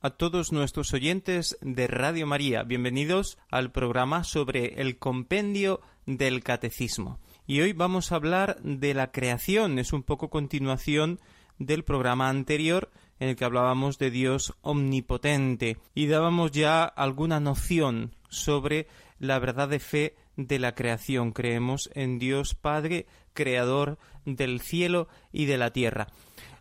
a 0.00 0.10
todos 0.10 0.52
nuestros 0.52 0.92
oyentes 0.94 1.58
de 1.60 1.88
Radio 1.88 2.26
María. 2.26 2.62
Bienvenidos 2.62 3.36
al 3.50 3.72
programa 3.72 4.22
sobre 4.22 4.80
el 4.80 4.98
compendio 4.98 5.80
del 6.06 6.44
catecismo. 6.44 7.18
Y 7.46 7.60
hoy 7.62 7.72
vamos 7.72 8.12
a 8.12 8.16
hablar 8.16 8.60
de 8.62 8.94
la 8.94 9.10
creación. 9.10 9.78
Es 9.78 9.92
un 9.92 10.04
poco 10.04 10.30
continuación 10.30 11.18
del 11.58 11.82
programa 11.82 12.28
anterior 12.28 12.90
en 13.18 13.30
el 13.30 13.36
que 13.36 13.44
hablábamos 13.44 13.98
de 13.98 14.10
Dios 14.10 14.54
omnipotente 14.60 15.78
y 15.94 16.06
dábamos 16.06 16.52
ya 16.52 16.84
alguna 16.84 17.40
noción 17.40 18.14
sobre 18.28 18.86
la 19.18 19.40
verdad 19.40 19.68
de 19.68 19.80
fe 19.80 20.16
de 20.36 20.60
la 20.60 20.76
creación. 20.76 21.32
Creemos 21.32 21.90
en 21.94 22.20
Dios 22.20 22.54
Padre, 22.54 23.06
creador 23.32 23.98
del 24.24 24.60
cielo 24.60 25.08
y 25.32 25.46
de 25.46 25.58
la 25.58 25.72
tierra. 25.72 26.06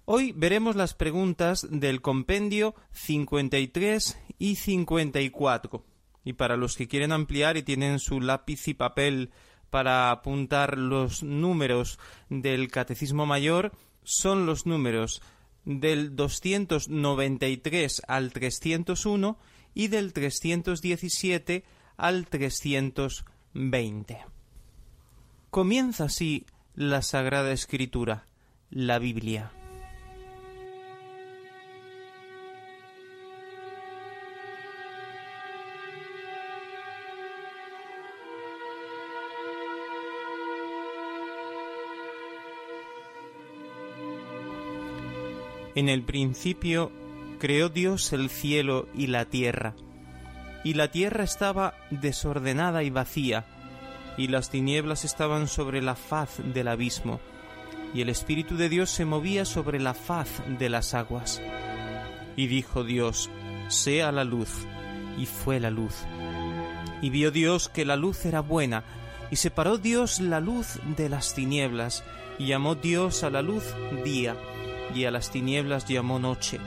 Hoy 0.09 0.31
veremos 0.31 0.77
las 0.77 0.93
preguntas 0.93 1.67
del 1.69 2.01
compendio 2.01 2.75
53 2.93 4.17
y 4.39 4.55
54. 4.55 5.83
Y 6.23 6.31
para 6.31 6.55
los 6.55 6.77
que 6.77 6.87
quieren 6.87 7.11
ampliar 7.11 7.57
y 7.57 7.63
tienen 7.63 7.99
su 7.99 8.21
lápiz 8.21 8.69
y 8.69 8.73
papel 8.73 9.31
para 9.69 10.09
apuntar 10.11 10.77
los 10.77 11.23
números 11.23 11.99
del 12.29 12.71
Catecismo 12.71 13.25
Mayor, 13.25 13.73
son 14.01 14.45
los 14.45 14.65
números 14.65 15.21
del 15.65 16.15
293 16.15 18.01
al 18.07 18.31
301 18.31 19.37
y 19.73 19.89
del 19.89 20.13
317 20.13 21.65
al 21.97 22.27
320. 22.27 24.19
Comienza 25.49 26.05
así 26.05 26.45
la 26.75 27.01
Sagrada 27.01 27.51
Escritura, 27.51 28.25
la 28.69 28.99
Biblia. 28.99 29.51
En 45.77 45.89
el 45.89 46.01
principio 46.01 46.91
creó 47.39 47.69
Dios 47.69 48.11
el 48.11 48.31
cielo 48.31 48.89
y 48.95 49.05
la 49.05 49.25
tierra, 49.25 49.75
y 50.63 50.73
la 50.73 50.89
tierra 50.89 51.23
estaba 51.23 51.75
desordenada 51.91 52.81
y 52.81 52.89
vacía, 52.89 53.45
y 54.17 54.29
las 54.29 54.49
tinieblas 54.49 55.05
estaban 55.05 55.47
sobre 55.47 55.83
la 55.83 55.93
faz 55.93 56.41
del 56.51 56.69
abismo, 56.69 57.19
y 57.93 58.01
el 58.01 58.09
Espíritu 58.09 58.57
de 58.57 58.69
Dios 58.69 58.89
se 58.89 59.05
movía 59.05 59.45
sobre 59.45 59.79
la 59.79 59.93
faz 59.93 60.41
de 60.57 60.67
las 60.67 60.95
aguas. 60.95 61.43
Y 62.35 62.47
dijo 62.47 62.83
Dios, 62.83 63.29
sea 63.67 64.11
la 64.11 64.23
luz, 64.23 64.65
y 65.15 65.27
fue 65.27 65.59
la 65.59 65.69
luz. 65.69 65.93
Y 67.03 67.11
vio 67.11 67.29
Dios 67.29 67.69
que 67.69 67.85
la 67.85 67.97
luz 67.97 68.25
era 68.25 68.39
buena, 68.39 68.83
y 69.29 69.35
separó 69.35 69.77
Dios 69.77 70.21
la 70.21 70.39
luz 70.39 70.79
de 70.97 71.07
las 71.07 71.35
tinieblas, 71.35 72.03
y 72.39 72.47
llamó 72.47 72.73
Dios 72.73 73.23
a 73.23 73.29
la 73.29 73.43
luz 73.43 73.63
día, 74.03 74.35
y 74.93 75.05
a 75.05 75.11
las 75.11 75.31
tinieblas 75.31 75.85
llamó 75.85 76.19
noche, 76.19 76.59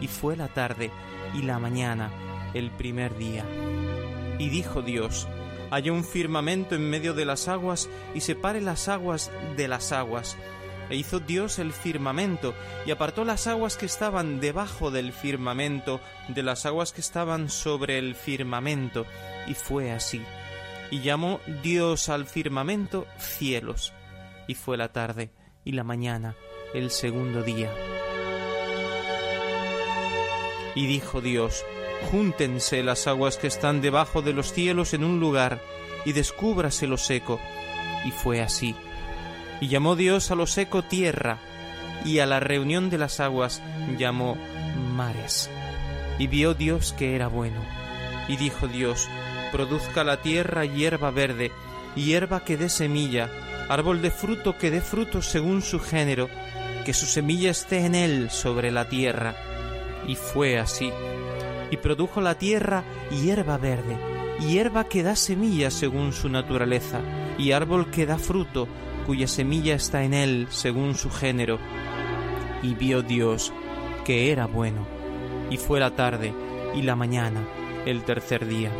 y 0.00 0.08
fue 0.08 0.36
la 0.36 0.48
tarde 0.48 0.90
y 1.34 1.42
la 1.42 1.58
mañana 1.58 2.10
el 2.54 2.70
primer 2.70 3.16
día. 3.16 3.44
Y 4.38 4.48
dijo 4.48 4.82
Dios, 4.82 5.28
haya 5.70 5.92
un 5.92 6.04
firmamento 6.04 6.74
en 6.74 6.88
medio 6.88 7.14
de 7.14 7.24
las 7.24 7.48
aguas 7.48 7.88
y 8.14 8.20
separe 8.20 8.60
las 8.60 8.88
aguas 8.88 9.30
de 9.56 9.68
las 9.68 9.92
aguas. 9.92 10.36
E 10.90 10.96
hizo 10.96 11.18
Dios 11.18 11.58
el 11.58 11.72
firmamento 11.72 12.54
y 12.86 12.90
apartó 12.90 13.24
las 13.24 13.46
aguas 13.46 13.76
que 13.76 13.86
estaban 13.86 14.40
debajo 14.40 14.90
del 14.90 15.12
firmamento 15.12 16.00
de 16.28 16.42
las 16.42 16.66
aguas 16.66 16.92
que 16.92 17.00
estaban 17.00 17.48
sobre 17.48 17.98
el 17.98 18.14
firmamento. 18.14 19.06
Y 19.46 19.54
fue 19.54 19.92
así. 19.92 20.22
Y 20.90 21.00
llamó 21.00 21.40
Dios 21.62 22.08
al 22.08 22.26
firmamento 22.26 23.06
cielos. 23.18 23.92
Y 24.46 24.54
fue 24.54 24.76
la 24.76 24.92
tarde 24.92 25.30
y 25.64 25.72
la 25.72 25.84
mañana 25.84 26.36
el 26.74 26.90
segundo 26.90 27.42
día. 27.42 27.72
Y 30.74 30.86
dijo 30.86 31.20
Dios, 31.20 31.64
Júntense 32.10 32.82
las 32.82 33.06
aguas 33.06 33.36
que 33.36 33.46
están 33.46 33.80
debajo 33.80 34.20
de 34.20 34.32
los 34.32 34.52
cielos 34.52 34.92
en 34.92 35.04
un 35.04 35.20
lugar, 35.20 35.62
y 36.04 36.12
descúbrase 36.12 36.86
lo 36.86 36.98
seco. 36.98 37.40
Y 38.04 38.10
fue 38.10 38.42
así. 38.42 38.74
Y 39.60 39.68
llamó 39.68 39.96
Dios 39.96 40.30
a 40.30 40.34
lo 40.34 40.46
seco 40.46 40.82
tierra, 40.82 41.38
y 42.04 42.18
a 42.18 42.26
la 42.26 42.40
reunión 42.40 42.90
de 42.90 42.98
las 42.98 43.20
aguas 43.20 43.62
llamó 43.96 44.36
mares. 44.94 45.48
Y 46.18 46.26
vio 46.26 46.54
Dios 46.54 46.92
que 46.92 47.14
era 47.14 47.28
bueno. 47.28 47.64
Y 48.28 48.36
dijo 48.36 48.68
Dios, 48.68 49.08
Produzca 49.52 50.02
la 50.02 50.20
tierra 50.20 50.64
hierba 50.64 51.10
verde, 51.10 51.52
hierba 51.94 52.44
que 52.44 52.56
dé 52.56 52.68
semilla, 52.68 53.30
árbol 53.68 54.02
de 54.02 54.10
fruto 54.10 54.58
que 54.58 54.70
dé 54.70 54.80
fruto 54.80 55.22
según 55.22 55.62
su 55.62 55.78
género, 55.78 56.28
que 56.84 56.92
su 56.92 57.06
semilla 57.06 57.50
esté 57.50 57.84
en 57.86 57.94
él 57.94 58.30
sobre 58.30 58.70
la 58.70 58.88
tierra. 58.88 59.34
Y 60.06 60.16
fue 60.16 60.58
así. 60.58 60.90
Y 61.70 61.76
produjo 61.78 62.20
la 62.20 62.36
tierra 62.36 62.84
hierba 63.10 63.56
verde, 63.58 63.96
hierba 64.40 64.84
que 64.84 65.02
da 65.02 65.16
semilla 65.16 65.70
según 65.70 66.12
su 66.12 66.28
naturaleza, 66.28 67.00
y 67.38 67.52
árbol 67.52 67.90
que 67.90 68.06
da 68.06 68.18
fruto, 68.18 68.68
cuya 69.06 69.26
semilla 69.26 69.74
está 69.74 70.04
en 70.04 70.14
él 70.14 70.46
según 70.50 70.94
su 70.94 71.10
género. 71.10 71.58
Y 72.62 72.74
vio 72.74 73.02
Dios 73.02 73.52
que 74.04 74.30
era 74.30 74.46
bueno. 74.46 74.86
Y 75.50 75.56
fue 75.56 75.80
la 75.80 75.90
tarde 75.90 76.32
y 76.74 76.82
la 76.82 76.96
mañana, 76.96 77.46
el 77.86 78.04
tercer 78.04 78.46
día. 78.46 78.70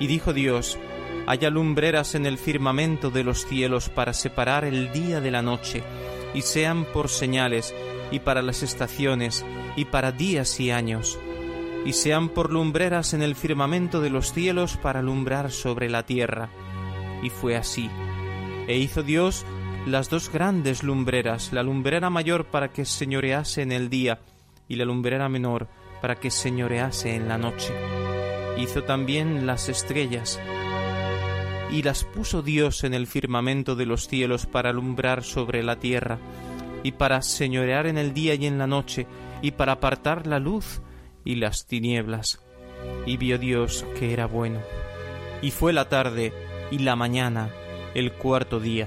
Y 0.00 0.06
dijo 0.06 0.32
Dios, 0.32 0.78
haya 1.26 1.50
lumbreras 1.50 2.14
en 2.14 2.26
el 2.26 2.38
firmamento 2.38 3.10
de 3.10 3.24
los 3.24 3.46
cielos 3.46 3.88
para 3.88 4.12
separar 4.12 4.64
el 4.64 4.92
día 4.92 5.20
de 5.20 5.30
la 5.30 5.42
noche, 5.42 5.82
y 6.34 6.42
sean 6.42 6.84
por 6.84 7.08
señales, 7.08 7.74
y 8.10 8.20
para 8.20 8.42
las 8.42 8.62
estaciones, 8.62 9.44
y 9.76 9.86
para 9.86 10.12
días 10.12 10.60
y 10.60 10.70
años, 10.70 11.18
y 11.84 11.92
sean 11.94 12.28
por 12.28 12.52
lumbreras 12.52 13.14
en 13.14 13.22
el 13.22 13.34
firmamento 13.34 14.00
de 14.00 14.10
los 14.10 14.32
cielos 14.32 14.76
para 14.76 15.00
alumbrar 15.00 15.50
sobre 15.50 15.88
la 15.88 16.04
tierra. 16.04 16.50
Y 17.22 17.30
fue 17.30 17.56
así. 17.56 17.90
E 18.68 18.76
hizo 18.76 19.02
Dios 19.02 19.44
las 19.86 20.08
dos 20.10 20.30
grandes 20.30 20.82
lumbreras, 20.82 21.52
la 21.52 21.62
lumbrera 21.62 22.10
mayor 22.10 22.46
para 22.46 22.72
que 22.72 22.84
señorease 22.84 23.62
en 23.62 23.72
el 23.72 23.90
día, 23.90 24.20
y 24.68 24.76
la 24.76 24.84
lumbrera 24.84 25.28
menor 25.28 25.68
para 26.00 26.16
que 26.16 26.30
señorease 26.30 27.14
en 27.14 27.28
la 27.28 27.38
noche. 27.38 27.72
Hizo 28.58 28.84
también 28.84 29.46
las 29.46 29.68
estrellas, 29.68 30.38
y 31.72 31.82
las 31.82 32.04
puso 32.04 32.42
Dios 32.42 32.84
en 32.84 32.92
el 32.92 33.06
firmamento 33.06 33.74
de 33.74 33.86
los 33.86 34.06
cielos 34.06 34.44
para 34.44 34.70
alumbrar 34.70 35.24
sobre 35.24 35.62
la 35.62 35.76
tierra, 35.76 36.18
y 36.82 36.92
para 36.92 37.22
señorear 37.22 37.86
en 37.86 37.96
el 37.96 38.12
día 38.12 38.34
y 38.34 38.46
en 38.46 38.58
la 38.58 38.66
noche, 38.66 39.06
y 39.40 39.52
para 39.52 39.72
apartar 39.72 40.26
la 40.26 40.38
luz 40.38 40.82
y 41.24 41.36
las 41.36 41.66
tinieblas. 41.66 42.40
Y 43.06 43.16
vio 43.16 43.38
Dios 43.38 43.86
que 43.98 44.12
era 44.12 44.26
bueno. 44.26 44.60
Y 45.40 45.50
fue 45.50 45.72
la 45.72 45.88
tarde 45.88 46.32
y 46.70 46.78
la 46.78 46.94
mañana, 46.94 47.50
el 47.94 48.12
cuarto 48.12 48.60
día. 48.60 48.86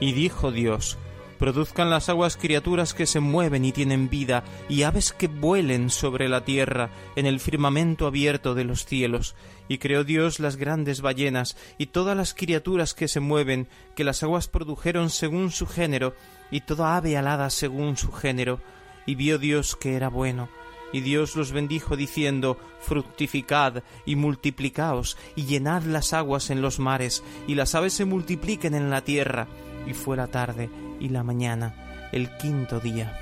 Y 0.00 0.12
dijo 0.12 0.50
Dios, 0.50 0.96
Produzcan 1.38 1.90
las 1.90 2.08
aguas 2.08 2.36
criaturas 2.36 2.94
que 2.94 3.04
se 3.06 3.20
mueven 3.20 3.64
y 3.64 3.72
tienen 3.72 4.08
vida, 4.08 4.42
y 4.68 4.84
aves 4.84 5.12
que 5.12 5.28
vuelen 5.28 5.90
sobre 5.90 6.28
la 6.28 6.44
tierra, 6.44 6.90
en 7.14 7.26
el 7.26 7.40
firmamento 7.40 8.06
abierto 8.06 8.54
de 8.54 8.64
los 8.64 8.86
cielos. 8.86 9.34
Y 9.68 9.78
creó 9.78 10.02
Dios 10.02 10.40
las 10.40 10.56
grandes 10.56 11.02
ballenas, 11.02 11.56
y 11.76 11.86
todas 11.86 12.16
las 12.16 12.32
criaturas 12.32 12.94
que 12.94 13.06
se 13.06 13.20
mueven, 13.20 13.68
que 13.94 14.04
las 14.04 14.22
aguas 14.22 14.48
produjeron 14.48 15.10
según 15.10 15.50
su 15.50 15.66
género, 15.66 16.14
y 16.50 16.62
toda 16.62 16.96
ave 16.96 17.18
alada 17.18 17.50
según 17.50 17.98
su 17.98 18.12
género. 18.12 18.60
Y 19.04 19.14
vio 19.14 19.38
Dios 19.38 19.76
que 19.76 19.94
era 19.94 20.08
bueno. 20.08 20.48
Y 20.92 21.00
Dios 21.00 21.36
los 21.36 21.52
bendijo 21.52 21.96
diciendo, 21.96 22.58
Fructificad 22.80 23.82
y 24.06 24.16
multiplicaos, 24.16 25.18
y 25.34 25.44
llenad 25.44 25.82
las 25.82 26.14
aguas 26.14 26.48
en 26.48 26.62
los 26.62 26.78
mares, 26.78 27.22
y 27.46 27.56
las 27.56 27.74
aves 27.74 27.92
se 27.92 28.06
multipliquen 28.06 28.74
en 28.74 28.88
la 28.88 29.02
tierra 29.02 29.48
y 29.86 29.94
fue 29.94 30.16
la 30.16 30.26
tarde 30.26 30.70
y 31.00 31.08
la 31.08 31.22
mañana, 31.22 32.08
el 32.12 32.30
quinto 32.36 32.80
día. 32.80 33.18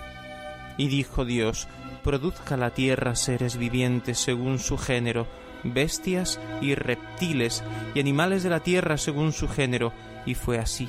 Y 0.76 0.88
dijo 0.88 1.24
Dios, 1.24 1.68
produzca 2.02 2.56
la 2.56 2.70
tierra 2.70 3.16
seres 3.16 3.56
vivientes 3.56 4.18
según 4.18 4.58
su 4.58 4.76
género, 4.78 5.26
bestias 5.62 6.40
y 6.60 6.74
reptiles, 6.74 7.62
y 7.94 8.00
animales 8.00 8.42
de 8.42 8.50
la 8.50 8.60
tierra 8.60 8.96
según 8.98 9.32
su 9.32 9.48
género, 9.48 9.92
y 10.26 10.34
fue 10.34 10.58
así. 10.58 10.88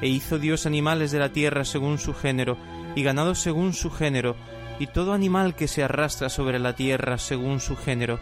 E 0.00 0.08
hizo 0.08 0.38
Dios 0.38 0.66
animales 0.66 1.10
de 1.10 1.18
la 1.18 1.30
tierra 1.30 1.64
según 1.64 1.98
su 1.98 2.14
género, 2.14 2.56
y 2.94 3.02
ganado 3.02 3.34
según 3.34 3.72
su 3.72 3.90
género, 3.90 4.36
y 4.78 4.86
todo 4.86 5.12
animal 5.12 5.54
que 5.54 5.68
se 5.68 5.82
arrastra 5.82 6.28
sobre 6.28 6.58
la 6.58 6.74
tierra 6.74 7.18
según 7.18 7.60
su 7.60 7.76
género, 7.76 8.18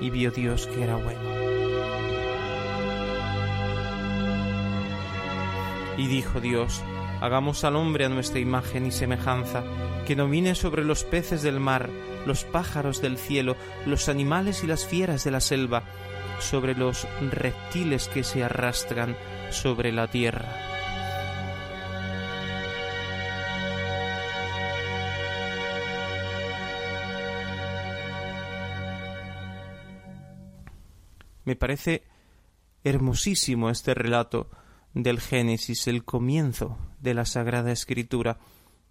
y 0.00 0.10
vio 0.10 0.30
Dios 0.30 0.66
que 0.66 0.82
era 0.82 0.96
bueno. 0.96 1.57
Y 5.98 6.06
dijo 6.06 6.40
Dios, 6.40 6.80
hagamos 7.20 7.64
al 7.64 7.74
hombre 7.74 8.04
a 8.04 8.08
nuestra 8.08 8.38
imagen 8.38 8.86
y 8.86 8.92
semejanza, 8.92 9.64
que 10.06 10.14
domine 10.14 10.54
sobre 10.54 10.84
los 10.84 11.02
peces 11.02 11.42
del 11.42 11.58
mar, 11.58 11.90
los 12.24 12.44
pájaros 12.44 13.02
del 13.02 13.18
cielo, 13.18 13.56
los 13.84 14.08
animales 14.08 14.62
y 14.62 14.68
las 14.68 14.86
fieras 14.86 15.24
de 15.24 15.32
la 15.32 15.40
selva, 15.40 15.82
sobre 16.38 16.76
los 16.76 17.08
reptiles 17.32 18.06
que 18.06 18.22
se 18.22 18.44
arrastran 18.44 19.16
sobre 19.50 19.90
la 19.90 20.06
tierra. 20.06 20.46
Me 31.44 31.56
parece 31.56 32.04
hermosísimo 32.84 33.68
este 33.68 33.94
relato 33.94 34.48
del 34.94 35.20
Génesis, 35.20 35.86
el 35.86 36.04
comienzo 36.04 36.78
de 37.00 37.14
la 37.14 37.24
Sagrada 37.24 37.72
Escritura, 37.72 38.38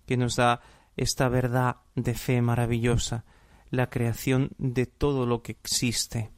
que 0.06 0.18
nos 0.18 0.36
da 0.36 0.62
esta 0.96 1.30
verdad 1.30 1.78
de 1.96 2.14
fe 2.14 2.42
maravillosa, 2.42 3.26
la 3.70 3.90
creación 3.90 4.52
de 4.58 4.86
todo 4.86 5.26
lo 5.26 5.42
que 5.42 5.52
existe. 5.52 6.32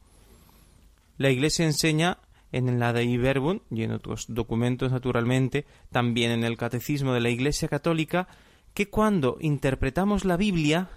La 1.16 1.30
Iglesia 1.30 1.64
enseña 1.64 2.18
en 2.52 2.80
la 2.80 2.92
Dei 2.92 3.16
Verbum 3.16 3.60
y 3.70 3.84
en 3.84 3.92
otros 3.92 4.26
documentos 4.28 4.90
naturalmente, 4.90 5.66
también 5.90 6.32
en 6.32 6.44
el 6.44 6.56
Catecismo 6.56 7.12
de 7.12 7.20
la 7.20 7.30
Iglesia 7.30 7.68
Católica, 7.68 8.28
que 8.74 8.88
cuando 8.88 9.36
interpretamos 9.40 10.24
la 10.24 10.36
Biblia 10.36 10.88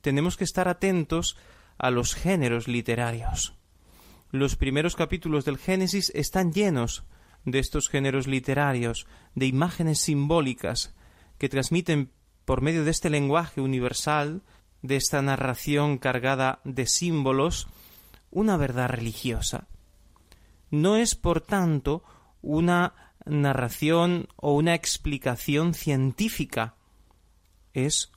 tenemos 0.00 0.36
que 0.36 0.44
estar 0.44 0.68
atentos 0.68 1.36
a 1.78 1.90
los 1.90 2.14
géneros 2.14 2.68
literarios. 2.68 3.54
Los 4.30 4.56
primeros 4.56 4.96
capítulos 4.96 5.44
del 5.44 5.58
Génesis 5.58 6.10
están 6.14 6.52
llenos 6.52 7.04
de 7.46 7.60
estos 7.60 7.88
géneros 7.88 8.26
literarios, 8.26 9.06
de 9.34 9.46
imágenes 9.46 10.00
simbólicas 10.00 10.94
que 11.38 11.48
transmiten 11.48 12.10
por 12.44 12.60
medio 12.60 12.84
de 12.84 12.90
este 12.90 13.08
lenguaje 13.08 13.60
universal, 13.62 14.42
de 14.82 14.96
esta 14.96 15.22
narración 15.22 15.96
cargada 15.96 16.60
de 16.64 16.86
símbolos, 16.86 17.68
una 18.30 18.56
verdad 18.56 18.88
religiosa. 18.88 19.68
No 20.70 20.96
es, 20.96 21.14
por 21.14 21.40
tanto, 21.40 22.02
una 22.42 22.94
narración 23.24 24.28
o 24.36 24.52
una 24.52 24.74
explicación 24.74 25.72
científica, 25.72 26.74
es 27.72 28.10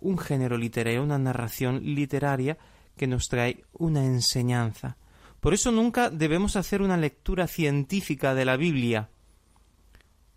un 0.00 0.18
género 0.18 0.56
literario, 0.56 1.02
una 1.02 1.18
narración 1.18 1.80
literaria 1.94 2.58
que 2.96 3.06
nos 3.06 3.28
trae 3.28 3.64
una 3.72 4.04
enseñanza. 4.04 4.96
Por 5.40 5.54
eso 5.54 5.72
nunca 5.72 6.10
debemos 6.10 6.56
hacer 6.56 6.82
una 6.82 6.96
lectura 6.96 7.46
científica 7.46 8.34
de 8.34 8.44
la 8.44 8.56
Biblia 8.56 9.10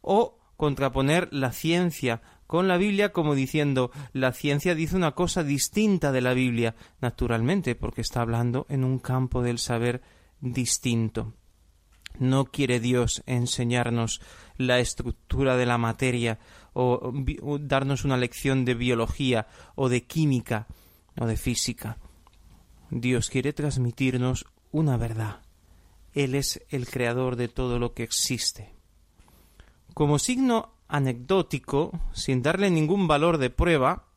o 0.01 0.39
contraponer 0.57 1.29
la 1.31 1.51
ciencia 1.51 2.21
con 2.47 2.67
la 2.67 2.77
Biblia 2.77 3.11
como 3.11 3.35
diciendo 3.35 3.91
la 4.11 4.31
ciencia 4.31 4.75
dice 4.75 4.95
una 4.95 5.13
cosa 5.13 5.43
distinta 5.43 6.11
de 6.11 6.21
la 6.21 6.33
Biblia, 6.33 6.75
naturalmente, 7.01 7.75
porque 7.75 8.01
está 8.01 8.21
hablando 8.21 8.65
en 8.69 8.83
un 8.83 8.99
campo 8.99 9.41
del 9.41 9.57
saber 9.57 10.01
distinto. 10.39 11.33
No 12.19 12.45
quiere 12.45 12.79
Dios 12.79 13.23
enseñarnos 13.25 14.21
la 14.57 14.79
estructura 14.79 15.57
de 15.57 15.65
la 15.65 15.79
materia 15.79 16.37
o, 16.73 17.11
darnos 17.59 18.05
una 18.05 18.17
lección 18.17 18.65
de 18.65 18.75
biología 18.75 19.47
o 19.75 19.89
de 19.89 20.05
química 20.05 20.67
o 21.19 21.25
de 21.25 21.37
física. 21.37 21.97
Dios 22.91 23.31
quiere 23.31 23.53
transmitirnos 23.53 24.45
una 24.73 24.97
verdad. 24.97 25.39
Él 26.11 26.35
es 26.35 26.61
el 26.69 26.89
creador 26.89 27.37
de 27.37 27.47
todo 27.47 27.79
lo 27.79 27.93
que 27.93 28.03
existe. 28.03 28.73
Como 29.93 30.19
signo 30.19 30.73
anecdótico, 30.89 31.97
sin 32.11 32.41
darle 32.41 32.69
ningún 32.69 33.07
valor 33.07 33.37
de 33.37 33.49
prueba, 33.49 34.07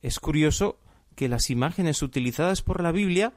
es 0.00 0.18
curioso 0.18 0.78
que 1.14 1.28
las 1.28 1.50
imágenes 1.50 2.02
utilizadas 2.02 2.62
por 2.62 2.82
la 2.82 2.92
Biblia 2.92 3.34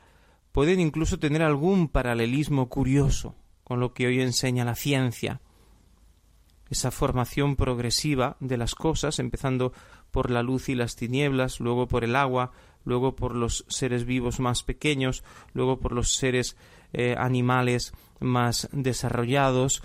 pueden 0.52 0.80
incluso 0.80 1.20
tener 1.20 1.42
algún 1.42 1.90
paralelismo 1.90 2.70
curioso 2.70 3.36
con 3.64 3.80
lo 3.80 3.94
que 3.94 4.08
hoy 4.08 4.22
enseña 4.22 4.64
la 4.64 4.76
ciencia. 4.76 5.42
Esa 6.70 6.92
formación 6.92 7.56
progresiva 7.56 8.38
de 8.40 8.58
las 8.58 8.76
cosas, 8.76 9.20
empezando 9.20 9.74
por 10.12 10.32
la 10.32 10.44
luz 10.44 10.70
y 10.70 10.76
las 10.76 10.96
tinieblas, 10.96 11.60
luego 11.60 11.88
por 11.88 12.04
el 12.04 12.16
agua, 12.16 12.52
luego 12.86 13.16
por 13.16 13.36
los 13.36 13.66
seres 13.68 14.06
vivos 14.06 14.40
más 14.40 14.64
pequeños, 14.64 15.24
luego 15.54 15.80
por 15.80 15.92
los 15.92 16.16
seres 16.16 16.56
eh, 16.94 17.16
animales 17.18 17.94
más 18.20 18.70
desarrollados, 18.72 19.84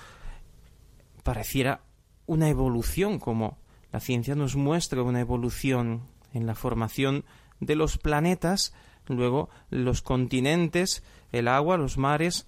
pareciera 1.24 1.80
una 2.26 2.48
evolución, 2.48 3.18
como 3.18 3.58
la 3.92 4.00
ciencia 4.00 4.34
nos 4.34 4.54
muestra 4.54 5.02
una 5.02 5.20
evolución 5.20 6.02
en 6.32 6.46
la 6.46 6.54
formación 6.54 7.24
de 7.58 7.74
los 7.74 7.98
planetas, 7.98 8.72
luego 9.06 9.50
los 9.70 10.02
continentes, 10.02 11.02
el 11.32 11.48
agua, 11.48 11.76
los 11.76 11.98
mares 11.98 12.46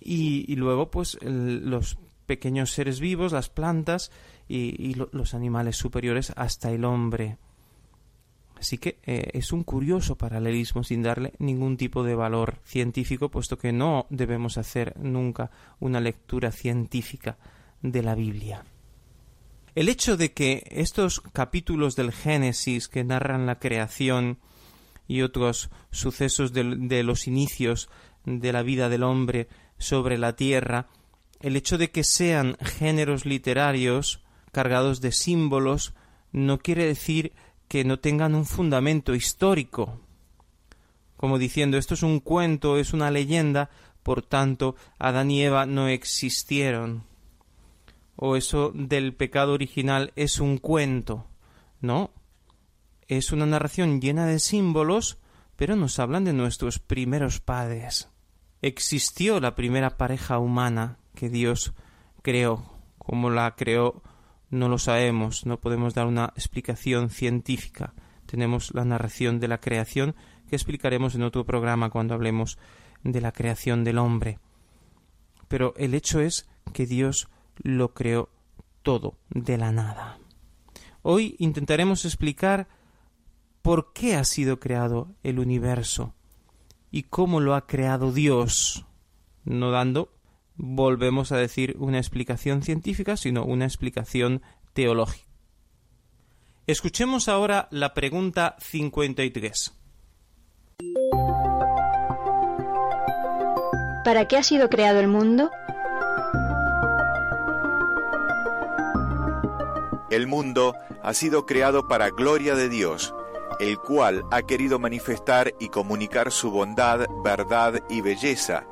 y, 0.00 0.54
luego 0.56 0.90
pues 0.90 1.18
los 1.22 1.98
pequeños 2.26 2.72
seres 2.72 3.00
vivos, 3.00 3.32
las 3.32 3.48
plantas 3.48 4.10
y, 4.48 4.94
los 4.94 5.34
animales 5.34 5.76
superiores 5.76 6.32
hasta 6.36 6.70
el 6.70 6.84
hombre. 6.84 7.36
Así 8.60 8.76
que 8.76 8.98
eh, 9.04 9.30
es 9.32 9.52
un 9.52 9.64
curioso 9.64 10.16
paralelismo 10.16 10.84
sin 10.84 11.02
darle 11.02 11.32
ningún 11.38 11.78
tipo 11.78 12.04
de 12.04 12.14
valor 12.14 12.58
científico, 12.62 13.30
puesto 13.30 13.56
que 13.56 13.72
no 13.72 14.06
debemos 14.10 14.58
hacer 14.58 14.94
nunca 14.98 15.50
una 15.80 15.98
lectura 15.98 16.52
científica 16.52 17.38
de 17.80 18.02
la 18.02 18.14
Biblia. 18.14 18.66
El 19.74 19.88
hecho 19.88 20.18
de 20.18 20.32
que 20.32 20.62
estos 20.70 21.20
capítulos 21.20 21.96
del 21.96 22.12
Génesis 22.12 22.88
que 22.88 23.02
narran 23.02 23.46
la 23.46 23.58
creación 23.58 24.38
y 25.08 25.22
otros 25.22 25.70
sucesos 25.90 26.52
de 26.52 27.02
los 27.02 27.26
inicios 27.26 27.88
de 28.26 28.52
la 28.52 28.62
vida 28.62 28.90
del 28.90 29.04
hombre 29.04 29.48
sobre 29.78 30.18
la 30.18 30.36
tierra, 30.36 30.88
el 31.40 31.56
hecho 31.56 31.78
de 31.78 31.90
que 31.90 32.04
sean 32.04 32.58
géneros 32.60 33.24
literarios 33.24 34.22
cargados 34.52 35.00
de 35.00 35.12
símbolos 35.12 35.94
no 36.32 36.58
quiere 36.58 36.84
decir 36.84 37.32
que 37.70 37.84
no 37.84 38.00
tengan 38.00 38.34
un 38.34 38.46
fundamento 38.46 39.14
histórico, 39.14 40.00
como 41.16 41.38
diciendo 41.38 41.78
esto 41.78 41.94
es 41.94 42.02
un 42.02 42.18
cuento, 42.18 42.78
es 42.78 42.92
una 42.92 43.12
leyenda, 43.12 43.70
por 44.02 44.22
tanto 44.22 44.74
Adán 44.98 45.30
y 45.30 45.44
Eva 45.44 45.66
no 45.66 45.86
existieron, 45.86 47.04
o 48.16 48.34
eso 48.34 48.72
del 48.74 49.14
pecado 49.14 49.52
original 49.52 50.12
es 50.16 50.40
un 50.40 50.58
cuento, 50.58 51.28
no, 51.80 52.10
es 53.06 53.30
una 53.30 53.46
narración 53.46 54.00
llena 54.00 54.26
de 54.26 54.40
símbolos, 54.40 55.18
pero 55.54 55.76
nos 55.76 56.00
hablan 56.00 56.24
de 56.24 56.32
nuestros 56.32 56.80
primeros 56.80 57.38
padres. 57.38 58.08
Existió 58.62 59.38
la 59.38 59.54
primera 59.54 59.96
pareja 59.96 60.40
humana 60.40 60.98
que 61.14 61.28
Dios 61.28 61.72
creó, 62.22 62.64
como 62.98 63.30
la 63.30 63.54
creó 63.54 64.02
no 64.50 64.68
lo 64.68 64.78
sabemos, 64.78 65.46
no 65.46 65.60
podemos 65.60 65.94
dar 65.94 66.06
una 66.06 66.32
explicación 66.36 67.08
científica. 67.08 67.94
Tenemos 68.26 68.74
la 68.74 68.84
narración 68.84 69.40
de 69.40 69.48
la 69.48 69.58
creación 69.58 70.14
que 70.48 70.56
explicaremos 70.56 71.14
en 71.14 71.22
otro 71.22 71.44
programa 71.44 71.90
cuando 71.90 72.14
hablemos 72.14 72.58
de 73.02 73.20
la 73.20 73.32
creación 73.32 73.84
del 73.84 73.98
hombre. 73.98 74.38
Pero 75.48 75.74
el 75.76 75.94
hecho 75.94 76.20
es 76.20 76.48
que 76.72 76.86
Dios 76.86 77.28
lo 77.56 77.94
creó 77.94 78.28
todo 78.82 79.18
de 79.30 79.56
la 79.56 79.72
nada. 79.72 80.18
Hoy 81.02 81.36
intentaremos 81.38 82.04
explicar 82.04 82.68
por 83.62 83.92
qué 83.92 84.16
ha 84.16 84.24
sido 84.24 84.58
creado 84.58 85.14
el 85.22 85.38
universo 85.38 86.14
y 86.90 87.04
cómo 87.04 87.40
lo 87.40 87.54
ha 87.54 87.66
creado 87.66 88.12
Dios, 88.12 88.86
no 89.44 89.70
dando 89.70 90.12
volvemos 90.60 91.32
a 91.32 91.36
decir 91.36 91.76
una 91.78 91.98
explicación 91.98 92.62
científica, 92.62 93.16
sino 93.16 93.44
una 93.44 93.64
explicación 93.64 94.42
teológica. 94.74 95.26
Escuchemos 96.66 97.28
ahora 97.28 97.66
la 97.70 97.94
pregunta 97.94 98.56
53. 98.60 99.74
¿Para 104.04 104.28
qué 104.28 104.36
ha 104.36 104.42
sido 104.42 104.68
creado 104.68 105.00
el 105.00 105.08
mundo? 105.08 105.50
El 110.10 110.26
mundo 110.26 110.74
ha 111.02 111.14
sido 111.14 111.46
creado 111.46 111.88
para 111.88 112.10
gloria 112.10 112.54
de 112.54 112.68
Dios, 112.68 113.14
el 113.60 113.78
cual 113.78 114.24
ha 114.30 114.42
querido 114.42 114.78
manifestar 114.78 115.54
y 115.60 115.68
comunicar 115.68 116.32
su 116.32 116.50
bondad, 116.50 117.06
verdad 117.22 117.82
y 117.88 118.00
belleza. 118.00 118.66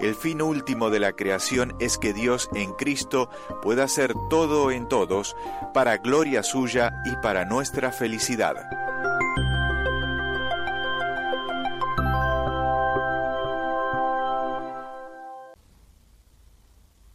El 0.00 0.14
fin 0.14 0.40
último 0.40 0.88
de 0.88 0.98
la 0.98 1.12
creación 1.12 1.76
es 1.78 1.98
que 1.98 2.14
Dios 2.14 2.48
en 2.54 2.72
Cristo 2.72 3.28
pueda 3.62 3.84
hacer 3.84 4.14
todo 4.30 4.70
en 4.70 4.88
todos, 4.88 5.36
para 5.74 5.98
gloria 5.98 6.42
suya 6.42 7.02
y 7.04 7.14
para 7.22 7.44
nuestra 7.44 7.92
felicidad. 7.92 8.56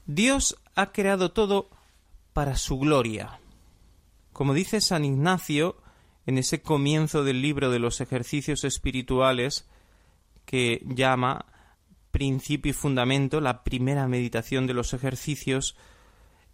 Dios 0.06 0.56
ha 0.76 0.92
creado 0.92 1.32
todo 1.32 1.70
para 2.34 2.56
su 2.56 2.78
gloria. 2.78 3.40
Como 4.32 4.54
dice 4.54 4.80
San 4.80 5.04
Ignacio 5.04 5.78
en 6.26 6.38
ese 6.38 6.62
comienzo 6.62 7.24
del 7.24 7.42
libro 7.42 7.70
de 7.70 7.80
los 7.80 8.02
ejercicios 8.02 8.64
espirituales 8.64 9.68
que 10.46 10.84
llama 10.86 11.46
principio 12.12 12.70
y 12.70 12.74
fundamento, 12.74 13.42
la 13.42 13.64
primera 13.64 14.08
meditación 14.08 14.68
de 14.68 14.74
los 14.74 14.94
ejercicios, 14.94 15.76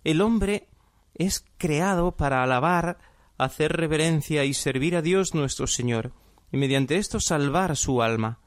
el 0.04 0.22
hombre 0.22 0.68
es 1.14 1.46
creado 1.58 2.14
para 2.18 2.44
alabar, 2.44 2.98
hacer 3.38 3.74
reverencia 3.74 4.44
y 4.44 4.54
servir 4.54 4.96
a 4.96 5.02
Dios 5.02 5.36
nuestro 5.36 5.68
Señor, 5.68 6.14
y 6.52 6.58
mediante 6.58 6.98
esto 6.98 7.20
salvar 7.20 7.78
su 7.78 8.02
alma, 8.02 8.40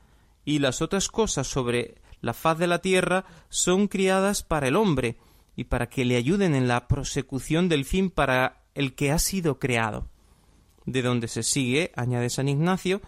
y 0.45 0.59
las 0.59 0.83
otras 0.83 1.09
cosas 1.09 1.47
sobre 1.47 2.03
la 2.21 2.35
faz 2.35 2.59
de 2.59 2.67
la 2.67 2.81
tierra 2.81 3.25
son 3.49 3.87
criadas 3.87 4.43
para 4.43 4.69
el 4.69 4.77
hombre 4.77 5.17
y 5.57 5.65
para 5.65 5.89
que 5.89 6.05
le 6.05 6.17
ayuden 6.17 6.55
en 6.55 6.69
la 6.69 6.89
prosecución 6.89 7.69
del 7.69 7.85
fin 7.85 8.11
para 8.11 8.65
el 8.75 8.95
que 8.95 9.13
ha 9.13 9.19
sido 9.19 9.59
creado. 9.59 10.09
De 10.87 11.03
donde 11.03 11.29
se 11.29 11.43
sigue, 11.43 11.93
añade 11.97 12.31
San 12.31 12.49
Ignacio, 12.49 13.01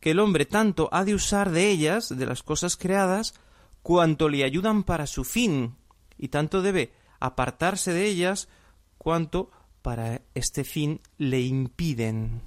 que 0.00 0.12
el 0.12 0.20
hombre 0.20 0.46
tanto 0.46 0.88
ha 0.92 1.04
de 1.04 1.14
usar 1.14 1.50
de 1.50 1.68
ellas, 1.68 2.16
de 2.16 2.26
las 2.26 2.42
cosas 2.42 2.76
creadas, 2.76 3.34
cuanto 3.82 4.28
le 4.28 4.44
ayudan 4.44 4.82
para 4.82 5.06
su 5.06 5.24
fin, 5.24 5.76
y 6.18 6.28
tanto 6.28 6.62
debe 6.62 6.92
apartarse 7.20 7.92
de 7.92 8.06
ellas 8.06 8.48
cuanto 8.98 9.50
para 9.82 10.22
este 10.34 10.64
fin 10.64 11.00
le 11.18 11.40
impiden. 11.42 12.42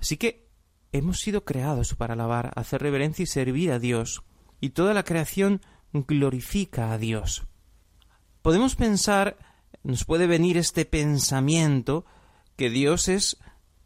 Así 0.00 0.16
que 0.16 0.48
hemos 0.92 1.20
sido 1.20 1.44
creados 1.44 1.94
para 1.94 2.14
alabar, 2.14 2.52
hacer 2.56 2.82
reverencia 2.82 3.22
y 3.22 3.26
servir 3.26 3.72
a 3.72 3.78
Dios 3.78 4.22
y 4.60 4.70
toda 4.70 4.94
la 4.94 5.04
creación 5.04 5.60
glorifica 5.92 6.92
a 6.92 6.98
Dios. 6.98 7.44
Podemos 8.42 8.76
pensar, 8.76 9.38
nos 9.82 10.04
puede 10.04 10.26
venir 10.26 10.56
este 10.56 10.84
pensamiento 10.84 12.04
que 12.56 12.70
Dios 12.70 13.08
es 13.08 13.38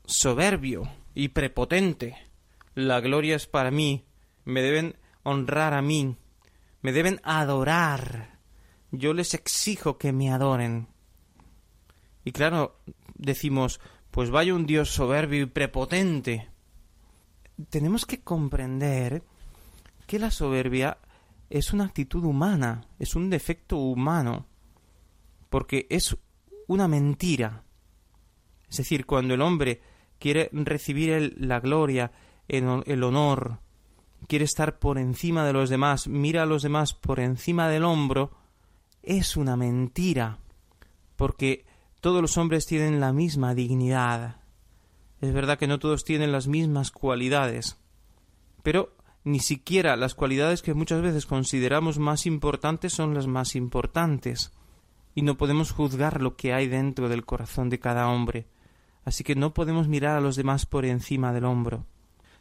soberbio 0.05 0.91
y 1.15 1.29
prepotente. 1.29 2.17
La 2.75 3.01
gloria 3.01 3.37
es 3.37 3.47
para 3.47 3.71
mí, 3.71 4.05
me 4.45 4.63
deben 4.63 4.97
honrar 5.23 5.75
a 5.75 5.83
mí, 5.83 6.17
me 6.83 6.93
deben 6.93 7.21
adorar. 7.23 8.39
Yo 8.91 9.13
les 9.15 9.35
exijo 9.35 9.99
que 9.99 10.13
me 10.13 10.31
adoren. 10.31 10.89
Y 12.25 12.33
claro, 12.33 12.81
decimos, 13.15 13.81
pues 14.11 14.31
vaya 14.31 14.55
un 14.55 14.67
Dios 14.67 14.91
soberbio 14.91 15.43
y 15.43 15.47
prepotente. 15.47 16.49
Tenemos 17.71 18.07
que 18.07 18.23
comprender 18.23 19.23
que 20.07 20.19
la 20.19 20.31
soberbia 20.31 20.99
es 21.51 21.73
una 21.73 21.85
actitud 21.85 22.25
humana, 22.25 22.89
es 22.99 23.15
un 23.15 23.31
defecto 23.31 23.77
humano, 23.77 24.47
porque 25.51 25.87
es 25.91 26.17
una 26.67 26.89
mentira. 26.89 27.65
Es 28.69 28.79
decir, 28.79 29.07
cuando 29.07 29.35
el 29.35 29.43
hombre 29.43 29.81
quiere 30.25 30.49
recibir 30.55 31.35
la 31.37 31.61
gloria, 31.61 32.11
el, 32.49 32.83
el 32.87 33.03
honor, 33.03 33.59
quiere 34.27 34.47
estar 34.47 34.79
por 34.79 34.97
encima 34.97 35.45
de 35.45 35.53
los 35.53 35.69
demás, 35.69 36.09
mira 36.09 36.45
a 36.45 36.47
los 36.47 36.63
demás 36.63 36.95
por 36.95 37.21
encima 37.21 37.69
del 37.69 37.85
hombro, 37.85 38.31
es 39.03 39.37
una 39.37 39.55
mentira, 39.55 40.39
porque 41.17 41.67
todos 42.01 42.23
los 42.23 42.39
hombres 42.39 42.65
tienen 42.65 43.01
la 43.01 43.13
misma 43.13 43.55
dignidad. 43.55 44.37
Es 45.21 45.35
verdad 45.35 45.59
que 45.59 45.67
no 45.67 45.79
todos 45.79 46.05
tienen 46.05 46.33
las 46.33 46.49
mismas 46.49 46.91
cualidades, 46.91 47.77
pero 48.63 48.97
ni 49.25 49.41
siquiera 49.41 49.95
las 49.95 50.15
cualidades 50.15 50.63
que 50.63 50.73
muchas 50.73 51.03
veces 51.03 51.27
consideramos 51.27 51.99
más 51.99 52.25
importantes 52.25 52.95
son 52.95 53.13
las 53.13 53.27
más 53.27 53.55
importantes, 53.55 54.53
y 55.15 55.21
no 55.21 55.37
podemos 55.37 55.73
juzgar 55.73 56.23
lo 56.23 56.35
que 56.35 56.55
hay 56.55 56.67
dentro 56.67 57.11
del 57.11 57.27
corazón 57.27 57.69
de 57.69 57.79
cada 57.79 58.09
hombre, 58.09 58.47
así 59.05 59.25
que 59.25 59.35
no 59.35 59.55
podemos 59.55 59.89
mirar 59.89 60.17
a 60.17 60.21
los 60.21 60.37
demás 60.37 60.67
por 60.67 60.85
encima 60.85 61.33
del 61.33 61.45
hombro. 61.45 61.87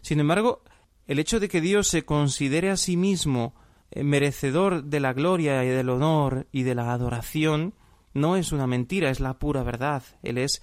Sin 0.02 0.20
embargo, 0.20 0.62
el 1.08 1.20
hecho 1.20 1.40
de 1.40 1.50
que 1.50 1.62
Dios 1.62 1.88
se 1.88 2.06
considere 2.06 2.70
a 2.70 2.78
sí 2.78 2.98
mismo 2.98 3.54
eh, 3.92 4.04
merecedor 4.04 4.84
de 4.84 5.00
la 5.00 5.14
gloria 5.14 5.64
y 5.64 5.70
del 5.70 5.90
honor 5.90 6.48
y 6.52 6.64
de 6.64 6.76
la 6.76 6.92
adoración 6.92 7.74
no 8.14 8.38
es 8.38 8.52
una 8.52 8.68
mentira, 8.68 9.10
es 9.10 9.20
la 9.20 9.40
pura 9.40 9.64
verdad. 9.64 10.04
Él 10.22 10.38
es 10.38 10.62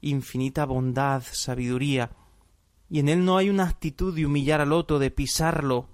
infinita 0.00 0.64
bondad, 0.64 1.22
sabiduría, 1.30 2.10
y 2.88 2.98
en 2.98 3.08
él 3.08 3.24
no 3.24 3.36
hay 3.36 3.48
una 3.48 3.64
actitud 3.64 4.14
de 4.14 4.26
humillar 4.26 4.60
al 4.60 4.72
otro, 4.72 4.98
de 4.98 5.10
pisarlo, 5.10 5.88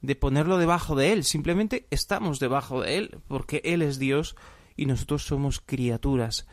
de 0.00 0.14
ponerlo 0.14 0.58
debajo 0.58 0.94
de 0.94 1.12
él, 1.12 1.24
simplemente 1.24 1.86
estamos 1.90 2.38
debajo 2.38 2.82
de 2.82 2.98
él, 2.98 3.18
porque 3.26 3.60
él 3.64 3.82
es 3.82 3.98
Dios 3.98 4.36
y 4.76 4.86
nosotros 4.86 5.24
somos 5.24 5.60
criaturas. 5.60 6.46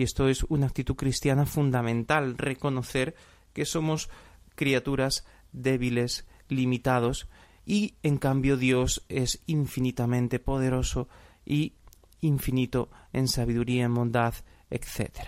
Y 0.00 0.02
esto 0.02 0.30
es 0.30 0.44
una 0.44 0.64
actitud 0.64 0.94
cristiana 0.94 1.44
fundamental, 1.44 2.38
reconocer 2.38 3.14
que 3.52 3.66
somos 3.66 4.08
criaturas 4.54 5.26
débiles, 5.52 6.26
limitados, 6.48 7.28
y 7.66 7.96
en 8.02 8.16
cambio 8.16 8.56
Dios 8.56 9.04
es 9.10 9.42
infinitamente 9.44 10.38
poderoso 10.38 11.06
y 11.44 11.74
infinito 12.22 12.88
en 13.12 13.28
sabiduría, 13.28 13.84
en 13.84 13.92
bondad, 13.92 14.32
etc. 14.70 15.18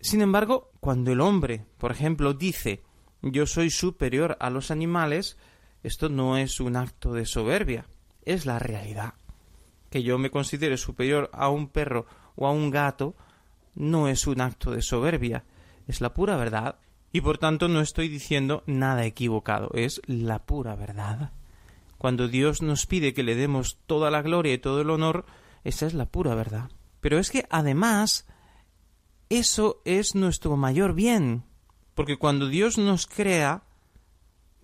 Sin 0.00 0.20
embargo, 0.20 0.70
cuando 0.78 1.10
el 1.10 1.20
hombre, 1.20 1.66
por 1.78 1.90
ejemplo, 1.90 2.32
dice 2.32 2.84
yo 3.22 3.44
soy 3.46 3.70
superior 3.70 4.36
a 4.38 4.50
los 4.50 4.70
animales, 4.70 5.36
esto 5.82 6.08
no 6.10 6.36
es 6.36 6.60
un 6.60 6.76
acto 6.76 7.12
de 7.12 7.26
soberbia, 7.26 7.88
es 8.24 8.46
la 8.46 8.60
realidad. 8.60 9.14
Que 9.90 10.04
yo 10.04 10.16
me 10.16 10.30
considere 10.30 10.76
superior 10.76 11.28
a 11.32 11.48
un 11.48 11.66
perro 11.70 12.06
o 12.36 12.46
a 12.46 12.52
un 12.52 12.70
gato 12.70 13.14
no 13.74 14.08
es 14.08 14.26
un 14.26 14.40
acto 14.40 14.70
de 14.70 14.82
soberbia, 14.82 15.44
es 15.86 16.00
la 16.00 16.14
pura 16.14 16.36
verdad. 16.36 16.76
Y 17.12 17.20
por 17.20 17.38
tanto 17.38 17.68
no 17.68 17.80
estoy 17.80 18.08
diciendo 18.08 18.64
nada 18.66 19.04
equivocado, 19.04 19.70
es 19.74 20.00
la 20.06 20.40
pura 20.40 20.74
verdad. 20.74 21.32
Cuando 21.96 22.28
Dios 22.28 22.60
nos 22.60 22.86
pide 22.86 23.14
que 23.14 23.22
le 23.22 23.36
demos 23.36 23.78
toda 23.86 24.10
la 24.10 24.20
gloria 24.20 24.52
y 24.52 24.58
todo 24.58 24.80
el 24.80 24.90
honor, 24.90 25.24
esa 25.62 25.86
es 25.86 25.94
la 25.94 26.06
pura 26.06 26.34
verdad. 26.34 26.70
Pero 27.00 27.18
es 27.18 27.30
que 27.30 27.46
además 27.50 28.26
eso 29.28 29.80
es 29.84 30.14
nuestro 30.14 30.56
mayor 30.56 30.94
bien, 30.94 31.44
porque 31.94 32.16
cuando 32.16 32.48
Dios 32.48 32.78
nos 32.78 33.06
crea, 33.06 33.62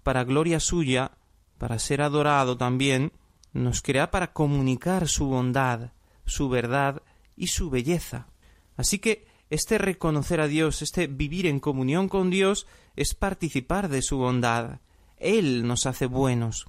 para 0.03 0.25
gloria 0.25 0.59
suya, 0.59 1.12
para 1.59 1.79
ser 1.79 2.03
adorado 2.03 2.57
también, 2.57 3.12
nos 3.53 3.83
crea 3.83 4.11
para 4.11 4.33
comunicar 4.33 5.09
su 5.09 5.27
bondad, 5.27 5.93
su 6.25 6.49
verdad 6.49 7.03
y 7.40 7.47
su 7.47 7.70
belleza. 7.70 8.28
Así 8.76 8.99
que 8.99 9.26
este 9.49 9.78
reconocer 9.78 10.40
a 10.42 10.47
Dios, 10.47 10.82
este 10.82 11.06
vivir 11.06 11.47
en 11.47 11.59
comunión 11.59 12.09
con 12.09 12.28
Dios, 12.28 12.66
es 12.97 13.14
participar 13.14 13.88
de 13.88 14.02
su 14.02 14.18
bondad. 14.18 14.80
Él 15.16 15.66
nos 15.66 15.87
hace 15.87 16.04
buenos, 16.04 16.66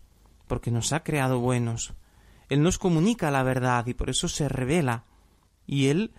porque 0.47 0.71
nos 0.71 0.93
ha 0.93 1.03
creado 1.03 1.39
buenos. 1.39 1.93
Él 2.47 2.63
nos 2.63 2.77
comunica 2.77 3.31
la 3.31 3.43
verdad 3.43 3.85
y 3.85 3.93
por 3.93 4.09
eso 4.09 4.29
se 4.29 4.47
revela. 4.47 5.03
Y 5.67 5.87
Él 5.87 6.13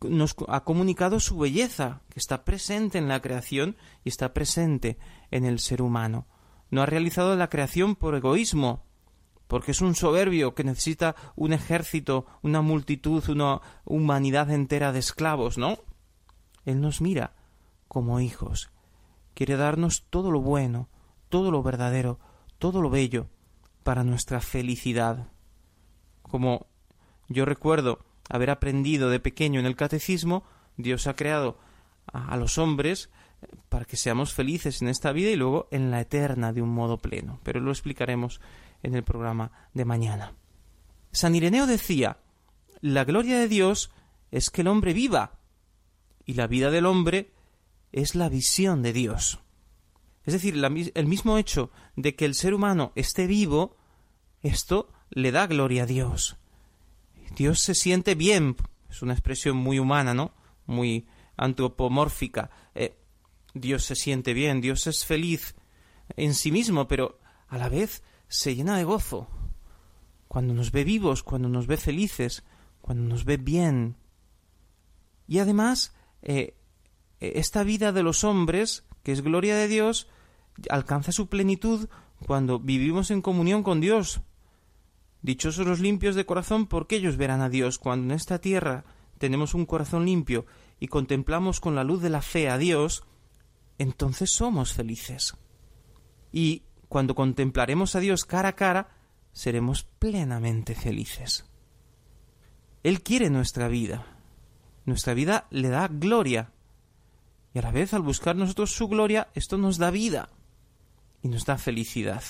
nos 0.00 0.36
ha 0.48 0.62
comunicado 0.62 1.18
su 1.18 1.36
belleza, 1.38 2.02
que 2.08 2.20
está 2.20 2.44
presente 2.44 2.98
en 2.98 3.08
la 3.08 3.20
creación 3.20 3.76
y 4.04 4.08
está 4.08 4.32
presente 4.32 4.98
en 5.32 5.44
el 5.44 5.58
ser 5.58 5.82
humano. 5.82 6.28
No 6.70 6.80
ha 6.80 6.86
realizado 6.86 7.34
la 7.34 7.50
creación 7.50 7.96
por 7.96 8.14
egoísmo, 8.14 8.85
porque 9.48 9.70
es 9.70 9.80
un 9.80 9.94
soberbio 9.94 10.54
que 10.54 10.64
necesita 10.64 11.14
un 11.36 11.52
ejército, 11.52 12.26
una 12.42 12.62
multitud, 12.62 13.28
una 13.28 13.60
humanidad 13.84 14.50
entera 14.50 14.92
de 14.92 14.98
esclavos, 14.98 15.58
¿no? 15.58 15.78
Él 16.64 16.80
nos 16.80 17.00
mira 17.00 17.34
como 17.88 18.20
hijos. 18.20 18.70
Quiere 19.34 19.56
darnos 19.56 20.04
todo 20.10 20.30
lo 20.30 20.40
bueno, 20.40 20.88
todo 21.28 21.50
lo 21.50 21.62
verdadero, 21.62 22.18
todo 22.58 22.82
lo 22.82 22.90
bello 22.90 23.28
para 23.82 24.02
nuestra 24.02 24.40
felicidad. 24.40 25.28
Como 26.22 26.66
yo 27.28 27.44
recuerdo 27.44 28.00
haber 28.28 28.50
aprendido 28.50 29.10
de 29.10 29.20
pequeño 29.20 29.60
en 29.60 29.66
el 29.66 29.76
catecismo, 29.76 30.44
Dios 30.76 31.06
ha 31.06 31.14
creado 31.14 31.58
a, 32.12 32.36
los 32.36 32.58
hombres 32.58 33.10
eh, 33.42 33.46
para 33.68 33.84
que 33.84 33.96
seamos 33.96 34.34
felices 34.34 34.82
en 34.82 34.88
esta 34.88 35.12
vida 35.12 35.30
y 35.30 35.36
luego 35.36 35.68
en 35.70 35.90
la 35.90 36.00
eterna 36.00 36.52
de 36.52 36.62
un 36.62 36.70
modo 36.70 36.98
pleno. 36.98 37.40
Pero 37.42 37.60
lo 37.60 37.70
explicaremos 37.70 38.40
en 38.86 38.94
el 38.94 39.02
programa 39.02 39.50
de 39.74 39.84
mañana. 39.84 40.34
San 41.10 41.34
Ireneo 41.34 41.66
decía, 41.66 42.18
la 42.80 43.04
gloria 43.04 43.36
de 43.38 43.48
Dios 43.48 43.90
es 44.30 44.50
que 44.50 44.60
el 44.60 44.68
hombre 44.68 44.92
viva, 44.92 45.40
y 46.24 46.34
la 46.34 46.46
vida 46.46 46.70
del 46.70 46.86
hombre 46.86 47.32
es 47.90 48.14
la 48.14 48.28
visión 48.28 48.82
de 48.82 48.92
Dios. 48.92 49.40
Es 50.24 50.34
decir, 50.34 50.54
el 50.94 51.06
mismo 51.06 51.36
hecho 51.36 51.70
de 51.96 52.14
que 52.14 52.24
el 52.24 52.34
ser 52.34 52.54
humano 52.54 52.92
esté 52.94 53.26
vivo, 53.26 53.76
esto 54.42 54.92
le 55.10 55.32
da 55.32 55.46
gloria 55.46 55.82
a 55.82 55.86
Dios. 55.86 56.36
Dios 57.36 57.60
se 57.60 57.74
siente 57.74 58.14
bien, 58.14 58.56
es 58.88 59.02
una 59.02 59.14
expresión 59.14 59.56
muy 59.56 59.78
humana, 59.80 60.14
¿no? 60.14 60.32
Muy 60.66 61.06
antropomórfica. 61.36 62.50
Eh, 62.74 62.96
Dios 63.52 63.84
se 63.84 63.96
siente 63.96 64.32
bien, 64.32 64.60
Dios 64.60 64.86
es 64.86 65.04
feliz 65.04 65.56
en 66.16 66.34
sí 66.34 66.52
mismo, 66.52 66.86
pero 66.86 67.18
a 67.48 67.58
la 67.58 67.68
vez 67.68 68.02
se 68.28 68.54
llena 68.54 68.76
de 68.76 68.84
gozo. 68.84 69.28
Cuando 70.28 70.54
nos 70.54 70.72
ve 70.72 70.84
vivos, 70.84 71.22
cuando 71.22 71.48
nos 71.48 71.66
ve 71.66 71.76
felices, 71.76 72.44
cuando 72.80 73.04
nos 73.04 73.24
ve 73.24 73.36
bien. 73.36 73.96
Y 75.26 75.38
además, 75.38 75.94
eh, 76.22 76.56
esta 77.20 77.62
vida 77.62 77.92
de 77.92 78.02
los 78.02 78.24
hombres, 78.24 78.84
que 79.02 79.12
es 79.12 79.22
gloria 79.22 79.56
de 79.56 79.68
Dios, 79.68 80.08
alcanza 80.70 81.12
su 81.12 81.28
plenitud 81.28 81.88
cuando 82.26 82.58
vivimos 82.58 83.10
en 83.10 83.22
comunión 83.22 83.62
con 83.62 83.80
Dios. 83.80 84.20
Dichosos 85.22 85.66
los 85.66 85.80
limpios 85.80 86.14
de 86.14 86.26
corazón, 86.26 86.66
porque 86.66 86.96
ellos 86.96 87.16
verán 87.16 87.40
a 87.40 87.48
Dios. 87.48 87.78
Cuando 87.78 88.12
en 88.12 88.16
esta 88.16 88.40
tierra 88.40 88.84
tenemos 89.18 89.54
un 89.54 89.66
corazón 89.66 90.04
limpio 90.04 90.46
y 90.78 90.88
contemplamos 90.88 91.60
con 91.60 91.74
la 91.74 91.84
luz 91.84 92.02
de 92.02 92.10
la 92.10 92.22
fe 92.22 92.48
a 92.48 92.58
Dios, 92.58 93.04
entonces 93.78 94.30
somos 94.30 94.72
felices. 94.72 95.34
Y 96.32 96.62
cuando 96.88 97.14
contemplaremos 97.14 97.96
a 97.96 98.00
Dios 98.00 98.24
cara 98.24 98.50
a 98.50 98.56
cara, 98.56 98.88
seremos 99.32 99.84
plenamente 99.84 100.74
felices. 100.74 101.44
Él 102.82 103.02
quiere 103.02 103.30
nuestra 103.30 103.68
vida. 103.68 104.06
Nuestra 104.84 105.14
vida 105.14 105.46
le 105.50 105.68
da 105.68 105.88
gloria. 105.88 106.52
Y 107.52 107.58
a 107.58 107.62
la 107.62 107.72
vez, 107.72 107.92
al 107.94 108.02
buscar 108.02 108.36
nosotros 108.36 108.72
su 108.72 108.86
gloria, 108.86 109.28
esto 109.34 109.58
nos 109.58 109.78
da 109.78 109.90
vida 109.90 110.28
y 111.22 111.28
nos 111.28 111.44
da 111.44 111.58
felicidad. 111.58 112.22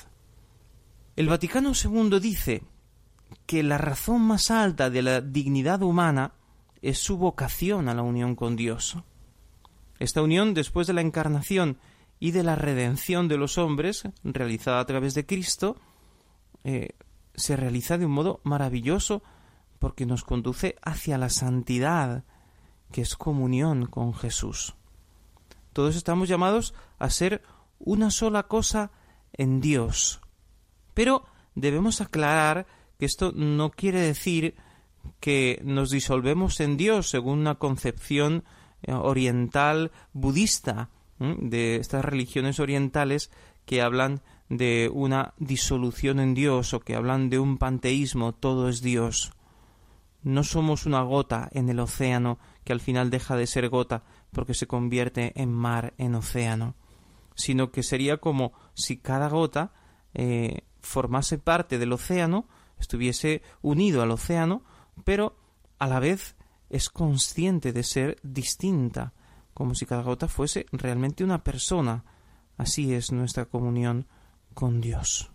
El 1.16 1.28
Vaticano 1.28 1.72
II 1.72 2.18
dice 2.20 2.62
que 3.44 3.62
la 3.62 3.78
razón 3.78 4.22
más 4.22 4.50
alta 4.50 4.88
de 4.90 5.02
la 5.02 5.20
dignidad 5.20 5.82
humana 5.82 6.32
es 6.82 6.98
su 6.98 7.18
vocación 7.18 7.88
a 7.88 7.94
la 7.94 8.02
unión 8.02 8.34
con 8.34 8.56
Dios. 8.56 8.96
Esta 9.98 10.22
unión, 10.22 10.54
después 10.54 10.86
de 10.86 10.92
la 10.92 11.00
encarnación 11.00 11.78
y 12.18 12.30
de 12.30 12.42
la 12.42 12.56
redención 12.56 13.28
de 13.28 13.36
los 13.36 13.58
hombres, 13.58 14.04
realizada 14.24 14.80
a 14.80 14.86
través 14.86 15.14
de 15.14 15.26
Cristo, 15.26 15.76
eh, 16.64 16.90
se 17.34 17.56
realiza 17.56 17.98
de 17.98 18.06
un 18.06 18.12
modo 18.12 18.40
maravilloso 18.42 19.22
porque 19.78 20.06
nos 20.06 20.24
conduce 20.24 20.76
hacia 20.82 21.18
la 21.18 21.28
santidad, 21.28 22.24
que 22.90 23.02
es 23.02 23.16
comunión 23.16 23.86
con 23.86 24.14
Jesús. 24.14 24.74
Todos 25.72 25.96
estamos 25.96 26.28
llamados 26.28 26.74
a 26.98 27.10
ser 27.10 27.42
una 27.78 28.10
sola 28.10 28.44
cosa 28.44 28.90
en 29.34 29.60
Dios. 29.60 30.20
Pero 30.94 31.24
debemos 31.54 32.00
aclarar 32.00 32.66
que 32.98 33.04
esto 33.04 33.32
no 33.32 33.70
quiere 33.70 34.00
decir 34.00 34.54
que 35.20 35.60
nos 35.62 35.90
disolvemos 35.90 36.60
en 36.60 36.78
Dios 36.78 37.10
según 37.10 37.40
una 37.40 37.56
concepción 37.56 38.44
eh, 38.82 38.92
oriental 38.92 39.92
budista 40.14 40.90
de 41.18 41.76
estas 41.76 42.04
religiones 42.04 42.60
orientales 42.60 43.30
que 43.64 43.82
hablan 43.82 44.22
de 44.48 44.90
una 44.92 45.34
disolución 45.38 46.20
en 46.20 46.34
Dios 46.34 46.72
o 46.74 46.80
que 46.80 46.94
hablan 46.94 47.30
de 47.30 47.38
un 47.38 47.58
panteísmo, 47.58 48.32
todo 48.32 48.68
es 48.68 48.80
Dios. 48.80 49.32
No 50.22 50.44
somos 50.44 50.86
una 50.86 51.02
gota 51.02 51.48
en 51.52 51.68
el 51.68 51.80
océano 51.80 52.38
que 52.64 52.72
al 52.72 52.80
final 52.80 53.10
deja 53.10 53.36
de 53.36 53.46
ser 53.46 53.68
gota 53.68 54.04
porque 54.32 54.54
se 54.54 54.66
convierte 54.66 55.32
en 55.40 55.52
mar, 55.52 55.94
en 55.98 56.14
océano, 56.14 56.74
sino 57.34 57.70
que 57.70 57.82
sería 57.82 58.18
como 58.18 58.52
si 58.74 58.96
cada 58.96 59.28
gota 59.28 59.72
eh, 60.14 60.62
formase 60.80 61.38
parte 61.38 61.78
del 61.78 61.92
océano, 61.92 62.48
estuviese 62.78 63.42
unido 63.62 64.02
al 64.02 64.10
océano, 64.10 64.62
pero 65.04 65.36
a 65.78 65.86
la 65.86 66.00
vez 66.00 66.36
es 66.70 66.88
consciente 66.90 67.72
de 67.72 67.82
ser 67.82 68.18
distinta, 68.22 69.12
como 69.56 69.74
si 69.74 69.86
cada 69.86 70.02
gota 70.02 70.28
fuese 70.28 70.66
realmente 70.70 71.24
una 71.24 71.42
persona. 71.42 72.04
Así 72.58 72.92
es 72.92 73.10
nuestra 73.10 73.46
comunión 73.46 74.06
con 74.52 74.82
Dios. 74.82 75.30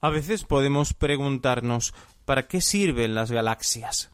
A 0.00 0.10
veces 0.10 0.44
podemos 0.44 0.94
preguntarnos 0.94 1.92
¿para 2.24 2.46
qué 2.46 2.60
sirven 2.60 3.16
las 3.16 3.32
galaxias? 3.32 4.12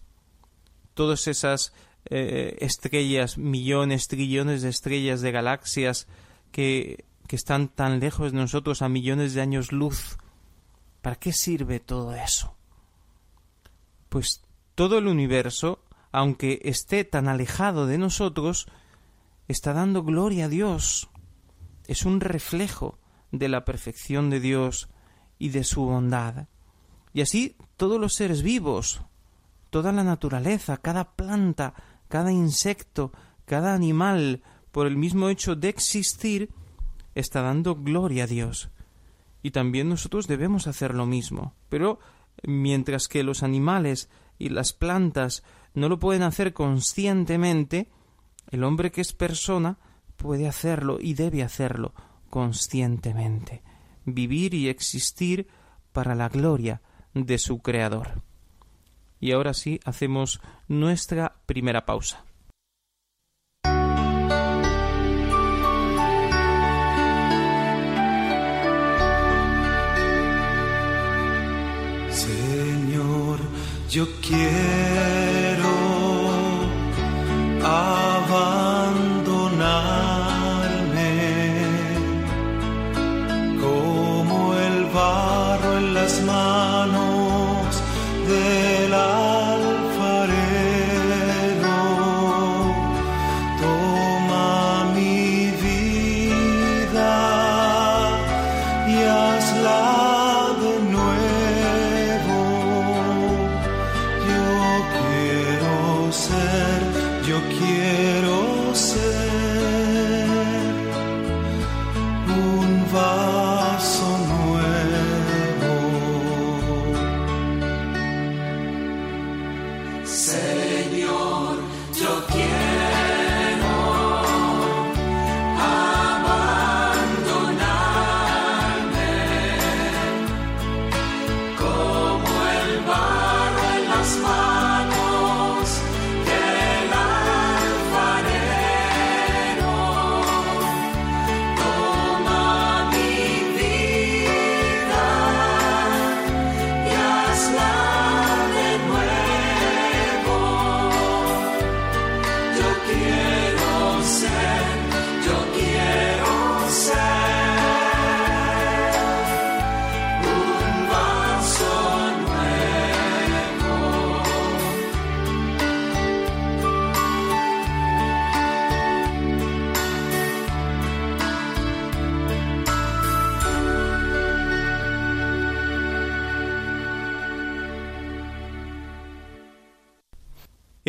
Todas 0.95 1.29
esas 1.29 1.75
eh, 2.07 2.57
estrellas, 2.61 3.37
millones, 3.37 4.09
trillones 4.09 4.63
de 4.63 4.71
estrellas 4.71 5.21
de 5.21 5.31
galaxias 5.31 6.09
que, 6.53 7.05
que 7.27 7.37
están 7.37 7.69
tan 7.69 8.01
lejos 8.01 8.33
de 8.33 8.39
nosotros 8.39 8.81
a 8.81 8.89
millones 8.89 9.35
de 9.35 9.43
años 9.43 9.73
luz. 9.73 10.17
¿Para 11.03 11.17
qué 11.17 11.35
sirve 11.35 11.81
todo 11.81 12.15
eso? 12.15 12.57
Pues 14.09 14.41
todo 14.75 14.97
el 14.97 15.07
universo, 15.07 15.85
aunque 16.13 16.63
esté 16.65 17.05
tan 17.05 17.29
alejado 17.29 17.87
de 17.87 17.99
nosotros, 17.99 18.67
está 19.51 19.73
dando 19.73 20.05
gloria 20.05 20.45
a 20.45 20.49
Dios. 20.49 21.11
Es 21.87 22.05
un 22.05 22.21
reflejo 22.21 22.99
de 23.33 23.49
la 23.49 23.65
perfección 23.65 24.31
de 24.31 24.41
Dios 24.41 24.89
y 25.39 25.49
de 25.49 25.65
su 25.65 25.85
bondad. 25.85 26.47
Y 27.13 27.23
así 27.23 27.57
todos 27.77 28.01
los 28.01 28.15
seres 28.15 28.43
vivos, 28.43 29.03
toda 29.71 29.91
la 29.91 30.05
naturaleza, 30.05 30.77
cada 30.77 31.17
planta, 31.17 31.75
cada 32.09 32.31
insecto, 32.31 33.13
cada 33.45 33.75
animal, 33.75 34.43
por 34.71 34.87
el 34.87 34.97
mismo 34.97 35.29
hecho 35.29 35.57
de 35.57 35.69
existir, 35.69 36.51
está 37.17 37.43
dando 37.43 37.75
gloria 37.75 38.25
a 38.25 38.29
Dios. 38.29 38.71
Y 39.43 39.51
también 39.51 39.89
nosotros 39.89 40.29
debemos 40.29 40.69
hacer 40.69 40.95
lo 40.95 41.07
mismo. 41.07 41.55
Pero 41.69 41.99
mientras 42.45 43.09
que 43.09 43.25
los 43.25 43.43
animales 43.43 44.11
y 44.39 44.51
las 44.51 44.73
plantas 44.73 45.43
no 45.75 45.89
lo 45.89 45.99
pueden 45.99 46.23
hacer 46.23 46.53
conscientemente, 46.53 47.89
el 48.51 48.65
hombre 48.65 48.91
que 48.91 49.01
es 49.01 49.13
persona 49.13 49.79
puede 50.17 50.49
hacerlo 50.49 50.99
y 51.01 51.15
debe 51.15 51.43
hacerlo 51.43 51.95
conscientemente, 52.29 53.63
vivir 54.05 54.55
y 54.55 54.69
existir 54.69 55.49
para 55.93 56.15
la 56.15 56.29
gloria 56.29 56.83
de 57.15 57.39
su 57.39 57.61
Creador. 57.61 58.23
Y 59.19 59.33
ahora 59.33 59.55
sí 59.55 59.81
hacemos 59.85 60.41
nuestra 60.69 61.37
primera 61.47 61.85
pausa. 61.85 62.25
Señor, 72.11 73.39
yo 73.91 74.07
quiero 74.21 75.41
las 86.11 86.23
manos. 86.23 87.10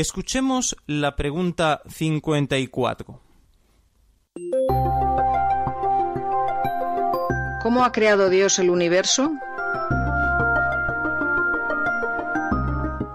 Escuchemos 0.01 0.75
la 0.87 1.15
pregunta 1.15 1.83
54. 1.87 3.21
¿Cómo 7.61 7.85
ha 7.85 7.91
creado 7.91 8.31
Dios 8.31 8.57
el 8.57 8.71
universo? 8.71 9.31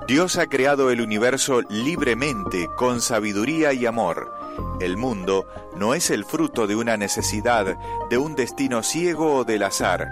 Dios 0.06 0.38
ha 0.38 0.46
creado 0.46 0.92
el 0.92 1.00
universo 1.00 1.62
libremente, 1.68 2.68
con 2.76 3.00
sabiduría 3.00 3.72
y 3.72 3.84
amor. 3.84 4.32
El 4.80 4.96
mundo 4.96 5.48
no 5.76 5.92
es 5.92 6.10
el 6.10 6.24
fruto 6.24 6.68
de 6.68 6.76
una 6.76 6.96
necesidad, 6.96 7.76
de 8.08 8.16
un 8.16 8.36
destino 8.36 8.84
ciego 8.84 9.38
o 9.38 9.44
del 9.44 9.64
azar. 9.64 10.08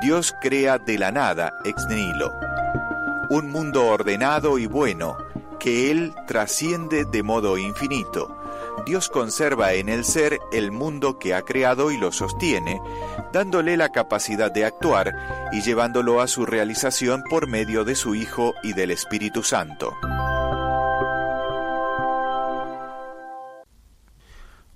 Dios 0.00 0.32
crea 0.40 0.78
de 0.78 0.98
la 0.98 1.10
nada, 1.10 1.54
ex 1.64 1.84
nihilo. 1.88 2.32
Un 3.28 3.50
mundo 3.50 3.86
ordenado 3.86 4.60
y 4.60 4.66
bueno, 4.66 5.16
que 5.62 5.92
Él 5.92 6.12
trasciende 6.26 7.04
de 7.04 7.22
modo 7.22 7.56
infinito. 7.56 8.36
Dios 8.84 9.08
conserva 9.08 9.74
en 9.74 9.88
el 9.88 10.04
ser 10.04 10.40
el 10.50 10.72
mundo 10.72 11.20
que 11.20 11.34
ha 11.34 11.42
creado 11.42 11.92
y 11.92 11.98
lo 11.98 12.10
sostiene, 12.10 12.80
dándole 13.32 13.76
la 13.76 13.90
capacidad 13.90 14.50
de 14.50 14.64
actuar 14.64 15.14
y 15.52 15.62
llevándolo 15.62 16.20
a 16.20 16.26
su 16.26 16.46
realización 16.46 17.22
por 17.30 17.46
medio 17.46 17.84
de 17.84 17.94
su 17.94 18.16
Hijo 18.16 18.54
y 18.64 18.72
del 18.72 18.90
Espíritu 18.90 19.44
Santo. 19.44 19.94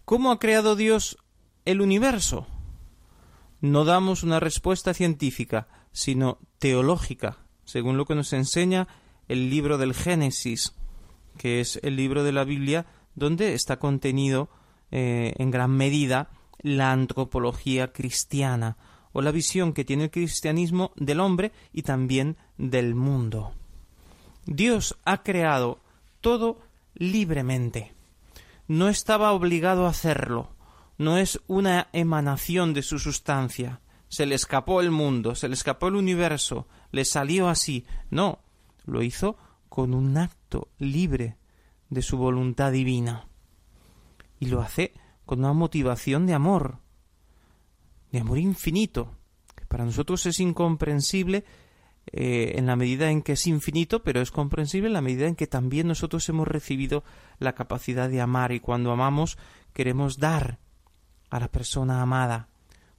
¿Cómo 0.04 0.30
ha 0.30 0.38
creado 0.38 0.76
Dios 0.76 1.18
el 1.64 1.80
universo? 1.80 2.46
No 3.60 3.84
damos 3.84 4.22
una 4.22 4.38
respuesta 4.38 4.94
científica, 4.94 5.66
sino 5.90 6.38
teológica, 6.60 7.38
según 7.64 7.96
lo 7.96 8.04
que 8.04 8.14
nos 8.14 8.32
enseña 8.32 8.86
el 9.26 9.50
libro 9.50 9.78
del 9.78 9.92
Génesis, 9.94 10.75
que 11.36 11.60
es 11.60 11.78
el 11.82 11.96
libro 11.96 12.24
de 12.24 12.32
la 12.32 12.44
Biblia 12.44 12.86
donde 13.14 13.54
está 13.54 13.78
contenido 13.78 14.48
eh, 14.90 15.34
en 15.38 15.50
gran 15.50 15.70
medida 15.70 16.30
la 16.60 16.92
antropología 16.92 17.92
cristiana 17.92 18.76
o 19.12 19.22
la 19.22 19.30
visión 19.30 19.72
que 19.72 19.84
tiene 19.84 20.04
el 20.04 20.10
cristianismo 20.10 20.92
del 20.96 21.20
hombre 21.20 21.52
y 21.72 21.82
también 21.82 22.36
del 22.58 22.94
mundo. 22.94 23.54
Dios 24.44 24.96
ha 25.04 25.22
creado 25.22 25.80
todo 26.20 26.60
libremente. 26.94 27.94
No 28.68 28.88
estaba 28.88 29.32
obligado 29.32 29.86
a 29.86 29.90
hacerlo. 29.90 30.50
No 30.98 31.18
es 31.18 31.40
una 31.46 31.88
emanación 31.92 32.74
de 32.74 32.82
su 32.82 32.98
sustancia. 32.98 33.80
Se 34.08 34.26
le 34.26 34.34
escapó 34.34 34.80
el 34.80 34.90
mundo, 34.90 35.34
se 35.34 35.48
le 35.48 35.54
escapó 35.54 35.88
el 35.88 35.96
universo, 35.96 36.66
le 36.90 37.04
salió 37.04 37.48
así. 37.48 37.84
No, 38.10 38.40
lo 38.84 39.02
hizo 39.02 39.36
con 39.68 39.94
un 39.94 40.12
libre 40.78 41.36
de 41.88 42.02
su 42.02 42.16
voluntad 42.16 42.72
divina. 42.72 43.28
Y 44.38 44.46
lo 44.46 44.60
hace 44.60 44.92
con 45.24 45.40
una 45.40 45.52
motivación 45.52 46.26
de 46.26 46.34
amor, 46.34 46.78
de 48.12 48.20
amor 48.20 48.38
infinito, 48.38 49.14
que 49.54 49.66
para 49.66 49.84
nosotros 49.84 50.24
es 50.26 50.40
incomprensible 50.40 51.44
eh, 52.12 52.52
en 52.56 52.66
la 52.66 52.76
medida 52.76 53.10
en 53.10 53.22
que 53.22 53.32
es 53.32 53.46
infinito, 53.46 54.02
pero 54.02 54.20
es 54.20 54.30
comprensible 54.30 54.86
en 54.86 54.92
la 54.92 55.00
medida 55.00 55.26
en 55.26 55.34
que 55.34 55.48
también 55.48 55.88
nosotros 55.88 56.28
hemos 56.28 56.46
recibido 56.46 57.02
la 57.38 57.54
capacidad 57.54 58.08
de 58.08 58.20
amar 58.20 58.52
y 58.52 58.60
cuando 58.60 58.92
amamos 58.92 59.38
queremos 59.72 60.18
dar 60.18 60.58
a 61.30 61.40
la 61.40 61.48
persona 61.48 62.02
amada. 62.02 62.48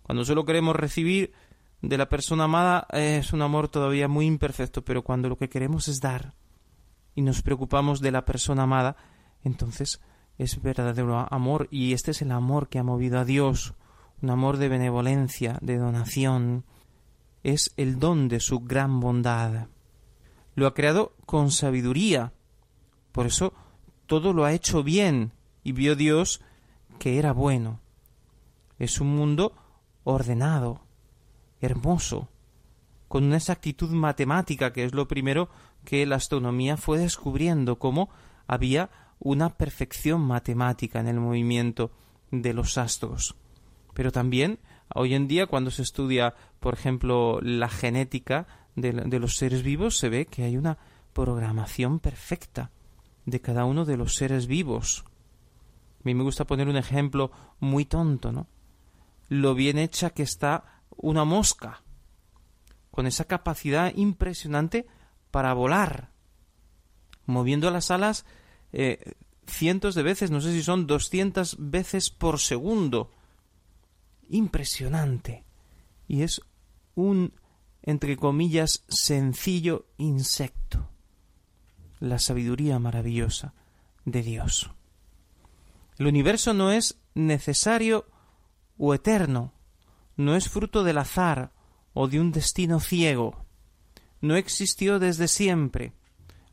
Cuando 0.04 0.26
solo 0.26 0.46
queremos 0.46 0.76
recibir 0.76 1.34
de 1.82 1.98
la 1.98 2.10
persona 2.10 2.46
amada 2.46 2.88
es 2.92 3.32
un 3.32 3.42
amor 3.42 3.70
todavía 3.70 4.08
muy 4.08 4.26
imperfecto, 4.26 4.84
pero 4.84 5.04
cuando 5.04 5.30
lo 5.30 5.38
que 5.38 5.50
queremos 5.50 5.88
es 5.88 6.02
dar 6.02 6.34
y 7.18 7.24
nos 7.24 7.42
preocupamos 7.42 8.00
de 8.00 8.12
la 8.12 8.26
persona 8.26 8.64
amada, 8.64 8.96
entonces 9.44 10.02
es 10.38 10.62
verdadero 10.62 11.18
amor 11.34 11.68
y 11.72 11.94
este 11.94 12.12
es 12.12 12.22
el 12.22 12.32
amor 12.32 12.70
que 12.70 12.78
ha 12.78 12.84
movido 12.84 13.18
a 13.18 13.26
Dios, 13.26 13.74
un 14.22 14.30
amor 14.30 14.58
de 14.58 14.70
benevolencia, 14.70 15.58
de 15.62 15.78
donación, 15.80 16.64
es 17.42 17.74
el 17.76 17.98
don 17.98 18.28
de 18.28 18.40
su 18.40 18.60
gran 18.60 19.00
bondad. 19.00 19.66
Lo 20.54 20.68
ha 20.68 20.76
creado 20.76 21.16
con 21.26 21.50
sabiduría, 21.50 22.34
por 23.12 23.26
eso 23.26 23.52
todo 24.06 24.32
lo 24.32 24.46
ha 24.46 24.54
hecho 24.54 24.84
bien 24.84 25.32
y 25.64 25.72
vio 25.72 25.96
Dios 25.96 26.42
que 27.00 27.18
era 27.18 27.32
bueno. 27.32 27.80
Es 28.78 29.02
un 29.02 29.16
mundo 29.16 29.56
ordenado, 30.04 30.82
hermoso, 31.62 32.30
con 33.08 33.24
una 33.24 33.38
exactitud 33.38 33.90
matemática 33.90 34.72
que 34.72 34.84
es 34.84 34.94
lo 34.94 35.08
primero 35.08 35.50
que 35.88 36.06
la 36.06 36.18
astronomía 36.18 36.76
fue 36.76 37.00
descubriendo 37.00 37.80
cómo 37.80 38.10
había 38.46 38.90
una 39.20 39.56
perfección 39.56 40.20
matemática 40.20 41.00
en 41.00 41.08
el 41.08 41.18
movimiento 41.18 41.92
de 42.30 42.54
los 42.54 42.78
astros. 42.78 43.38
Pero 43.94 44.12
también 44.12 44.60
hoy 44.94 45.14
en 45.14 45.30
día 45.30 45.48
cuando 45.48 45.72
se 45.72 45.84
estudia, 45.84 46.36
por 46.60 46.74
ejemplo, 46.74 47.40
la 47.42 47.70
genética 47.70 48.48
de, 48.76 48.92
de 48.92 49.20
los 49.20 49.38
seres 49.38 49.64
vivos, 49.64 49.98
se 49.98 50.10
ve 50.10 50.26
que 50.26 50.44
hay 50.44 50.58
una 50.58 50.78
programación 51.14 52.00
perfecta 52.02 52.70
de 53.26 53.40
cada 53.40 53.64
uno 53.64 53.86
de 53.86 53.96
los 53.96 54.16
seres 54.16 54.46
vivos. 54.46 55.06
A 55.08 56.02
mí 56.04 56.14
me 56.14 56.24
gusta 56.24 56.46
poner 56.46 56.68
un 56.68 56.76
ejemplo 56.76 57.32
muy 57.62 57.86
tonto, 57.86 58.34
¿no? 58.34 58.48
Lo 59.30 59.56
bien 59.56 59.78
hecha 59.78 60.10
que 60.10 60.24
está 60.24 60.82
una 60.98 61.24
mosca, 61.24 61.82
con 62.92 63.08
esa 63.08 63.24
capacidad 63.24 63.94
impresionante 63.96 64.86
para 65.38 65.54
volar, 65.54 66.10
moviendo 67.28 67.70
las 67.70 67.92
alas 67.92 68.26
eh, 68.74 69.14
cientos 69.46 69.94
de 69.94 70.02
veces, 70.02 70.32
no 70.32 70.42
sé 70.42 70.52
si 70.52 70.64
son 70.64 70.88
doscientas 70.88 71.58
veces 71.60 72.10
por 72.10 72.40
segundo. 72.40 73.12
Impresionante. 74.30 75.46
Y 76.08 76.24
es 76.24 76.42
un, 76.96 77.34
entre 77.84 78.18
comillas, 78.18 78.84
sencillo 78.88 79.86
insecto. 79.98 80.90
La 82.00 82.18
sabiduría 82.18 82.80
maravillosa 82.80 83.54
de 84.06 84.24
Dios. 84.24 84.72
El 86.00 86.08
universo 86.08 86.56
no 86.56 86.72
es 86.72 86.98
necesario 87.14 88.08
o 88.80 88.96
eterno, 88.96 89.54
no 90.16 90.36
es 90.36 90.50
fruto 90.50 90.84
del 90.84 90.98
azar 90.98 91.52
o 91.94 92.08
de 92.08 92.20
un 92.20 92.32
destino 92.32 92.80
ciego 92.80 93.46
no 94.22 94.36
existió 94.36 95.00
desde 95.00 95.28
siempre. 95.28 95.94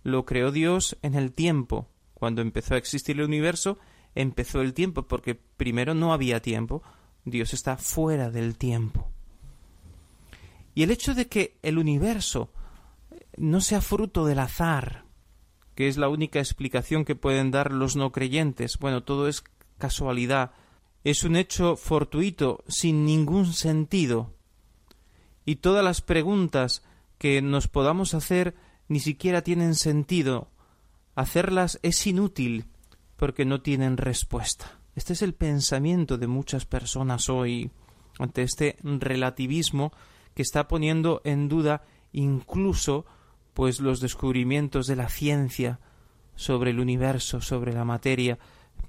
Lo 0.03 0.25
creó 0.25 0.51
Dios 0.51 0.97
en 1.03 1.15
el 1.15 1.33
tiempo. 1.33 1.89
Cuando 2.15 2.43
empezó 2.43 2.75
a 2.75 2.79
existir 2.79 3.17
el 3.17 3.25
universo, 3.25 3.79
empezó 4.15 4.61
el 4.61 4.75
tiempo, 4.75 5.07
porque 5.09 5.35
primero 5.35 5.95
no 5.95 6.13
había 6.13 6.41
tiempo. 6.41 6.83
Dios 7.25 7.55
está 7.55 7.77
fuera 7.77 8.31
del 8.31 8.57
tiempo. 8.57 9.11
Y 10.75 10.83
el 10.83 10.91
hecho 10.91 11.15
de 11.15 11.27
que 11.27 11.57
el 11.63 11.79
universo 11.79 12.51
no 13.37 13.61
sea 13.61 13.81
fruto 13.81 14.27
del 14.27 14.41
azar, 14.41 15.05
que 15.75 15.89
es 15.89 15.97
la 15.97 16.09
única 16.09 16.39
explicación 16.39 17.05
que 17.05 17.17
pueden 17.17 17.51
dar 17.51 17.73
los 17.73 17.97
no 17.97 18.13
creyentes, 18.13 18.79
bueno, 18.79 19.03
todo 19.03 19.29
es 19.29 19.45
casualidad, 19.79 20.53
es 21.03 21.25
un 21.25 21.37
hecho 21.37 21.77
fortuito, 21.77 22.65
sin 22.67 23.05
ningún 23.05 23.53
sentido. 23.53 24.35
Y 25.45 25.57
todas 25.57 25.85
las 25.85 26.01
preguntas 26.01 26.83
que 27.25 27.41
nos 27.41 27.69
podamos 27.69 28.13
hacer 28.13 28.55
ni 28.87 29.01
siquiera 29.01 29.41
tienen 29.41 29.77
sentido. 29.77 30.51
Hacerlas 31.15 31.81
es 31.83 32.07
inútil 32.07 32.67
porque 33.17 33.47
no 33.47 33.63
tienen 33.63 33.97
respuesta. 33.97 34.79
Este 34.95 35.15
es 35.15 35.23
el 35.23 35.33
pensamiento 35.33 36.19
de 36.19 36.27
muchas 36.27 36.67
personas 36.67 37.31
hoy 37.31 37.71
ante 38.19 38.43
este 38.43 38.77
relativismo 38.83 39.91
que 40.35 40.43
está 40.43 40.69
poniendo 40.69 41.23
en 41.25 41.49
duda 41.49 41.85
incluso 42.13 43.07
pues 43.55 43.81
los 43.81 44.01
descubrimientos 44.01 44.87
de 44.87 44.97
la 44.97 45.09
ciencia 45.09 45.81
sobre 46.35 46.73
el 46.73 46.79
universo, 46.79 47.41
sobre 47.41 47.73
la 47.73 47.87
materia, 47.87 48.39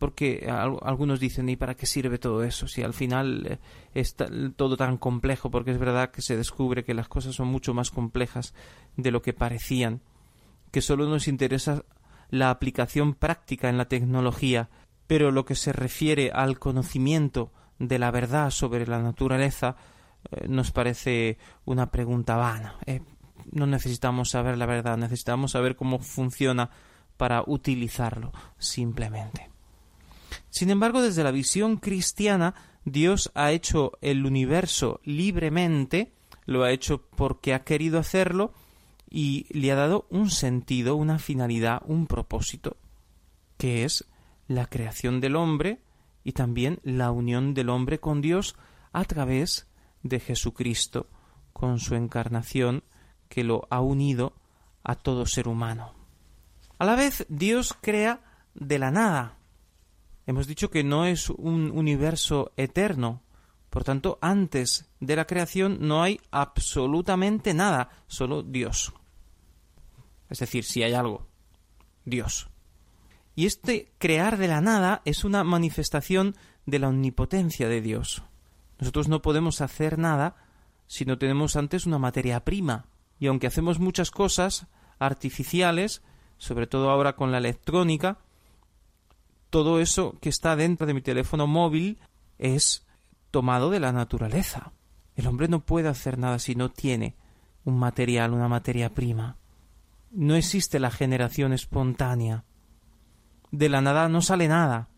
porque 0.06 0.48
algunos 0.84 1.20
dicen 1.20 1.50
¿y 1.50 1.56
para 1.56 1.74
qué 1.74 1.88
sirve 1.88 2.20
todo 2.20 2.44
eso? 2.44 2.68
Si 2.68 2.84
al 2.84 2.94
final 2.94 3.48
eh, 3.50 3.60
es 3.96 4.15
todo 4.56 4.78
tan 4.78 4.98
complejo, 4.98 5.50
porque 5.50 5.72
es 5.72 5.80
verdad 5.80 6.12
que 6.12 6.22
se 6.22 6.38
descubre 6.38 6.84
que 6.84 6.94
las 6.94 7.08
cosas 7.08 7.34
son 7.34 7.48
mucho 7.48 7.74
más 7.74 7.89
complejas 7.89 8.54
de 8.98 9.10
lo 9.10 9.24
que 9.24 9.34
parecían, 9.34 10.02
que 10.70 10.82
solo 10.82 11.10
nos 11.10 11.28
interesa 11.28 11.86
la 12.30 12.52
aplicación 12.52 13.15
práctica 13.15 13.68
en 13.68 13.80
la 13.80 13.86
tecnología, 13.86 14.70
pero 15.08 15.32
lo 15.32 15.44
que 15.44 15.56
se 15.56 15.74
refiere 15.74 16.30
al 16.32 16.60
conocimiento 16.60 17.52
de 17.80 17.98
la 17.98 18.12
verdad 18.12 18.52
sobre 18.52 18.86
la 18.86 19.02
naturaleza 19.02 19.76
eh, 20.30 20.48
nos 20.48 20.70
parece 20.72 21.39
una 21.65 21.89
pregunta 21.89 22.36
vana. 22.36 22.76
Eh, 22.86 23.02
no 23.52 23.65
necesitamos 23.65 24.30
saber 24.30 24.60
la 24.60 24.68
verdad, 24.68 24.98
necesitamos 24.98 25.54
saber 25.54 25.76
cómo 25.76 25.98
funciona 25.98 26.70
para 27.18 27.41
utilizarlo 27.48 28.34
simplemente. 28.60 29.55
Sin 30.50 30.69
embargo, 30.69 31.02
desde 31.02 31.24
la 31.24 31.32
visión 31.32 31.78
cristiana, 31.78 32.56
Dios 32.86 33.32
ha 33.36 33.52
hecho 33.52 33.93
el 34.02 34.26
universo 34.26 35.00
libremente, 35.04 36.13
lo 36.45 36.63
ha 36.63 36.71
hecho 36.71 37.02
porque 37.15 37.54
ha 37.54 37.63
querido 37.63 38.00
hacerlo 38.00 38.54
y 39.10 39.48
le 39.50 39.71
ha 39.71 39.76
dado 39.76 40.08
un 40.10 40.30
sentido, 40.30 40.95
una 40.95 41.19
finalidad, 41.19 41.82
un 41.86 42.08
propósito. 42.08 42.78
que 43.58 43.86
es 43.86 44.06
la 44.48 44.65
creación 44.65 45.21
del 45.21 45.38
hombre 45.38 45.80
y 46.26 46.34
también 46.34 46.80
la 46.84 47.12
unión 47.12 47.54
del 47.54 47.69
hombre 47.69 48.00
con 48.00 48.21
Dios 48.21 48.56
a 48.91 49.06
través 49.06 49.67
de 50.04 50.19
Jesucristo, 50.19 51.08
con 51.54 51.80
su 51.80 51.95
encarnación 51.95 52.84
que 53.30 53.43
lo 53.43 53.67
ha 53.69 53.80
unido 53.80 54.34
a 54.84 54.95
todo 54.95 55.26
ser 55.26 55.48
humano. 55.48 55.93
A 56.78 56.86
la 56.86 56.95
vez, 56.95 57.26
Dios 57.30 57.76
crea 57.82 58.21
de 58.54 58.80
la 58.80 58.91
nada. 58.91 59.38
Hemos 60.28 60.48
dicho 60.48 60.70
que 60.70 60.84
no 60.84 61.06
es 61.06 61.30
un 61.30 61.72
universo 61.72 62.52
eterno. 62.58 63.22
Por 63.70 63.84
tanto, 63.84 64.18
antes 64.22 64.90
de 65.00 65.16
la 65.16 65.26
creación 65.26 65.78
no 65.82 66.02
hay 66.02 66.20
absolutamente 66.32 67.54
nada, 67.54 67.90
solo 68.08 68.42
Dios. 68.42 68.94
Es 70.30 70.40
decir, 70.40 70.64
si 70.64 70.82
hay 70.82 70.94
algo, 70.94 71.28
Dios. 72.06 72.50
Y 73.36 73.46
este 73.46 73.92
crear 73.98 74.38
de 74.38 74.48
la 74.48 74.62
nada 74.62 75.02
es 75.06 75.24
una 75.24 75.44
manifestación 75.44 76.36
de 76.66 76.80
la 76.80 76.88
omnipotencia 76.88 77.68
de 77.68 77.82
Dios. 77.82 78.24
Nosotros 78.80 79.08
no 79.08 79.22
podemos 79.22 79.62
hacer 79.62 80.00
nada 80.00 80.36
si 80.88 81.06
no 81.06 81.18
tenemos 81.18 81.56
antes 81.56 81.86
una 81.86 82.00
materia 82.00 82.44
prima. 82.44 82.88
Y 83.20 83.28
aunque 83.28 83.48
hacemos 83.48 83.80
muchas 83.80 84.12
cosas 84.12 84.68
artificiales, 85.00 86.02
sobre 86.38 86.68
todo 86.68 86.90
ahora 86.90 87.16
con 87.16 87.32
la 87.32 87.38
electrónica, 87.38 88.20
todo 89.56 89.80
eso 89.80 90.18
que 90.20 90.28
está 90.28 90.58
dentro 90.58 90.86
de 90.86 90.94
mi 90.94 91.02
teléfono 91.02 91.48
móvil 91.48 91.98
es 92.38 92.86
tomado 93.32 93.70
de 93.70 93.80
la 93.80 93.94
naturaleza. 93.94 94.74
El 95.15 95.28
hombre 95.28 95.48
no 95.48 95.62
puede 95.62 95.88
hacer 95.88 96.18
nada 96.18 96.39
si 96.39 96.56
no 96.56 96.72
tiene 96.72 97.15
un 97.63 97.80
material, 97.80 98.34
una 98.34 98.50
materia 98.50 98.94
prima. 98.94 99.38
No 100.12 100.36
existe 100.36 100.78
la 100.78 100.91
generación 100.91 101.54
espontánea. 101.54 102.44
De 103.50 103.70
la 103.70 103.80
nada 103.80 104.10
no 104.10 104.22
sale 104.22 104.50
nada. 104.50 104.89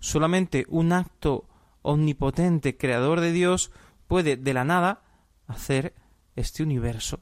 Solamente 0.00 0.64
un 0.70 0.94
acto 0.94 1.44
omnipotente, 1.82 2.78
creador 2.78 3.20
de 3.20 3.32
Dios, 3.32 3.72
puede 4.08 4.38
de 4.38 4.54
la 4.54 4.64
nada 4.64 5.02
hacer 5.48 5.94
este 6.34 6.62
universo 6.62 7.20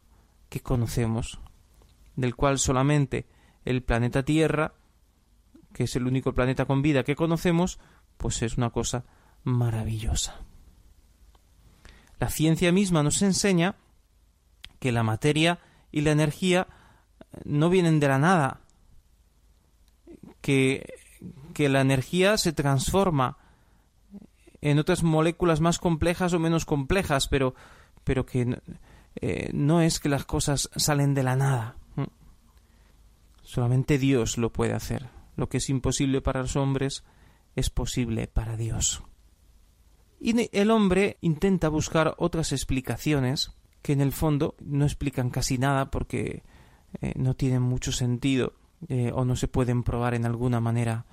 que 0.51 0.61
conocemos, 0.61 1.41
del 2.15 2.37
cual 2.37 2.61
solamente 2.61 3.27
el 3.65 3.83
planeta 3.83 4.23
Tierra, 4.23 4.75
que 5.75 5.85
es 5.85 5.97
el 5.97 6.07
único 6.07 6.33
planeta 6.33 6.65
con 6.65 6.81
vida 6.81 7.05
que 7.05 7.17
conocemos, 7.17 7.79
pues 8.17 8.41
es 8.41 8.57
una 8.57 8.71
cosa 8.71 9.05
maravillosa. 9.43 10.41
La 12.19 12.31
ciencia 12.31 12.73
misma 12.73 13.03
nos 13.03 13.21
enseña 13.21 13.75
que 14.79 14.93
la 14.93 15.03
materia 15.03 15.59
y 15.93 16.01
la 16.01 16.13
energía 16.13 16.69
no 17.45 17.69
vienen 17.69 18.01
de 18.01 18.09
la 18.09 18.19
nada, 18.19 18.61
que, 20.41 20.95
que 21.53 21.69
la 21.69 21.81
energía 21.81 22.39
se 22.39 22.53
transforma 22.53 23.37
en 24.61 24.79
otras 24.79 25.03
moléculas 25.03 25.61
más 25.61 25.79
complejas 25.79 26.33
o 26.33 26.39
menos 26.39 26.65
complejas, 26.65 27.29
pero, 27.29 27.55
pero 28.05 28.25
que 28.25 28.61
eh, 29.17 29.51
no 29.53 29.83
es 29.83 29.99
que 29.99 30.09
las 30.09 30.25
cosas 30.25 30.71
salen 30.77 31.15
de 31.15 31.23
la 31.25 31.37
nada. 31.37 31.77
Solamente 33.43 33.99
Dios 33.99 34.39
lo 34.39 34.51
puede 34.51 34.73
hacer. 34.73 35.14
Lo 35.37 35.49
que 35.49 35.59
es 35.59 35.69
imposible 35.71 36.21
para 36.21 36.43
los 36.43 36.57
hombres 36.57 37.05
es 37.57 37.71
posible 37.71 38.27
para 38.27 38.57
Dios. 38.57 39.03
Y 40.21 40.49
el 40.57 40.71
hombre 40.71 41.19
intenta 41.21 41.69
buscar 41.69 42.15
otras 42.19 42.53
explicaciones 42.53 43.53
que 43.83 43.93
en 43.93 44.01
el 44.01 44.13
fondo 44.13 44.55
no 44.61 44.85
explican 44.85 45.31
casi 45.31 45.59
nada 45.59 45.91
porque 45.91 46.43
eh, 47.01 47.13
no 47.17 47.35
tienen 47.35 47.63
mucho 47.63 47.93
sentido 47.93 48.55
eh, 48.89 49.13
o 49.15 49.25
no 49.25 49.37
se 49.37 49.49
pueden 49.49 49.83
probar 49.83 50.15
en 50.15 50.25
alguna 50.25 50.61
manera 50.61 51.05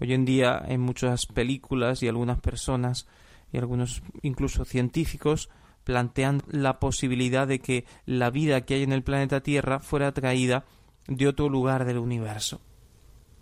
Hoy 0.00 0.12
en 0.12 0.24
día 0.24 0.62
en 0.68 0.80
muchas 0.80 1.26
películas 1.26 2.02
y 2.02 2.08
algunas 2.08 2.38
personas 2.40 3.06
y 3.52 3.58
algunos 3.58 4.02
incluso 4.22 4.64
científicos 4.64 5.48
plantean 5.82 6.42
la 6.48 6.78
posibilidad 6.78 7.48
de 7.48 7.58
que 7.58 7.84
la 8.06 8.30
vida 8.30 8.60
que 8.60 8.74
hay 8.74 8.82
en 8.84 8.92
el 8.92 9.02
planeta 9.02 9.40
Tierra 9.40 9.80
fuera 9.80 10.12
traída 10.12 10.66
de 11.08 11.26
otro 11.26 11.48
lugar 11.48 11.84
del 11.84 11.98
universo. 11.98 12.60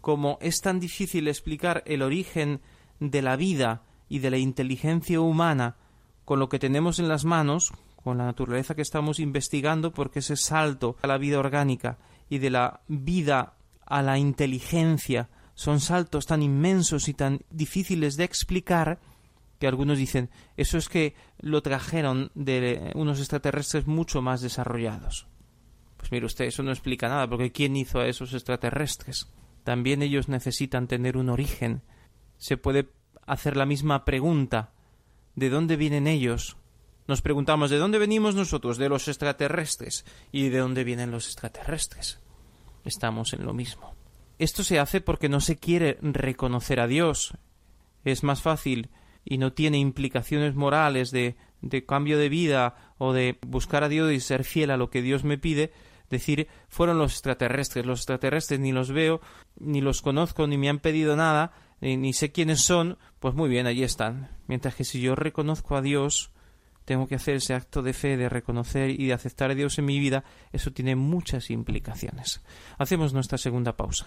Como 0.06 0.38
es 0.40 0.60
tan 0.60 0.78
difícil 0.78 1.26
explicar 1.26 1.82
el 1.84 2.00
origen 2.00 2.60
de 3.00 3.22
la 3.22 3.34
vida 3.34 3.82
y 4.08 4.20
de 4.20 4.30
la 4.30 4.38
inteligencia 4.38 5.20
humana 5.20 5.78
con 6.24 6.38
lo 6.38 6.48
que 6.48 6.60
tenemos 6.60 7.00
en 7.00 7.08
las 7.08 7.24
manos, 7.24 7.72
con 8.04 8.18
la 8.18 8.26
naturaleza 8.26 8.76
que 8.76 8.82
estamos 8.82 9.18
investigando, 9.18 9.92
porque 9.92 10.20
ese 10.20 10.36
salto 10.36 10.94
a 11.02 11.08
la 11.08 11.18
vida 11.18 11.40
orgánica 11.40 11.98
y 12.30 12.38
de 12.38 12.50
la 12.50 12.82
vida 12.86 13.54
a 13.84 14.00
la 14.00 14.16
inteligencia 14.16 15.28
son 15.54 15.80
saltos 15.80 16.26
tan 16.26 16.40
inmensos 16.40 17.08
y 17.08 17.14
tan 17.14 17.40
difíciles 17.50 18.16
de 18.16 18.22
explicar 18.22 19.00
que 19.58 19.66
algunos 19.66 19.98
dicen 19.98 20.30
eso 20.56 20.78
es 20.78 20.88
que 20.88 21.16
lo 21.40 21.62
trajeron 21.62 22.30
de 22.36 22.92
unos 22.94 23.18
extraterrestres 23.18 23.88
mucho 23.88 24.22
más 24.22 24.40
desarrollados. 24.40 25.26
Pues 25.96 26.12
mire 26.12 26.26
usted, 26.26 26.44
eso 26.44 26.62
no 26.62 26.70
explica 26.70 27.08
nada, 27.08 27.28
porque 27.28 27.50
¿quién 27.50 27.74
hizo 27.74 27.98
a 27.98 28.06
esos 28.06 28.34
extraterrestres? 28.34 29.32
También 29.66 30.00
ellos 30.00 30.28
necesitan 30.28 30.86
tener 30.86 31.16
un 31.16 31.28
origen. 31.28 31.82
Se 32.38 32.56
puede 32.56 32.86
hacer 33.26 33.56
la 33.56 33.66
misma 33.66 34.04
pregunta 34.04 34.70
¿de 35.34 35.50
dónde 35.50 35.74
vienen 35.74 36.06
ellos? 36.06 36.56
Nos 37.08 37.20
preguntamos 37.20 37.68
¿de 37.68 37.78
dónde 37.78 37.98
venimos 37.98 38.36
nosotros? 38.36 38.78
De 38.78 38.88
los 38.88 39.08
extraterrestres. 39.08 40.04
¿Y 40.30 40.50
de 40.50 40.58
dónde 40.58 40.84
vienen 40.84 41.10
los 41.10 41.26
extraterrestres? 41.26 42.20
Estamos 42.84 43.32
en 43.32 43.44
lo 43.44 43.54
mismo. 43.54 43.96
Esto 44.38 44.62
se 44.62 44.78
hace 44.78 45.00
porque 45.00 45.28
no 45.28 45.40
se 45.40 45.56
quiere 45.56 45.98
reconocer 46.00 46.78
a 46.78 46.86
Dios. 46.86 47.36
Es 48.04 48.22
más 48.22 48.42
fácil 48.42 48.90
y 49.24 49.38
no 49.38 49.52
tiene 49.52 49.78
implicaciones 49.78 50.54
morales 50.54 51.10
de, 51.10 51.34
de 51.60 51.84
cambio 51.84 52.18
de 52.18 52.28
vida 52.28 52.94
o 52.98 53.12
de 53.12 53.36
buscar 53.44 53.82
a 53.82 53.88
Dios 53.88 54.12
y 54.12 54.20
ser 54.20 54.44
fiel 54.44 54.70
a 54.70 54.76
lo 54.76 54.90
que 54.90 55.02
Dios 55.02 55.24
me 55.24 55.38
pide, 55.38 55.72
decir 56.10 56.48
fueron 56.68 56.98
los 56.98 57.12
extraterrestres. 57.12 57.86
Los 57.86 58.00
extraterrestres 58.00 58.60
ni 58.60 58.72
los 58.72 58.92
veo, 58.92 59.20
ni 59.58 59.80
los 59.80 60.02
conozco, 60.02 60.46
ni 60.46 60.58
me 60.58 60.68
han 60.68 60.78
pedido 60.78 61.16
nada, 61.16 61.52
ni, 61.80 61.96
ni 61.96 62.12
sé 62.12 62.32
quiénes 62.32 62.62
son, 62.62 62.98
pues 63.18 63.34
muy 63.34 63.48
bien, 63.48 63.66
allí 63.66 63.82
están. 63.82 64.30
Mientras 64.46 64.74
que 64.74 64.84
si 64.84 65.00
yo 65.00 65.14
reconozco 65.14 65.76
a 65.76 65.82
Dios, 65.82 66.32
tengo 66.86 67.08
que 67.08 67.16
hacer 67.16 67.36
ese 67.36 67.52
acto 67.52 67.82
de 67.82 67.92
fe, 67.92 68.16
de 68.16 68.28
reconocer 68.28 68.90
y 68.90 69.08
de 69.08 69.12
aceptar 69.12 69.50
a 69.50 69.54
Dios 69.54 69.78
en 69.78 69.84
mi 69.84 69.98
vida, 69.98 70.24
eso 70.52 70.72
tiene 70.72 70.96
muchas 70.96 71.50
implicaciones. 71.50 72.42
Hacemos 72.78 73.12
nuestra 73.12 73.38
segunda 73.38 73.76
pausa. 73.76 74.06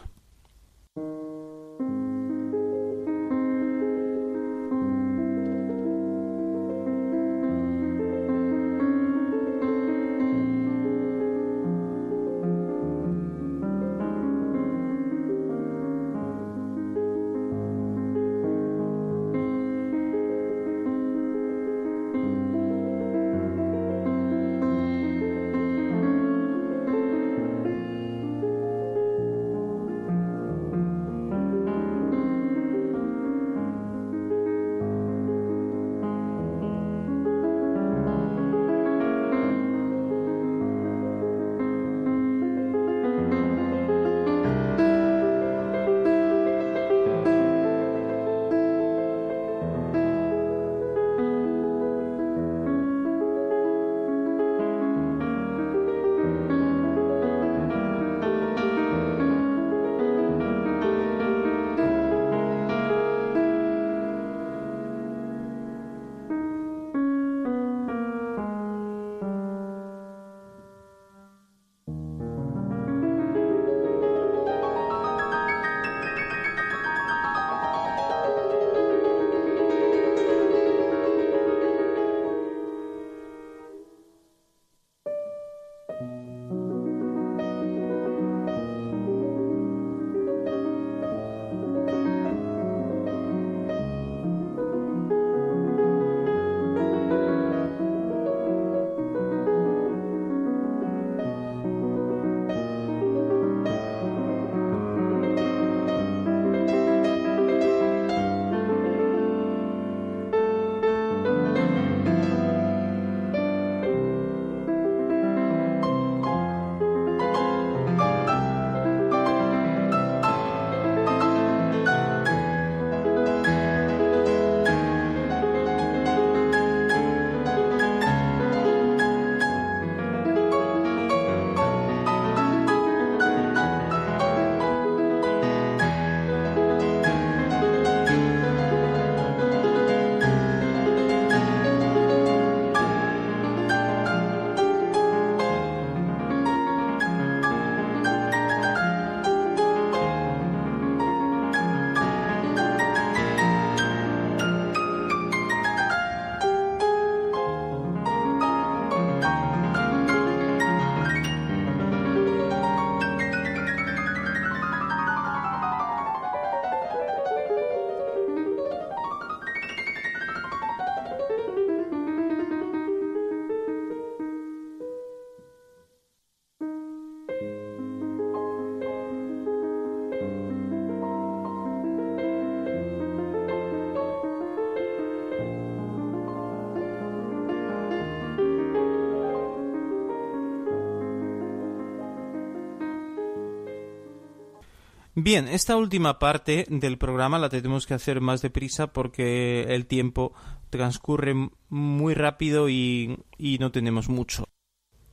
Bien, 195.22 195.50
esta 195.50 195.76
última 195.76 196.18
parte 196.18 196.66
del 196.70 196.98
programa 196.98 197.40
la 197.40 197.50
tenemos 197.50 197.86
que 197.86 197.94
hacer 197.94 198.22
más 198.22 198.42
deprisa 198.42 198.94
porque 198.94 199.64
el 199.64 199.86
tiempo 199.86 200.34
transcurre 200.70 201.50
muy 201.68 202.14
rápido 202.14 202.70
y, 202.70 203.20
y 203.38 203.58
no 203.58 203.70
tenemos 203.70 204.08
mucho. 204.08 204.46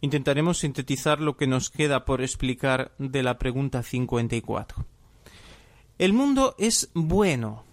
Intentaremos 0.01 0.59
sintetizar 0.59 1.21
lo 1.21 1.37
que 1.37 1.49
nos 1.49 1.71
queda 1.71 2.05
por 2.05 2.23
explicar 2.23 2.93
de 2.99 3.25
la 3.25 3.37
pregunta 3.39 3.83
54. 3.83 4.87
El 5.99 6.13
mundo 6.13 6.55
es 6.57 6.89
bueno. 6.95 7.65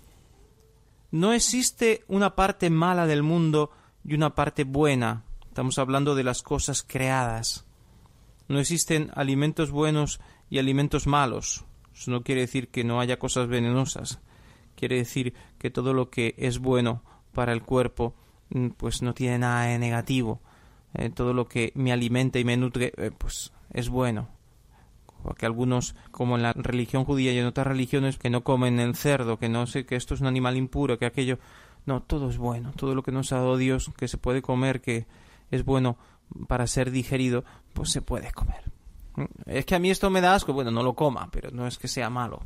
No 1.12 1.34
existe 1.34 2.04
una 2.08 2.34
parte 2.34 2.72
mala 2.72 3.06
del 3.06 3.22
mundo 3.22 3.70
y 4.04 4.16
una 4.16 4.34
parte 4.34 4.64
buena. 4.64 5.24
Estamos 5.50 5.78
hablando 5.78 6.16
de 6.16 6.24
las 6.24 6.42
cosas 6.42 6.82
creadas. 6.82 7.68
No 8.48 8.58
existen 8.60 9.12
alimentos 9.14 9.70
buenos 9.70 10.20
y 10.50 10.58
alimentos 10.58 11.06
malos. 11.06 11.64
Eso 11.96 12.12
no 12.12 12.24
quiere 12.24 12.42
decir 12.42 12.70
que 12.70 12.84
no 12.84 13.00
haya 13.00 13.20
cosas 13.20 13.48
venenosas. 13.48 14.20
Quiere 14.76 14.98
decir 14.98 15.34
que 15.58 15.70
todo 15.70 15.94
lo 15.94 16.10
que 16.10 16.36
es 16.38 16.60
bueno 16.60 17.04
para 17.34 17.54
el 17.54 17.62
cuerpo 17.62 18.16
mm, 18.50 18.70
pues 18.70 19.02
no 19.02 19.14
tiene 19.14 19.40
nada 19.40 19.66
de 19.66 19.80
negativo. 19.80 20.42
Eh, 20.94 21.10
todo 21.10 21.34
lo 21.34 21.48
que 21.48 21.72
me 21.76 21.92
alimenta 21.92 22.40
y 22.40 22.44
me 22.44 22.58
nutre 22.58 22.94
eh, 22.98 23.12
pues 23.18 23.52
es 23.72 23.90
bueno. 23.90 24.30
Porque 25.24 25.46
algunos, 25.46 25.96
como 26.12 26.36
en 26.36 26.44
la 26.44 26.52
religión 26.54 27.06
judía 27.06 27.32
y 27.32 27.38
en 27.38 27.46
otras 27.46 27.66
religiones, 27.66 28.18
que 28.18 28.30
no 28.30 28.44
comen 28.44 28.80
el 28.80 28.96
cerdo, 28.96 29.40
que 29.40 29.48
no 29.48 29.66
sé 29.68 29.86
que 29.86 29.96
esto 29.96 30.14
es 30.14 30.22
un 30.22 30.28
animal 30.28 30.58
impuro, 30.58 31.00
que 31.00 31.06
aquello. 31.06 31.40
No, 31.86 32.02
todo 32.02 32.30
es 32.30 32.38
bueno. 32.38 32.74
Todo 32.76 32.94
lo 32.94 33.04
que 33.04 33.12
nos 33.12 33.32
ha 33.32 33.38
dado 33.38 33.58
Dios, 33.58 33.92
que 33.98 34.08
se 34.08 34.18
puede 34.18 34.42
comer, 34.42 34.82
que 34.82 35.06
es 35.50 35.64
bueno 35.64 35.98
para 36.48 36.68
ser 36.68 36.92
digerido, 36.92 37.46
pues 37.74 37.92
se 37.92 38.02
puede 38.02 38.32
comer. 38.32 38.73
Es 39.46 39.66
que 39.66 39.76
a 39.76 39.80
mí 39.80 39.90
esto 39.90 40.10
me 40.10 40.22
da 40.22 40.36
asco, 40.36 40.54
bueno, 40.54 40.72
no 40.72 40.84
lo 40.84 40.94
coma, 40.94 41.30
pero 41.32 41.52
no 41.52 41.68
es 41.68 41.78
que 41.78 41.88
sea 41.88 42.10
malo. 42.10 42.42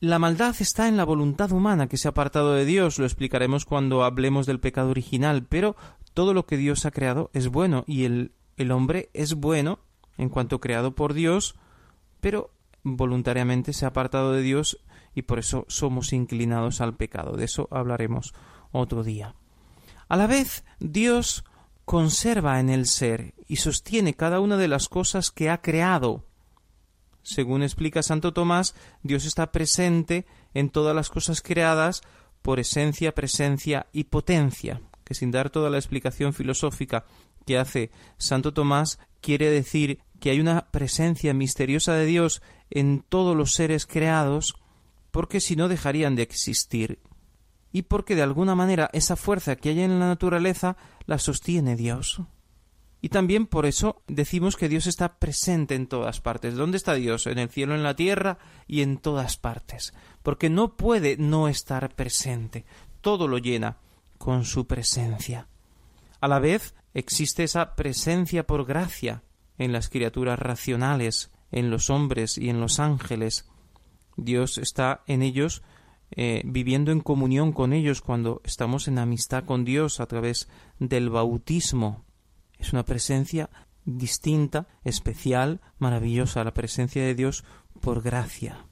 La 0.00 0.18
maldad 0.18 0.56
está 0.58 0.88
en 0.88 0.96
la 0.96 1.04
voluntad 1.04 1.52
humana 1.52 1.86
que 1.86 1.98
se 1.98 2.08
ha 2.08 2.12
apartado 2.12 2.54
de 2.54 2.64
Dios, 2.64 2.98
lo 2.98 3.04
explicaremos 3.04 3.66
cuando 3.66 4.02
hablemos 4.02 4.46
del 4.46 4.58
pecado 4.58 4.90
original, 4.90 5.44
pero 5.46 5.76
todo 6.14 6.32
lo 6.32 6.46
que 6.46 6.56
Dios 6.56 6.86
ha 6.86 6.90
creado 6.90 7.30
es 7.34 7.48
bueno 7.48 7.84
y 7.86 8.04
el, 8.04 8.32
el 8.56 8.72
hombre 8.72 9.10
es 9.12 9.34
bueno 9.34 9.78
en 10.16 10.30
cuanto 10.30 10.60
creado 10.60 10.94
por 10.94 11.12
Dios, 11.12 11.54
pero 12.20 12.50
voluntariamente 12.82 13.72
se 13.72 13.84
ha 13.84 13.88
apartado 13.88 14.32
de 14.32 14.42
Dios 14.42 14.78
y 15.14 15.22
por 15.22 15.38
eso 15.38 15.66
somos 15.68 16.12
inclinados 16.12 16.80
al 16.80 16.96
pecado. 16.96 17.36
De 17.36 17.44
eso 17.44 17.68
hablaremos 17.70 18.32
otro 18.72 19.02
día. 19.02 19.34
A 20.08 20.16
la 20.16 20.26
vez, 20.26 20.64
Dios 20.78 21.44
conserva 21.90 22.60
en 22.60 22.70
el 22.70 22.86
ser 22.86 23.34
y 23.48 23.56
sostiene 23.56 24.14
cada 24.14 24.38
una 24.38 24.56
de 24.56 24.68
las 24.68 24.88
cosas 24.88 25.32
que 25.32 25.50
ha 25.50 25.60
creado. 25.60 26.24
Según 27.24 27.64
explica 27.64 28.04
Santo 28.04 28.32
Tomás, 28.32 28.76
Dios 29.02 29.24
está 29.24 29.50
presente 29.50 30.24
en 30.54 30.70
todas 30.70 30.94
las 30.94 31.08
cosas 31.08 31.42
creadas 31.42 32.02
por 32.42 32.60
esencia, 32.60 33.12
presencia 33.12 33.88
y 33.90 34.04
potencia, 34.04 34.80
que 35.02 35.14
sin 35.14 35.32
dar 35.32 35.50
toda 35.50 35.68
la 35.68 35.78
explicación 35.78 36.32
filosófica 36.32 37.06
que 37.44 37.58
hace 37.58 37.90
Santo 38.18 38.54
Tomás, 38.54 39.00
quiere 39.20 39.50
decir 39.50 39.98
que 40.20 40.30
hay 40.30 40.38
una 40.38 40.70
presencia 40.70 41.34
misteriosa 41.34 41.94
de 41.94 42.06
Dios 42.06 42.40
en 42.70 43.02
todos 43.08 43.36
los 43.36 43.54
seres 43.54 43.84
creados, 43.84 44.54
porque 45.10 45.40
si 45.40 45.56
no 45.56 45.66
dejarían 45.66 46.14
de 46.14 46.22
existir 46.22 47.00
y 47.72 47.82
porque 47.82 48.14
de 48.14 48.22
alguna 48.22 48.54
manera 48.54 48.90
esa 48.92 49.16
fuerza 49.16 49.56
que 49.56 49.70
hay 49.70 49.80
en 49.80 49.98
la 49.98 50.08
naturaleza 50.08 50.76
la 51.06 51.18
sostiene 51.18 51.76
Dios. 51.76 52.22
Y 53.02 53.08
también 53.08 53.46
por 53.46 53.64
eso 53.64 54.02
decimos 54.08 54.56
que 54.56 54.68
Dios 54.68 54.86
está 54.86 55.18
presente 55.18 55.74
en 55.74 55.86
todas 55.86 56.20
partes. 56.20 56.54
¿Dónde 56.54 56.76
está 56.76 56.94
Dios? 56.94 57.26
En 57.26 57.38
el 57.38 57.48
cielo, 57.48 57.74
en 57.74 57.82
la 57.82 57.96
tierra 57.96 58.38
y 58.66 58.82
en 58.82 58.98
todas 58.98 59.38
partes. 59.38 59.94
Porque 60.22 60.50
no 60.50 60.76
puede 60.76 61.16
no 61.16 61.48
estar 61.48 61.94
presente. 61.94 62.66
Todo 63.00 63.26
lo 63.26 63.38
llena 63.38 63.78
con 64.18 64.44
su 64.44 64.66
presencia. 64.66 65.48
A 66.20 66.28
la 66.28 66.38
vez 66.40 66.74
existe 66.92 67.44
esa 67.44 67.74
presencia 67.74 68.46
por 68.46 68.66
gracia 68.66 69.22
en 69.56 69.72
las 69.72 69.88
criaturas 69.88 70.38
racionales, 70.38 71.30
en 71.50 71.70
los 71.70 71.88
hombres 71.88 72.36
y 72.36 72.50
en 72.50 72.60
los 72.60 72.80
ángeles. 72.80 73.48
Dios 74.16 74.58
está 74.58 75.02
en 75.06 75.22
ellos 75.22 75.62
eh, 76.12 76.42
viviendo 76.44 76.90
en 76.90 77.00
comunión 77.00 77.52
con 77.52 77.72
ellos 77.72 78.00
cuando 78.00 78.40
estamos 78.44 78.88
en 78.88 78.98
amistad 78.98 79.44
con 79.44 79.64
Dios 79.64 80.00
a 80.00 80.06
través 80.06 80.48
del 80.78 81.10
bautismo. 81.10 82.04
Es 82.58 82.72
una 82.72 82.84
presencia 82.84 83.50
distinta, 83.84 84.66
especial, 84.84 85.60
maravillosa, 85.78 86.44
la 86.44 86.54
presencia 86.54 87.02
de 87.02 87.14
Dios 87.14 87.44
por 87.80 88.02
gracia. 88.02 88.66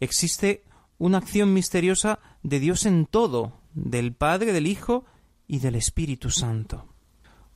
Existe 0.00 0.64
una 0.98 1.18
acción 1.18 1.52
misteriosa 1.52 2.18
de 2.42 2.60
Dios 2.60 2.86
en 2.86 3.06
todo, 3.06 3.60
del 3.74 4.12
Padre, 4.14 4.52
del 4.52 4.66
Hijo 4.66 5.04
y 5.46 5.60
del 5.60 5.74
Espíritu 5.74 6.30
Santo. 6.30 6.86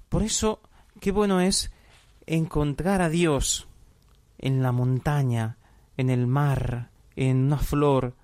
Por 0.09 0.22
eso, 0.22 0.61
qué 1.01 1.12
bueno 1.12 1.41
es 1.41 1.70
encontrar 2.27 3.03
a 3.03 3.09
Dios 3.09 3.68
en 4.39 4.62
la 4.62 4.72
montaña, 4.72 5.59
en 5.97 6.11
el 6.11 6.27
mar, 6.27 6.91
en 7.14 7.39
una 7.47 7.59
flor, 7.59 8.14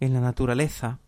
en 0.00 0.14
la 0.14 0.20
naturaleza. 0.20 0.98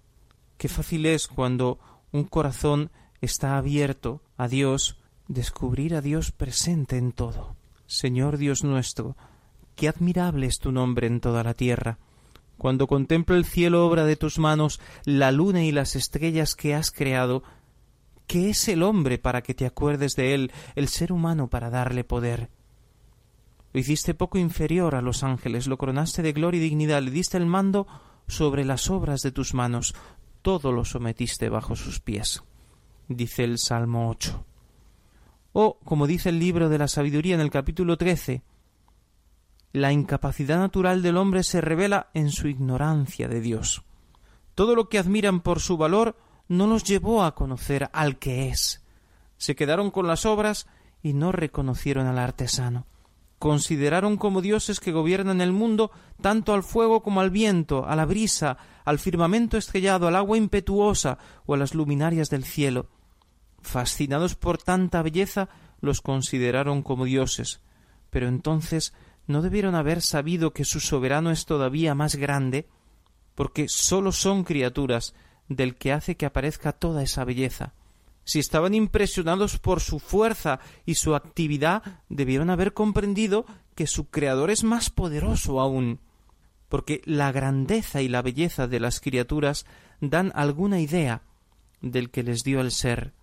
Qué 0.56 0.68
fácil 0.68 1.06
es 1.06 1.28
cuando 1.28 1.78
un 2.12 2.24
corazón 2.24 2.90
está 3.20 3.56
abierto 3.56 4.22
a 4.36 4.48
Dios 4.48 4.98
descubrir 5.28 5.94
a 5.94 6.00
Dios 6.00 6.32
presente 6.32 6.96
en 6.96 7.12
todo. 7.12 7.54
Señor 7.86 8.38
Dios 8.38 8.64
nuestro, 8.64 9.16
qué 9.76 9.88
admirable 9.88 10.46
es 10.46 10.58
tu 10.58 10.72
nombre 10.72 11.06
en 11.06 11.20
toda 11.20 11.44
la 11.44 11.54
tierra. 11.54 11.98
Cuando 12.56 12.86
contemplo 12.86 13.36
el 13.36 13.44
cielo 13.44 13.86
obra 13.86 14.04
de 14.04 14.16
tus 14.16 14.38
manos, 14.38 14.80
la 15.04 15.30
luna 15.30 15.64
y 15.64 15.70
las 15.70 15.94
estrellas 15.94 16.54
que 16.54 16.74
has 16.74 16.90
creado, 16.90 17.44
¿qué 18.26 18.50
es 18.50 18.68
el 18.68 18.82
hombre 18.82 19.18
para 19.18 19.42
que 19.42 19.54
te 19.54 19.64
acuerdes 19.64 20.16
de 20.16 20.34
él, 20.34 20.52
el 20.74 20.88
ser 20.88 21.12
humano 21.12 21.48
para 21.48 21.70
darle 21.70 22.02
poder? 22.02 22.50
Lo 23.72 23.80
hiciste 23.80 24.14
poco 24.14 24.38
inferior 24.38 24.94
a 24.94 25.02
los 25.02 25.22
ángeles, 25.22 25.66
lo 25.66 25.78
coronaste 25.78 26.22
de 26.22 26.32
gloria 26.32 26.58
y 26.58 26.64
dignidad, 26.64 27.02
le 27.02 27.10
diste 27.10 27.36
el 27.36 27.46
mando 27.46 27.86
sobre 28.28 28.64
las 28.64 28.90
obras 28.90 29.22
de 29.22 29.32
tus 29.32 29.54
manos, 29.54 29.94
todo 30.42 30.70
lo 30.70 30.84
sometiste 30.84 31.48
bajo 31.48 31.74
sus 31.74 31.98
pies. 31.98 32.44
Dice 33.08 33.42
el 33.42 33.58
Salmo 33.58 34.08
8. 34.10 34.44
O, 35.54 35.78
como 35.84 36.06
dice 36.06 36.28
el 36.28 36.38
libro 36.38 36.68
de 36.68 36.78
la 36.78 36.88
sabiduría 36.88 37.34
en 37.34 37.40
el 37.40 37.50
capítulo 37.50 37.96
13, 37.96 38.42
la 39.72 39.92
incapacidad 39.92 40.58
natural 40.58 41.02
del 41.02 41.16
hombre 41.16 41.42
se 41.42 41.60
revela 41.60 42.10
en 42.14 42.30
su 42.30 42.48
ignorancia 42.48 43.28
de 43.28 43.40
Dios. 43.40 43.82
Todo 44.54 44.74
lo 44.74 44.88
que 44.88 44.98
admiran 44.98 45.40
por 45.40 45.60
su 45.60 45.76
valor 45.76 46.16
no 46.48 46.66
los 46.66 46.84
llevó 46.84 47.24
a 47.24 47.34
conocer 47.34 47.90
al 47.92 48.18
que 48.18 48.48
es. 48.48 48.84
Se 49.36 49.56
quedaron 49.56 49.90
con 49.90 50.06
las 50.06 50.26
obras 50.26 50.66
y 51.02 51.12
no 51.12 51.32
reconocieron 51.32 52.06
al 52.06 52.18
artesano 52.18 52.86
consideraron 53.38 54.16
como 54.16 54.42
dioses 54.42 54.80
que 54.80 54.92
gobiernan 54.92 55.40
el 55.40 55.52
mundo 55.52 55.90
tanto 56.20 56.52
al 56.52 56.62
fuego 56.62 57.02
como 57.02 57.20
al 57.20 57.30
viento, 57.30 57.86
a 57.86 57.94
la 57.94 58.04
brisa, 58.04 58.58
al 58.84 58.98
firmamento 58.98 59.56
estrellado, 59.56 60.08
al 60.08 60.16
agua 60.16 60.36
impetuosa 60.36 61.18
o 61.46 61.54
a 61.54 61.56
las 61.56 61.74
luminarias 61.74 62.30
del 62.30 62.44
cielo. 62.44 62.88
Fascinados 63.60 64.34
por 64.34 64.58
tanta 64.58 65.02
belleza, 65.02 65.48
los 65.80 66.00
consideraron 66.00 66.82
como 66.82 67.04
dioses. 67.04 67.60
Pero 68.10 68.26
entonces 68.28 68.92
no 69.26 69.42
debieron 69.42 69.74
haber 69.74 70.02
sabido 70.02 70.52
que 70.52 70.64
su 70.64 70.80
soberano 70.80 71.30
es 71.30 71.44
todavía 71.44 71.94
más 71.94 72.16
grande, 72.16 72.66
porque 73.34 73.66
sólo 73.68 74.10
son 74.10 74.42
criaturas 74.42 75.14
del 75.48 75.76
que 75.76 75.92
hace 75.92 76.16
que 76.16 76.26
aparezca 76.26 76.72
toda 76.72 77.02
esa 77.02 77.24
belleza. 77.24 77.74
Si 78.28 78.38
estaban 78.38 78.74
impresionados 78.74 79.58
por 79.58 79.80
su 79.80 79.98
fuerza 79.98 80.60
y 80.84 80.96
su 80.96 81.14
actividad, 81.14 82.02
debieron 82.10 82.50
haber 82.50 82.74
comprendido 82.74 83.46
que 83.74 83.86
su 83.86 84.10
Creador 84.10 84.50
es 84.50 84.64
más 84.64 84.90
poderoso 84.90 85.62
aún, 85.62 86.00
porque 86.68 87.00
la 87.06 87.32
grandeza 87.32 88.02
y 88.02 88.08
la 88.08 88.20
belleza 88.20 88.66
de 88.66 88.80
las 88.80 89.00
criaturas 89.00 89.64
dan 90.02 90.30
alguna 90.34 90.78
idea 90.78 91.22
del 91.80 92.10
que 92.10 92.22
les 92.22 92.42
dio 92.42 92.60
el 92.60 92.70
ser. 92.70 93.14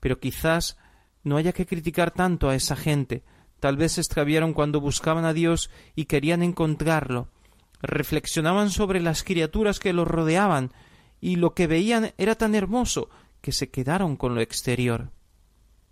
Pero 0.00 0.18
quizás 0.18 0.78
no 1.22 1.36
haya 1.36 1.52
que 1.52 1.64
criticar 1.64 2.10
tanto 2.10 2.48
a 2.48 2.56
esa 2.56 2.74
gente, 2.74 3.22
tal 3.60 3.76
vez 3.76 3.92
se 3.92 4.00
extraviaron 4.00 4.52
cuando 4.52 4.80
buscaban 4.80 5.26
a 5.26 5.32
Dios 5.32 5.70
y 5.94 6.06
querían 6.06 6.42
encontrarlo, 6.42 7.28
reflexionaban 7.82 8.70
sobre 8.70 9.00
las 9.00 9.22
criaturas 9.22 9.78
que 9.78 9.92
los 9.92 10.08
rodeaban, 10.08 10.72
y 11.20 11.36
lo 11.36 11.54
que 11.54 11.68
veían 11.68 12.12
era 12.18 12.34
tan 12.34 12.56
hermoso 12.56 13.10
que 13.44 13.52
se 13.52 13.68
quedaron 13.68 14.16
con 14.16 14.34
lo 14.34 14.40
exterior. 14.40 15.10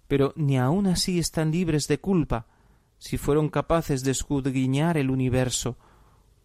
Pero 0.08 0.32
ni 0.36 0.56
aun 0.56 0.86
así 0.86 1.18
están 1.18 1.52
libres 1.52 1.86
de 1.86 2.00
culpa. 2.00 2.46
Si 2.96 3.18
fueron 3.18 3.50
capaces 3.50 4.02
de 4.04 4.10
escudriñar 4.10 4.96
el 4.96 5.10
universo, 5.10 5.76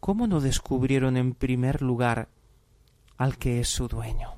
¿cómo 0.01 0.27
no 0.27 0.41
descubrieron 0.41 1.15
en 1.15 1.33
primer 1.33 1.81
lugar 1.81 2.27
al 3.15 3.37
que 3.37 3.61
es 3.61 3.69
su 3.69 3.87
dueño? 3.87 4.33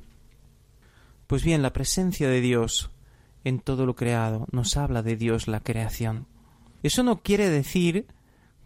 Pues 1.26 1.44
bien, 1.44 1.64
la 1.64 1.74
presencia 1.74 2.30
de 2.30 2.40
Dios 2.40 2.92
en 3.44 3.62
todo 3.62 3.88
lo 3.88 3.96
creado 3.96 4.46
nos 4.52 4.78
habla 4.78 5.02
de 5.02 5.16
Dios 5.16 5.48
la 5.48 5.62
creación. 5.62 6.28
Eso 6.84 7.02
no 7.02 7.24
quiere 7.24 7.50
decir, 7.50 8.06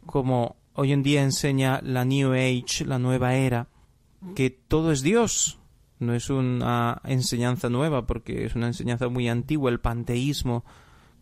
como 0.06 0.58
hoy 0.74 0.92
en 0.92 1.04
día 1.04 1.24
enseña 1.24 1.80
la 1.82 2.04
New 2.04 2.34
Age, 2.34 2.84
la 2.86 3.00
nueva 3.00 3.36
era, 3.36 3.70
que 4.36 4.50
todo 4.50 4.92
es 4.92 5.04
Dios. 5.04 5.63
No 6.04 6.14
es 6.14 6.30
una 6.30 7.02
enseñanza 7.06 7.70
nueva 7.70 8.06
porque 8.06 8.44
es 8.46 8.56
una 8.56 8.68
enseñanza 8.68 9.08
muy 9.08 9.30
antigua, 9.30 9.72
el 9.72 9.80
panteísmo 9.80 10.66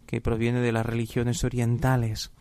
que 0.07 0.21
proviene 0.21 0.59
de 0.59 0.71
las 0.71 0.85
religiones 0.85 1.43
orientales. 1.43 2.31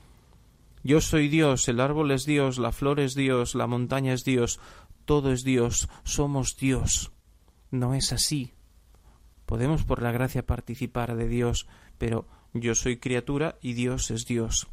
Yo 0.82 1.03
soy 1.03 1.28
Dios, 1.28 1.68
el 1.68 1.80
árbol 1.80 2.11
es 2.12 2.24
Dios, 2.24 2.59
la 2.59 2.72
flor 2.72 2.99
es 3.01 3.14
Dios, 3.14 3.55
la 3.55 3.66
montaña 3.66 4.14
es 4.14 4.24
Dios, 4.24 4.59
todo 5.05 5.32
es 5.32 5.45
Dios, 5.45 5.91
somos 6.03 6.57
Dios. 6.57 7.12
No 7.70 7.95
es 7.95 8.12
así. 8.12 8.55
Podemos 9.45 9.84
por 9.84 10.03
la 10.03 10.11
gracia 10.11 10.47
participar 10.47 11.16
de 11.16 11.28
Dios, 11.28 11.68
pero 11.99 12.26
yo 12.55 12.74
soy 12.74 12.97
criatura 12.97 13.59
y 13.61 13.74
Dios 13.74 14.11
es 14.11 14.24
Dios. 14.24 14.68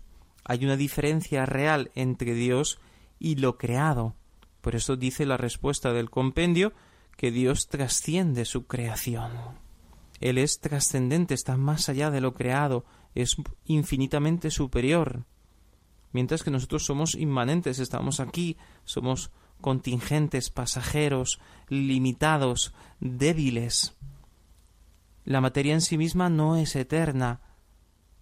Hay 0.45 0.63
una 0.63 0.77
diferencia 0.77 1.45
real 1.45 1.91
entre 1.95 2.33
Dios 2.33 2.79
y 3.19 3.35
lo 3.35 3.57
creado. 3.57 4.15
Por 4.61 4.75
eso 4.75 4.95
dice 4.95 5.25
la 5.25 5.35
respuesta 5.35 5.91
del 5.91 6.09
compendio 6.09 6.71
que 7.17 7.31
Dios 7.31 7.67
trasciende 7.67 8.45
su 8.45 8.67
creación. 8.67 9.31
Él 10.21 10.37
es 10.37 10.59
trascendente, 10.59 11.33
está 11.33 11.57
más 11.57 11.89
allá 11.89 12.09
de 12.11 12.21
lo 12.21 12.33
creado, 12.33 12.85
es 13.15 13.35
infinitamente 13.65 14.51
superior. 14.51 15.25
Mientras 16.13 16.43
que 16.43 16.51
nosotros 16.51 16.85
somos 16.85 17.15
inmanentes, 17.15 17.79
estamos 17.79 18.19
aquí, 18.19 18.55
somos 18.85 19.31
contingentes, 19.59 20.51
pasajeros, 20.51 21.39
limitados, 21.67 22.73
débiles. 22.99 23.95
La 25.25 25.41
materia 25.41 25.73
en 25.73 25.81
sí 25.81 25.97
misma 25.97 26.29
no 26.29 26.55
es 26.55 26.75
eterna, 26.75 27.41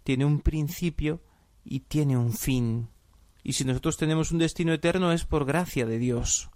tiene 0.03 0.25
un 0.25 0.39
principio 0.39 1.21
y 1.63 1.81
tiene 1.81 2.17
un 2.17 2.33
fin. 2.33 2.89
Y 3.43 3.53
si 3.53 3.65
nosotros 3.65 3.97
tenemos 3.97 4.31
un 4.31 4.39
destino 4.39 4.73
eterno 4.73 5.11
es 5.11 5.25
por 5.25 5.45
gracia 5.45 5.85
de 5.85 5.99
Dios 5.99 6.49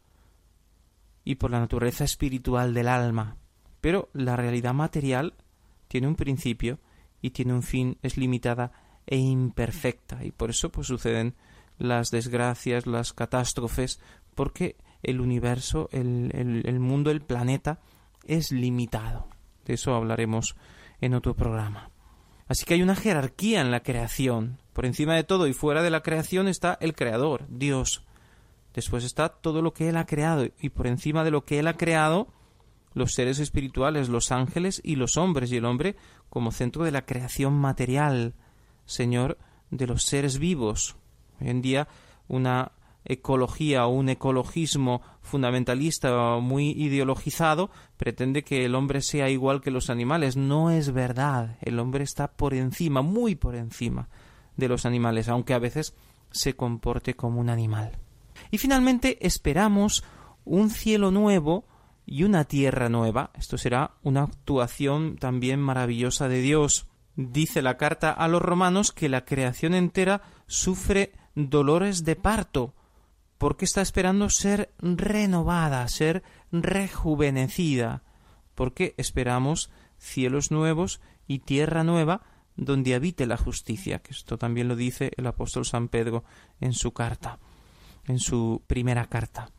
y 1.29 1.35
por 1.35 1.51
la 1.51 1.59
naturaleza 1.59 2.05
espiritual 2.05 2.73
del 2.73 2.87
alma. 2.87 3.37
Pero 3.81 4.09
la 4.13 4.35
realidad 4.35 4.73
material 4.73 5.35
tiene 5.87 6.07
un 6.07 6.15
principio 6.15 6.79
y 7.21 7.29
tiene 7.29 7.53
un 7.53 7.61
fin, 7.61 7.99
es 8.01 8.17
limitada 8.17 8.71
e 9.05 9.17
imperfecta. 9.17 10.25
Y 10.25 10.31
por 10.31 10.49
eso 10.49 10.71
pues 10.71 10.87
suceden 10.87 11.35
las 11.77 12.09
desgracias, 12.09 12.87
las 12.87 13.13
catástrofes, 13.13 13.99
porque 14.33 14.75
el 15.03 15.21
universo, 15.21 15.87
el, 15.91 16.31
el, 16.33 16.63
el 16.65 16.79
mundo, 16.79 17.11
el 17.11 17.21
planeta 17.21 17.79
es 18.25 18.51
limitado. 18.51 19.27
De 19.65 19.75
eso 19.75 19.93
hablaremos 19.93 20.55
en 20.99 21.13
otro 21.13 21.35
programa. 21.35 21.91
Así 22.47 22.65
que 22.65 22.73
hay 22.73 22.81
una 22.81 22.95
jerarquía 22.95 23.61
en 23.61 23.69
la 23.69 23.83
creación. 23.83 24.57
Por 24.73 24.87
encima 24.87 25.13
de 25.13 25.25
todo 25.25 25.45
y 25.45 25.53
fuera 25.53 25.83
de 25.83 25.91
la 25.91 26.01
creación 26.01 26.47
está 26.47 26.75
el 26.81 26.95
Creador, 26.95 27.45
Dios. 27.49 28.03
Después 28.73 29.03
está 29.03 29.29
todo 29.29 29.61
lo 29.61 29.73
que 29.73 29.89
Él 29.89 29.97
ha 29.97 30.05
creado 30.05 30.47
y 30.59 30.69
por 30.69 30.87
encima 30.87 31.23
de 31.23 31.31
lo 31.31 31.45
que 31.45 31.59
Él 31.59 31.67
ha 31.67 31.77
creado 31.77 32.27
los 32.93 33.13
seres 33.13 33.39
espirituales, 33.39 34.09
los 34.09 34.31
ángeles 34.31 34.81
y 34.83 34.95
los 34.95 35.17
hombres 35.17 35.51
y 35.51 35.57
el 35.57 35.65
hombre 35.65 35.95
como 36.29 36.51
centro 36.51 36.83
de 36.83 36.91
la 36.91 37.05
creación 37.05 37.53
material, 37.53 38.33
Señor 38.85 39.37
de 39.71 39.87
los 39.87 40.03
seres 40.03 40.39
vivos. 40.39 40.95
Hoy 41.39 41.49
en 41.49 41.61
día 41.61 41.87
una 42.27 42.71
ecología 43.05 43.85
o 43.85 43.89
un 43.89 44.09
ecologismo 44.09 45.01
fundamentalista 45.21 46.37
muy 46.37 46.71
ideologizado 46.71 47.69
pretende 47.97 48.43
que 48.43 48.65
el 48.65 48.75
hombre 48.75 49.01
sea 49.01 49.29
igual 49.29 49.61
que 49.61 49.71
los 49.71 49.89
animales. 49.89 50.35
No 50.35 50.69
es 50.69 50.91
verdad. 50.91 51.57
El 51.61 51.79
hombre 51.79 52.03
está 52.03 52.31
por 52.31 52.53
encima, 52.53 53.01
muy 53.01 53.35
por 53.35 53.55
encima 53.55 54.09
de 54.57 54.67
los 54.67 54.85
animales, 54.85 55.29
aunque 55.29 55.53
a 55.53 55.59
veces 55.59 55.95
se 56.31 56.55
comporte 56.55 57.15
como 57.15 57.39
un 57.39 57.49
animal. 57.49 57.97
Y 58.51 58.57
finalmente 58.57 59.25
esperamos 59.25 60.03
un 60.45 60.69
cielo 60.69 61.11
nuevo 61.11 61.65
y 62.05 62.23
una 62.23 62.45
tierra 62.45 62.89
nueva. 62.89 63.31
Esto 63.35 63.57
será 63.57 63.91
una 64.01 64.23
actuación 64.23 65.17
también 65.17 65.59
maravillosa 65.59 66.27
de 66.27 66.41
Dios. 66.41 66.87
Dice 67.15 67.61
la 67.61 67.77
carta 67.77 68.11
a 68.11 68.27
los 68.27 68.41
romanos 68.41 68.91
que 68.91 69.09
la 69.09 69.25
creación 69.25 69.75
entera 69.75 70.21
sufre 70.47 71.11
dolores 71.35 72.03
de 72.03 72.15
parto, 72.15 72.73
porque 73.37 73.65
está 73.65 73.81
esperando 73.81 74.29
ser 74.29 74.73
renovada, 74.79 75.87
ser 75.87 76.23
rejuvenecida, 76.51 78.03
porque 78.55 78.95
esperamos 78.97 79.69
cielos 79.97 80.49
nuevos 80.49 81.01
y 81.27 81.39
tierra 81.39 81.83
nueva 81.83 82.23
donde 82.55 82.95
habite 82.95 83.25
la 83.25 83.37
justicia, 83.37 83.99
que 83.99 84.11
esto 84.11 84.37
también 84.37 84.67
lo 84.67 84.75
dice 84.75 85.11
el 85.15 85.27
apóstol 85.27 85.65
San 85.65 85.87
Pedro 85.87 86.23
en 86.59 86.73
su 86.73 86.91
carta, 86.91 87.39
en 88.09 88.19
su 88.19 88.63
primera 88.67 89.05
carta. 89.05 89.51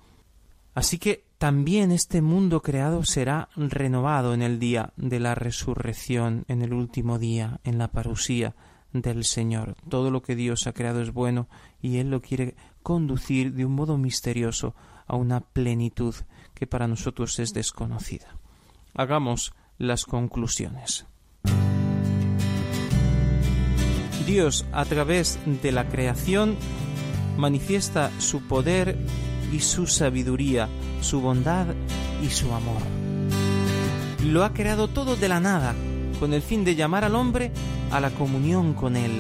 Así 0.74 0.98
que 0.98 1.24
también 1.38 1.92
este 1.92 2.20
mundo 2.20 2.62
creado 2.62 3.05
será 3.05 3.48
renovado 3.57 4.34
en 4.34 4.42
el 4.42 4.59
día 4.59 4.92
de 4.96 5.20
la 5.20 5.34
resurrección, 5.34 6.44
en 6.48 6.62
el 6.62 6.74
último 6.74 7.18
día, 7.18 7.61
en 7.64 7.78
la 7.78 7.88
parusía 7.88 8.55
del 8.92 9.24
Señor. 9.24 9.76
Todo 9.88 10.11
lo 10.11 10.20
que 10.20 10.34
Dios 10.34 10.66
ha 10.66 10.72
creado 10.72 11.01
es 11.01 11.12
bueno 11.12 11.48
y 11.80 11.98
Él 11.98 12.11
lo 12.11 12.20
quiere 12.20 12.57
conducir 12.82 13.55
de 13.55 13.64
un 13.64 13.72
modo 13.72 13.96
misterioso 13.98 14.74
a 15.07 15.16
una 15.16 15.40
plenitud 15.40 16.14
que 16.55 16.66
para 16.66 16.88
nosotros 16.88 17.38
es 17.38 17.53
desconocida. 17.53 18.36
Hagamos 18.94 19.55
las 19.78 20.05
conclusiones. 20.05 21.07
Dios, 24.26 24.66
a 24.72 24.84
través 24.84 25.38
de 25.62 25.72
la 25.72 25.88
creación, 25.88 26.57
manifiesta 27.41 28.12
su 28.18 28.43
poder 28.43 28.97
y 29.53 29.61
su 29.61 29.86
sabiduría, 29.86 30.68
su 31.01 31.20
bondad 31.20 31.66
y 32.22 32.28
su 32.28 32.53
amor. 32.53 32.82
Lo 34.24 34.45
ha 34.45 34.53
creado 34.53 34.86
todo 34.86 35.16
de 35.16 35.28
la 35.28 35.41
nada, 35.41 35.74
con 36.20 36.34
el 36.34 36.43
fin 36.43 36.64
de 36.64 36.76
llamar 36.76 37.05
al 37.05 37.14
hombre 37.16 37.51
a 37.91 37.99
la 37.99 38.11
comunión 38.11 38.74
con 38.74 38.95
Él, 38.95 39.11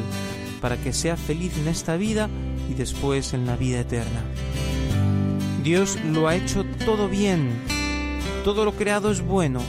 para 0.60 0.76
que 0.76 0.92
sea 0.92 1.16
feliz 1.16 1.56
en 1.58 1.66
esta 1.66 1.96
vida 1.96 2.28
y 2.70 2.74
después 2.74 3.32
en 3.32 3.46
la 3.46 3.56
vida 3.56 3.80
eterna. 3.80 4.22
Dios 5.64 5.98
lo 6.04 6.28
ha 6.28 6.36
hecho 6.36 6.64
todo 6.84 7.08
bien, 7.08 7.50
todo 8.44 8.64
lo 8.64 8.72
creado 8.72 9.10
es 9.10 9.22
bueno 9.22 9.60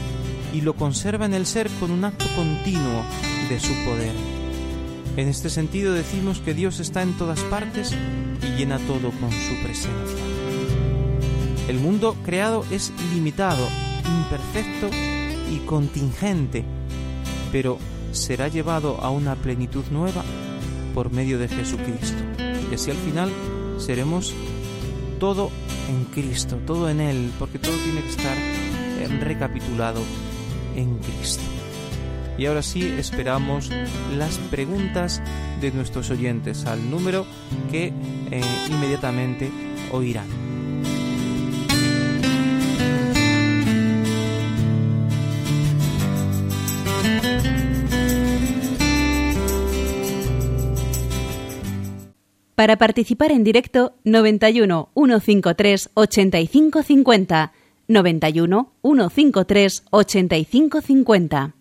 y 0.54 0.62
lo 0.62 0.76
conserva 0.76 1.26
en 1.26 1.34
el 1.34 1.46
ser 1.46 1.70
con 1.80 1.92
un 1.92 2.04
acto 2.04 2.26
continuo 2.36 3.04
de 3.50 3.60
su 3.60 3.74
poder. 3.86 4.14
En 5.18 5.28
este 5.28 5.50
sentido 5.50 5.94
decimos 5.94 6.40
que 6.40 6.54
Dios 6.54 6.80
está 6.80 7.02
en 7.02 7.18
todas 7.18 7.40
partes 7.42 7.96
y 8.42 8.58
llena 8.58 8.78
todo 8.80 9.12
con 9.12 9.32
su 9.32 9.56
presencia. 9.64 10.24
El 11.68 11.80
mundo 11.80 12.16
creado 12.24 12.66
es 12.72 12.92
limitado, 13.14 13.68
imperfecto 14.06 14.90
y 15.52 15.60
contingente, 15.66 16.66
pero 17.52 17.78
será 18.12 18.48
llevado 18.48 19.00
a 19.02 19.10
una 19.10 19.36
plenitud 19.36 19.84
nueva 19.92 20.24
por 20.94 21.12
medio 21.12 21.40
de 21.40 21.48
Jesucristo. 21.48 22.22
Y 22.70 22.76
así 22.76 22.92
al 22.92 22.98
final 22.98 23.32
seremos 23.78 24.34
todo 25.20 25.52
en 25.90 26.06
Cristo, 26.06 26.58
todo 26.66 26.90
en 26.90 27.00
Él, 27.00 27.32
porque 27.40 27.60
todo 27.60 27.76
tiene 27.78 28.02
que 28.02 28.10
estar 28.10 28.38
eh, 28.38 29.08
recapitulado 29.22 30.02
en 30.76 30.98
Cristo. 30.98 31.51
Y 32.42 32.48
ahora 32.48 32.64
sí 32.64 32.84
esperamos 32.98 33.70
las 34.18 34.40
preguntas 34.50 35.22
de 35.62 35.70
nuestros 35.70 36.10
oyentes 36.10 36.66
al 36.66 36.90
número 36.90 37.28
que 37.70 37.94
eh, 38.32 38.42
inmediatamente 38.68 39.52
oirán. 39.92 40.26
Para 52.56 52.78
participar 52.78 53.32
en 53.32 53.44
directo, 53.44 53.94
91 54.04 54.90
153 54.96 55.92
8550. 55.94 57.52
91 57.88 58.74
153 58.82 59.84
8550. 59.92 61.61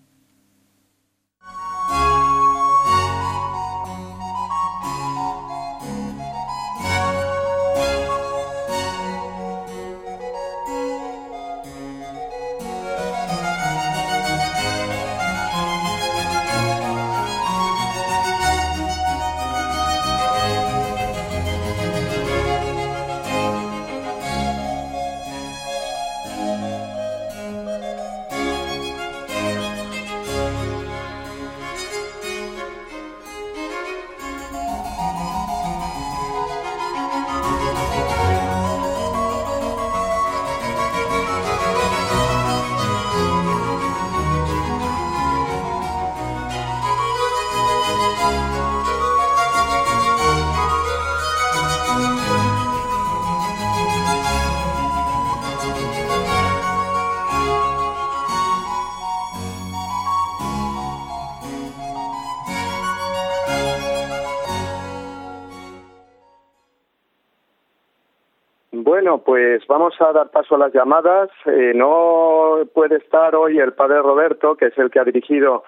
Bueno, 68.90 69.18
pues 69.18 69.64
vamos 69.68 69.94
a 70.00 70.12
dar 70.12 70.32
paso 70.32 70.56
a 70.56 70.58
las 70.58 70.72
llamadas. 70.72 71.30
Eh, 71.46 71.70
no 71.76 72.56
puede 72.74 72.96
estar 72.96 73.36
hoy 73.36 73.60
el 73.60 73.72
padre 73.72 74.02
Roberto, 74.02 74.56
que 74.56 74.66
es 74.66 74.78
el 74.78 74.90
que 74.90 74.98
ha 74.98 75.04
dirigido 75.04 75.62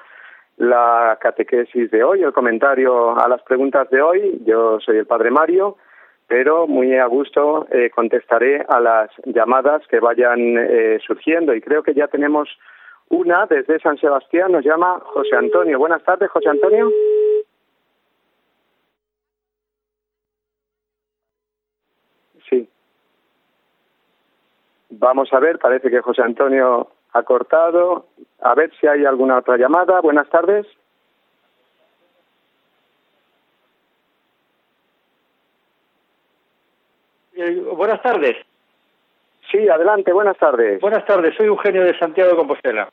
la 0.56 1.16
catequesis 1.20 1.88
de 1.92 2.02
hoy, 2.02 2.24
el 2.24 2.32
comentario 2.32 3.16
a 3.16 3.28
las 3.28 3.40
preguntas 3.42 3.88
de 3.90 4.02
hoy. 4.02 4.42
Yo 4.44 4.80
soy 4.80 4.96
el 4.96 5.06
padre 5.06 5.30
Mario, 5.30 5.76
pero 6.26 6.66
muy 6.66 6.98
a 6.98 7.06
gusto 7.06 7.68
eh, 7.70 7.90
contestaré 7.94 8.66
a 8.68 8.80
las 8.80 9.08
llamadas 9.24 9.86
que 9.86 10.00
vayan 10.00 10.58
eh, 10.58 10.98
surgiendo. 11.06 11.54
Y 11.54 11.60
creo 11.60 11.84
que 11.84 11.94
ya 11.94 12.08
tenemos 12.08 12.48
una 13.08 13.46
desde 13.46 13.78
San 13.78 13.98
Sebastián, 13.98 14.50
nos 14.50 14.64
llama 14.64 14.98
José 15.00 15.36
Antonio. 15.36 15.78
Buenas 15.78 16.02
tardes, 16.02 16.28
José 16.28 16.48
Antonio. 16.48 16.90
Sí. 22.50 22.68
Vamos 24.94 25.32
a 25.32 25.40
ver, 25.40 25.58
parece 25.58 25.90
que 25.90 26.02
José 26.02 26.22
Antonio 26.22 26.88
ha 27.12 27.22
cortado. 27.22 28.06
A 28.42 28.54
ver 28.54 28.70
si 28.78 28.86
hay 28.86 29.06
alguna 29.06 29.38
otra 29.38 29.56
llamada. 29.56 30.00
Buenas 30.00 30.28
tardes. 30.28 30.66
Eh, 37.34 37.62
buenas 37.74 38.02
tardes. 38.02 38.36
Sí, 39.50 39.66
adelante, 39.68 40.12
buenas 40.12 40.36
tardes. 40.36 40.80
Buenas 40.80 41.04
tardes, 41.06 41.34
soy 41.36 41.46
Eugenio 41.46 41.84
de 41.84 41.98
Santiago 41.98 42.30
de 42.30 42.36
Compostela. 42.36 42.88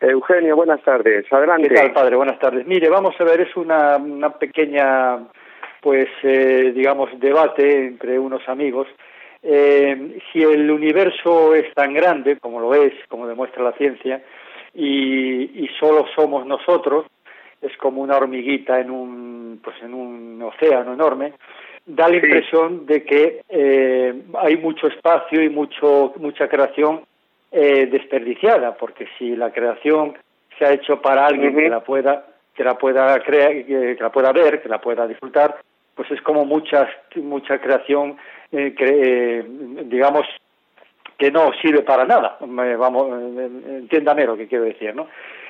Eugenio, 0.00 0.54
buenas 0.54 0.82
tardes, 0.82 1.30
adelante. 1.32 1.68
¿Qué 1.68 1.74
tal, 1.74 1.92
padre? 1.92 2.16
Buenas 2.16 2.38
tardes. 2.38 2.66
Mire, 2.66 2.88
vamos 2.88 3.14
a 3.18 3.24
ver, 3.24 3.40
es 3.40 3.56
una, 3.56 3.96
una 3.96 4.30
pequeña, 4.30 5.26
pues, 5.80 6.08
eh, 6.22 6.72
digamos, 6.74 7.10
debate 7.18 7.86
entre 7.86 8.18
unos 8.18 8.46
amigos. 8.48 8.86
Eh, 9.42 10.18
si 10.32 10.42
el 10.42 10.70
universo 10.70 11.54
es 11.54 11.72
tan 11.74 11.94
grande, 11.94 12.38
como 12.38 12.60
lo 12.60 12.74
es, 12.74 12.92
como 13.08 13.26
demuestra 13.26 13.62
la 13.62 13.72
ciencia, 13.72 14.22
y, 14.74 15.64
y 15.64 15.68
solo 15.78 16.06
somos 16.14 16.46
nosotros, 16.46 17.06
es 17.60 17.76
como 17.76 18.02
una 18.02 18.16
hormiguita 18.16 18.80
en 18.80 18.90
un, 18.90 19.60
pues, 19.62 19.76
en 19.82 19.94
un 19.94 20.42
océano 20.42 20.92
enorme, 20.92 21.32
da 21.88 22.08
la 22.08 22.16
impresión 22.16 22.86
de 22.86 23.02
que 23.02 23.42
eh, 23.48 24.14
hay 24.38 24.56
mucho 24.58 24.88
espacio 24.88 25.42
y 25.42 25.48
mucho 25.48 26.12
mucha 26.18 26.46
creación 26.46 27.00
eh, 27.50 27.86
desperdiciada 27.86 28.76
porque 28.76 29.08
si 29.18 29.34
la 29.34 29.50
creación 29.50 30.14
se 30.58 30.66
ha 30.66 30.72
hecho 30.72 31.00
para 31.00 31.26
alguien 31.26 31.56
que 31.56 31.70
la 31.70 31.80
pueda 31.80 32.26
que 32.54 32.62
la 32.62 32.76
pueda 32.76 33.18
crear 33.20 33.64
que 33.64 33.96
la 33.98 34.12
pueda 34.12 34.32
ver 34.32 34.60
que 34.60 34.68
la 34.68 34.82
pueda 34.82 35.06
disfrutar 35.06 35.56
pues 35.98 36.12
es 36.12 36.22
como 36.22 36.44
mucha 36.44 36.88
mucha 37.16 37.60
creación 37.60 38.16
eh, 38.52 38.72
que, 38.78 39.44
digamos 39.86 40.28
que 41.18 41.32
no 41.32 41.50
sirve 41.60 41.82
para 41.82 42.04
nada. 42.04 42.38
Vamos 42.40 43.20
entiéndame 43.66 44.24
lo 44.24 44.36
que 44.36 44.46
quiero 44.46 44.62
decir 44.62 44.94
no 44.94 45.08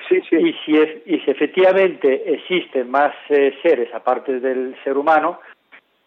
sí 0.09 0.19
sí. 0.27 0.37
Y 0.37 0.53
si 0.65 0.75
es 0.75 0.89
y 1.05 1.19
si 1.19 1.29
efectivamente 1.29 2.33
existen 2.33 2.89
más 2.89 3.13
seres 3.27 3.93
aparte 3.93 4.39
del 4.39 4.75
ser 4.83 4.97
humano 4.97 5.39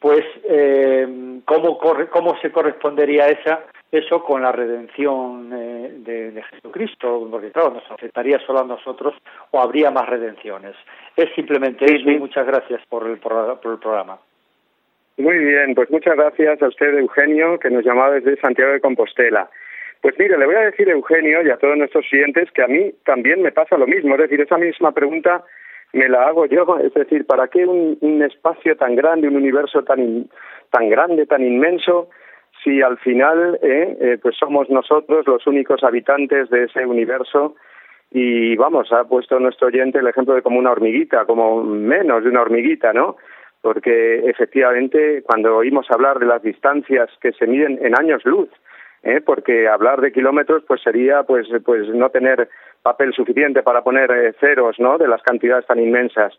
pues 0.01 0.24
eh, 0.43 1.40
¿cómo, 1.45 1.78
corre, 1.78 2.09
cómo 2.09 2.36
se 2.40 2.51
correspondería 2.51 3.28
esa 3.28 3.61
eso 3.93 4.24
con 4.24 4.40
la 4.40 4.51
redención 4.51 5.53
eh, 5.53 5.93
de, 5.99 6.43
Jesucristo, 6.51 7.28
porque 7.30 7.53
claro, 7.53 7.74
nos 7.74 7.90
afectaría 7.90 8.38
solo 8.47 8.61
a 8.61 8.64
nosotros 8.64 9.14
o 9.51 9.61
habría 9.61 9.90
más 9.90 10.09
redenciones. 10.09 10.74
Es 11.14 11.28
simplemente 11.34 11.84
eso 11.84 12.11
y 12.11 12.18
muchas 12.18 12.47
gracias 12.47 12.80
por 12.88 13.07
el, 13.07 13.18
por, 13.18 13.61
el 13.62 13.78
programa. 13.78 14.18
Muy 15.18 15.38
bien, 15.38 15.74
pues 15.74 15.90
muchas 15.90 16.16
gracias 16.16 16.62
a 16.62 16.68
usted, 16.68 16.98
Eugenio, 16.98 17.58
que 17.58 17.70
nos 17.70 17.84
llamaba 17.84 18.12
desde 18.14 18.40
Santiago 18.40 18.72
de 18.72 18.80
Compostela. 18.80 19.50
Pues 20.00 20.18
mire, 20.18 20.36
le 20.38 20.46
voy 20.46 20.56
a 20.56 20.70
decir, 20.70 20.88
Eugenio, 20.88 21.42
y 21.42 21.50
a 21.50 21.58
todos 21.58 21.76
nuestros 21.76 22.06
clientes 22.08 22.50
que 22.52 22.62
a 22.62 22.66
mí 22.66 22.92
también 23.04 23.42
me 23.42 23.52
pasa 23.52 23.76
lo 23.76 23.86
mismo. 23.86 24.14
Es 24.14 24.22
decir, 24.22 24.40
esa 24.40 24.58
misma 24.58 24.92
pregunta 24.92 25.44
me 25.92 26.08
la 26.08 26.26
hago 26.26 26.46
yo, 26.46 26.78
es 26.82 26.92
decir, 26.94 27.26
¿para 27.26 27.48
qué 27.48 27.66
un, 27.66 27.98
un 28.00 28.22
espacio 28.22 28.76
tan 28.76 28.96
grande, 28.96 29.28
un 29.28 29.36
universo 29.36 29.84
tan, 29.84 30.28
tan 30.70 30.88
grande, 30.88 31.26
tan 31.26 31.42
inmenso, 31.42 32.08
si 32.64 32.80
al 32.80 32.98
final 32.98 33.58
eh, 33.62 33.96
eh, 34.00 34.18
pues 34.20 34.36
somos 34.36 34.70
nosotros 34.70 35.26
los 35.26 35.46
únicos 35.46 35.84
habitantes 35.84 36.48
de 36.50 36.64
ese 36.64 36.86
universo? 36.86 37.54
Y 38.10 38.56
vamos, 38.56 38.92
ha 38.92 39.04
puesto 39.04 39.38
nuestro 39.38 39.68
oyente 39.68 39.98
el 39.98 40.06
ejemplo 40.06 40.34
de 40.34 40.42
como 40.42 40.58
una 40.58 40.72
hormiguita, 40.72 41.24
como 41.26 41.62
menos 41.62 42.24
de 42.24 42.30
una 42.30 42.42
hormiguita, 42.42 42.92
¿no? 42.92 43.16
Porque 43.62 44.28
efectivamente 44.28 45.22
cuando 45.22 45.56
oímos 45.56 45.90
hablar 45.90 46.18
de 46.18 46.26
las 46.26 46.42
distancias 46.42 47.08
que 47.20 47.32
se 47.32 47.46
miden 47.46 47.78
en 47.80 47.98
años 47.98 48.24
luz, 48.24 48.50
¿eh? 49.02 49.20
porque 49.24 49.68
hablar 49.68 50.00
de 50.00 50.12
kilómetros 50.12 50.62
pues 50.66 50.80
sería 50.82 51.22
pues 51.22 51.46
pues 51.64 51.88
no 51.88 52.10
tener 52.10 52.48
papel 52.82 53.12
suficiente 53.12 53.62
para 53.62 53.82
poner 53.82 54.10
eh, 54.10 54.32
ceros 54.40 54.78
no 54.78 54.98
de 54.98 55.08
las 55.08 55.22
cantidades 55.22 55.66
tan 55.66 55.80
inmensas. 55.80 56.32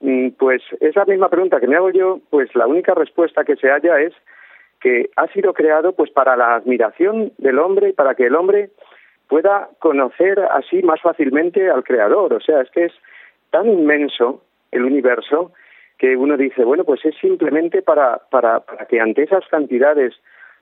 Mm, 0.00 0.30
pues 0.38 0.62
esa 0.80 1.04
misma 1.04 1.28
pregunta 1.28 1.60
que 1.60 1.68
me 1.68 1.76
hago 1.76 1.90
yo 1.90 2.20
pues 2.30 2.54
la 2.54 2.66
única 2.66 2.94
respuesta 2.94 3.44
que 3.44 3.56
se 3.56 3.68
halla 3.68 4.00
es 4.00 4.12
que 4.80 5.10
ha 5.16 5.26
sido 5.28 5.54
creado 5.54 5.92
pues 5.92 6.10
para 6.10 6.36
la 6.36 6.56
admiración 6.56 7.32
del 7.38 7.58
hombre 7.58 7.90
y 7.90 7.92
para 7.92 8.14
que 8.14 8.26
el 8.26 8.34
hombre 8.34 8.70
pueda 9.28 9.68
conocer 9.78 10.38
así 10.50 10.82
más 10.82 11.00
fácilmente 11.00 11.70
al 11.70 11.82
creador. 11.82 12.34
O 12.34 12.40
sea 12.40 12.60
es 12.60 12.70
que 12.70 12.86
es 12.86 12.92
tan 13.50 13.66
inmenso 13.66 14.42
el 14.70 14.84
universo 14.84 15.52
que 15.98 16.16
uno 16.16 16.36
dice 16.36 16.64
bueno 16.64 16.84
pues 16.84 17.04
es 17.04 17.16
simplemente 17.20 17.82
para 17.82 18.18
para 18.30 18.60
para 18.60 18.86
que 18.86 19.00
ante 19.00 19.22
esas 19.22 19.46
cantidades 19.48 20.14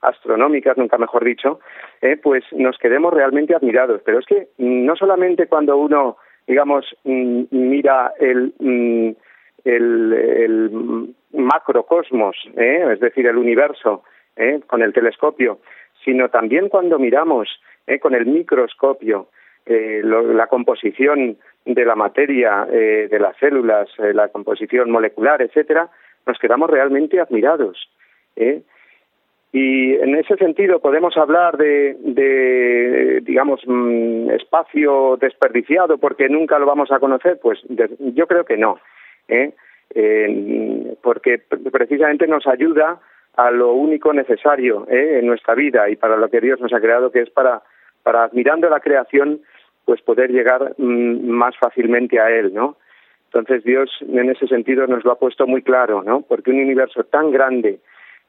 astronómicas, 0.05 0.77
nunca 0.77 0.97
mejor 0.97 1.23
dicho, 1.23 1.59
eh, 2.01 2.17
pues 2.17 2.43
nos 2.51 2.77
quedemos 2.77 3.13
realmente 3.13 3.55
admirados. 3.55 4.01
Pero 4.05 4.19
es 4.19 4.25
que 4.25 4.47
no 4.57 4.95
solamente 4.95 5.47
cuando 5.47 5.77
uno, 5.77 6.17
digamos, 6.47 6.85
mm, 7.03 7.43
mira 7.51 8.13
el, 8.19 8.53
mm, 8.59 9.09
el, 9.65 10.13
el 10.13 11.15
macrocosmos, 11.33 12.37
eh, 12.55 12.85
es 12.93 12.99
decir, 12.99 13.27
el 13.27 13.37
universo, 13.37 14.03
eh, 14.35 14.59
con 14.67 14.81
el 14.81 14.93
telescopio, 14.93 15.59
sino 16.03 16.29
también 16.29 16.69
cuando 16.69 16.99
miramos 16.99 17.49
con 18.01 18.15
el 18.15 18.25
microscopio 18.25 19.27
la 19.65 20.47
composición 20.47 21.37
de 21.65 21.85
la 21.85 21.95
materia, 21.95 22.65
de 22.65 23.19
las 23.19 23.35
células, 23.37 23.89
la 23.97 24.27
composición 24.27 24.91
molecular, 24.91 25.41
etcétera, 25.41 25.89
nos 26.25 26.39
quedamos 26.39 26.69
realmente 26.69 27.19
admirados. 27.19 27.89
¿eh? 28.35 28.61
Y 29.51 29.93
en 29.95 30.15
ese 30.15 30.35
sentido 30.35 30.79
podemos 30.79 31.15
hablar 31.15 31.57
de, 31.57 31.95
de 32.01 33.21
digamos, 33.21 33.61
mm, 33.65 34.31
espacio 34.31 35.17
desperdiciado 35.19 35.97
porque 35.97 36.27
nunca 36.27 36.59
lo 36.59 36.65
vamos 36.65 36.91
a 36.91 36.99
conocer. 36.99 37.39
Pues 37.41 37.59
yo 37.69 38.27
creo 38.27 38.43
que 38.43 38.57
no, 38.57 38.79
¿eh? 39.27 39.53
porque 41.01 41.41
precisamente 41.71 42.27
nos 42.27 42.45
ayuda 42.47 42.99
a 43.37 43.51
lo 43.51 43.73
único 43.73 44.11
necesario 44.13 44.87
¿eh? 44.89 45.19
en 45.19 45.27
nuestra 45.27 45.55
vida 45.55 45.89
y 45.89 45.95
para 45.95 46.17
lo 46.17 46.29
que 46.29 46.41
Dios 46.41 46.59
nos 46.59 46.73
ha 46.73 46.81
creado, 46.81 47.11
que 47.11 47.21
es 47.21 47.29
para, 47.29 47.61
para 48.03 48.23
admirando 48.23 48.69
la 48.69 48.79
creación, 48.79 49.41
pues 49.85 50.01
poder 50.01 50.31
llegar 50.31 50.73
mm, 50.77 51.29
más 51.29 51.55
fácilmente 51.57 52.19
a 52.19 52.29
Él, 52.29 52.53
¿no? 52.53 52.77
Entonces 53.25 53.63
Dios 53.63 53.89
en 54.01 54.29
ese 54.29 54.47
sentido 54.47 54.87
nos 54.87 55.03
lo 55.03 55.11
ha 55.11 55.19
puesto 55.19 55.45
muy 55.45 55.61
claro, 55.61 56.03
¿no? 56.03 56.21
Porque 56.21 56.51
un 56.51 56.59
universo 56.59 57.03
tan 57.03 57.31
grande, 57.31 57.79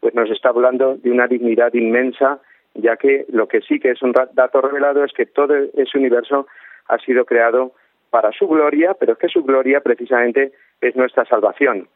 pues 0.01 0.15
nos 0.15 0.31
está 0.31 0.51
hablando 0.51 0.97
de 0.97 1.11
una 1.11 1.27
dignidad 1.27 1.73
inmensa, 1.75 2.41
ya 2.75 2.97
que 2.97 3.25
lo 3.29 3.49
que 3.49 3.61
sí 3.61 3.79
que 3.79 3.93
es 3.93 4.03
un 4.03 4.13
dato 4.13 4.61
revelado 4.61 5.05
es 5.05 5.13
que 5.13 5.27
todo 5.27 5.55
ese 5.55 5.99
universo 5.99 6.47
ha 6.89 6.99
sido 6.99 7.25
creado 7.25 7.73
para 8.11 8.33
su 8.33 8.47
gloria, 8.49 8.95
pero 8.95 9.13
es 9.13 9.19
que 9.19 9.29
su 9.29 9.43
gloria 9.43 9.81
precisamente 9.81 10.53
es 10.81 10.97
nuestra 10.97 11.25
salvación. 11.25 11.89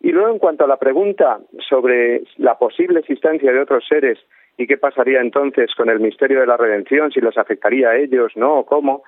Y 0.00 0.12
luego, 0.12 0.30
en 0.30 0.38
cuanto 0.38 0.64
a 0.64 0.68
la 0.68 0.78
pregunta 0.78 1.40
sobre 1.68 2.22
la 2.38 2.56
posible 2.58 3.00
existencia 3.00 3.52
de 3.52 3.60
otros 3.60 3.84
seres 3.86 4.18
y 4.60 4.66
qué 4.66 4.76
pasaría 4.76 5.20
entonces 5.20 5.74
con 5.74 5.88
el 5.88 6.00
misterio 6.00 6.40
de 6.40 6.46
la 6.46 6.56
redención, 6.56 7.10
si 7.10 7.20
los 7.20 7.38
afectaría 7.38 7.90
a 7.90 7.96
ellos, 7.96 8.32
no, 8.36 8.64
cómo, 8.64 9.02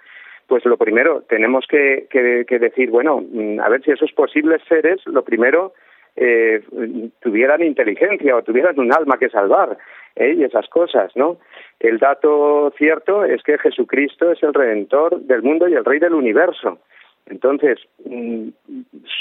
pues 0.47 0.65
lo 0.65 0.77
primero, 0.77 1.23
tenemos 1.29 1.67
que, 1.69 2.07
que 2.11 2.59
decir, 2.59 2.91
bueno, 2.91 3.21
mm, 3.21 3.61
a 3.61 3.69
ver 3.69 3.83
si 3.83 3.91
esos 3.91 4.13
posibles 4.13 4.63
seres, 4.69 5.01
lo 5.07 5.23
primero 5.23 5.75
eh, 6.17 6.63
tuvieran 7.21 7.63
inteligencia 7.63 8.37
o 8.37 8.43
tuvieran 8.43 8.79
un 8.79 8.93
alma 8.93 9.19
que 9.19 9.31
salvar 9.31 9.79
¿eh? 10.17 10.35
y 10.37 10.45
esas 10.45 10.69
cosas, 10.69 11.15
¿no? 11.17 11.39
El 11.81 11.99
dato 11.99 12.73
cierto 12.77 13.25
es 13.25 13.43
que 13.43 13.59
Jesucristo 13.59 14.33
es 14.33 14.43
el 14.43 14.53
redentor 14.53 15.21
del 15.21 15.43
mundo 15.43 15.69
y 15.69 15.75
el 15.75 15.85
rey 15.85 15.99
del 15.99 16.15
universo. 16.15 16.79
Entonces, 17.27 17.79
mm, 18.05 18.49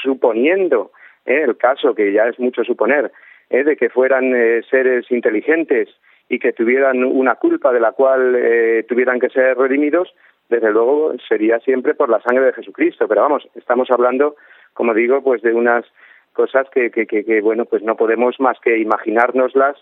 suponiendo 0.03 0.91
¿eh? 1.25 1.43
el 1.45 1.57
caso, 1.57 1.95
que 1.95 2.11
ya 2.11 2.27
es 2.27 2.39
mucho 2.39 2.63
suponer, 2.63 3.11
¿eh? 3.49 3.63
de 3.63 3.77
que 3.77 3.89
fueran 3.89 4.34
seres 4.69 5.09
inteligentes 5.11 5.89
y 6.32 6.39
que 6.39 6.53
tuvieran 6.53 7.03
una 7.03 7.36
culpa 7.36 7.73
de 7.73 7.82
la 7.82 7.91
cual 7.91 8.36
eh, 8.38 8.86
tuvieran 8.88 9.19
que 9.19 9.27
ser 9.27 9.57
redimidos, 9.57 10.13
desde 10.47 10.71
luego 10.71 11.13
sería 11.27 11.59
siempre 11.59 11.93
por 11.93 12.07
la 12.07 12.21
sangre 12.21 12.45
de 12.45 12.53
Jesucristo. 12.53 13.05
Pero 13.05 13.23
vamos, 13.23 13.45
estamos 13.53 13.91
hablando, 13.91 14.38
como 14.73 14.93
digo, 14.93 15.21
pues 15.21 15.41
de 15.41 15.53
unas 15.53 15.84
cosas 16.32 16.69
que, 16.69 16.89
que, 16.89 17.05
que, 17.05 17.41
bueno, 17.41 17.65
pues 17.65 17.84
no 17.84 17.97
podemos 17.97 18.39
más 18.39 18.57
que 18.61 18.77
imaginárnoslas 18.77 19.75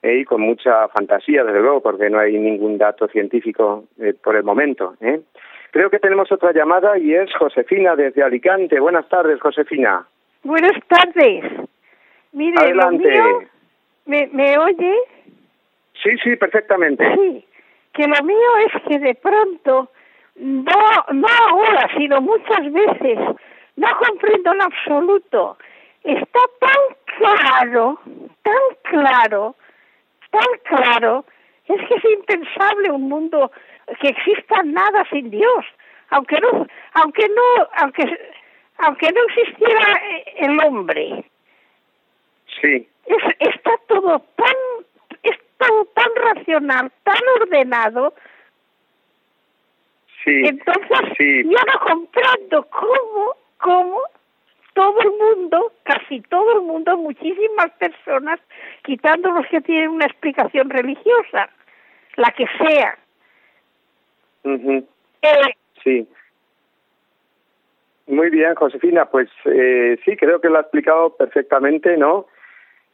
y 0.00 0.24
con 0.24 0.42
mucha 0.42 0.86
fantasía, 0.88 1.42
desde 1.42 1.60
luego, 1.60 1.82
porque 1.82 2.08
no 2.08 2.20
hay 2.20 2.38
ningún 2.38 2.78
dato 2.78 3.08
científico 3.08 3.86
por 4.22 4.36
el 4.36 4.44
momento. 4.44 4.94
Creo 5.72 5.90
que 5.90 5.98
tenemos 5.98 6.30
otra 6.30 6.52
llamada 6.52 6.96
y 6.98 7.14
es 7.14 7.34
Josefina 7.34 7.96
desde 7.96 8.22
Alicante. 8.22 8.78
Buenas 8.78 9.08
tardes, 9.08 9.40
Josefina. 9.40 10.06
Buenas 10.44 10.78
tardes. 10.86 11.44
Mire, 12.30 12.58
Adelante. 12.60 13.10
¿me, 14.04 14.28
¿me 14.32 14.56
oye? 14.58 14.94
Sí, 16.06 16.16
sí, 16.22 16.36
perfectamente. 16.36 17.04
Sí, 17.16 17.44
que 17.92 18.06
lo 18.06 18.24
mío 18.24 18.56
es 18.66 18.82
que 18.82 18.98
de 19.00 19.14
pronto, 19.16 19.90
no, 20.36 21.04
no 21.12 21.28
ahora, 21.48 21.88
sino 21.96 22.20
muchas 22.20 22.72
veces, 22.72 23.18
no 23.74 23.88
comprendo 23.98 24.52
en 24.52 24.62
absoluto. 24.62 25.58
Está 26.04 26.38
tan 26.60 26.96
claro, 27.18 27.98
tan 28.42 28.54
claro, 28.82 29.56
tan 30.30 30.58
claro, 30.62 31.24
es 31.66 31.88
que 31.88 31.94
es 31.94 32.04
impensable 32.04 32.92
un 32.92 33.08
mundo 33.08 33.50
que 34.00 34.08
exista 34.08 34.62
nada 34.62 35.04
sin 35.10 35.28
Dios, 35.30 35.64
aunque 36.10 36.38
no, 36.38 36.68
aunque 36.92 37.28
no, 37.28 37.68
aunque, 37.78 38.04
aunque 38.78 39.10
no 39.10 39.20
existiera 39.24 40.00
el 40.36 40.60
hombre. 40.60 41.24
Sí. 42.60 42.88
Es, 43.06 43.22
está 43.40 43.72
todo 43.88 44.20
tan, 44.36 44.56
todo 45.58 45.84
tan 45.94 46.14
racional, 46.16 46.92
tan 47.02 47.20
ordenado. 47.40 48.14
Sí. 50.24 50.42
Entonces, 50.44 50.98
sí. 51.16 51.44
yo 51.44 51.58
no 51.66 51.80
comprendo 51.80 52.66
cómo, 52.70 53.36
cómo 53.58 54.00
todo 54.74 55.00
el 55.00 55.10
mundo, 55.10 55.72
casi 55.84 56.20
todo 56.22 56.58
el 56.58 56.62
mundo, 56.62 56.96
muchísimas 56.96 57.70
personas, 57.78 58.40
quitando 58.82 59.30
los 59.30 59.46
que 59.46 59.60
tienen 59.62 59.90
una 59.90 60.06
explicación 60.06 60.68
religiosa, 60.68 61.48
la 62.16 62.30
que 62.32 62.46
sea. 62.58 62.98
eh, 65.22 65.54
sí. 65.82 66.08
Muy 68.06 68.30
bien, 68.30 68.54
Josefina. 68.54 69.06
Pues 69.06 69.28
eh, 69.46 69.98
sí, 70.04 70.16
creo 70.16 70.40
que 70.40 70.48
lo 70.48 70.58
ha 70.58 70.62
explicado 70.62 71.16
perfectamente, 71.16 71.96
¿no? 71.96 72.26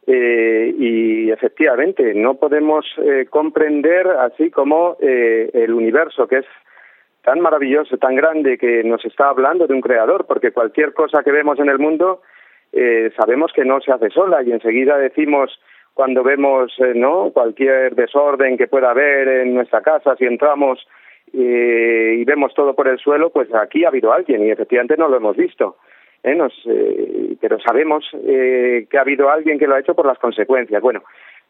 Eh, 0.07 0.75
y 0.77 1.31
efectivamente, 1.31 2.15
no 2.15 2.35
podemos 2.35 2.85
eh, 2.99 3.27
comprender 3.31 4.07
así 4.09 4.51
como 4.51 4.97
eh, 5.01 5.51
el 5.55 5.73
universo, 5.73 6.27
que 6.27 6.39
es 6.39 6.47
tan 7.23 7.41
maravilloso, 7.41 7.99
tan 7.99 8.17
grande, 8.17 8.59
que 8.59 8.83
nos 8.83 9.05
está 9.05 9.29
hablando 9.29 9.67
de 9.67 9.75
un 9.75 9.81
creador, 9.81 10.27
porque 10.27 10.51
cualquier 10.51 10.93
cosa 10.93 11.23
que 11.23 11.31
vemos 11.31 11.59
en 11.61 11.69
el 11.69 11.79
mundo 11.79 12.21
eh, 12.73 13.11
sabemos 13.17 13.53
que 13.53 13.65
no 13.65 13.81
se 13.81 13.93
hace 13.93 14.09
sola 14.11 14.43
y 14.43 14.51
enseguida 14.51 14.97
decimos 14.97 15.61
cuando 15.93 16.23
vemos 16.23 16.73
eh, 16.79 16.95
no 16.95 17.31
cualquier 17.31 17.95
desorden 17.95 18.57
que 18.57 18.67
pueda 18.67 18.91
haber 18.91 19.29
en 19.29 19.55
nuestra 19.55 19.83
casa 19.83 20.17
si 20.17 20.25
entramos 20.25 20.87
eh, 21.35 22.17
y 22.19 22.25
vemos 22.25 22.55
todo 22.55 22.75
por 22.75 22.89
el 22.89 22.99
suelo 22.99 23.29
pues 23.29 23.53
aquí 23.55 23.85
ha 23.85 23.89
habido 23.89 24.11
alguien 24.11 24.47
y 24.47 24.51
efectivamente 24.51 24.97
no 24.97 25.09
lo 25.09 25.19
hemos 25.19 25.37
visto 25.37 25.77
¿eh? 26.23 26.35
Nos, 26.35 26.53
eh, 26.67 27.37
pero 27.41 27.59
sabemos 27.61 28.05
eh, 28.15 28.87
que 28.91 28.99
ha 28.99 29.03
habido 29.03 29.31
alguien 29.31 29.59
que 29.59 29.67
lo 29.67 29.75
ha 29.75 29.81
hecho 29.81 29.95
por 29.95 30.07
las 30.07 30.19
consecuencias 30.19 30.81
bueno 30.81 31.03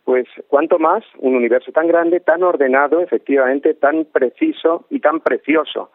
pues 0.05 0.27
cuanto 0.49 0.79
más 0.79 1.05
un 1.18 1.37
universo 1.37 1.73
tan 1.73 1.87
grande 1.87 2.20
tan 2.20 2.43
ordenado 2.43 3.01
efectivamente 3.01 3.75
tan 3.75 4.05
preciso 4.07 4.87
y 4.91 5.01
tan 5.01 5.20
precioso 5.20 5.91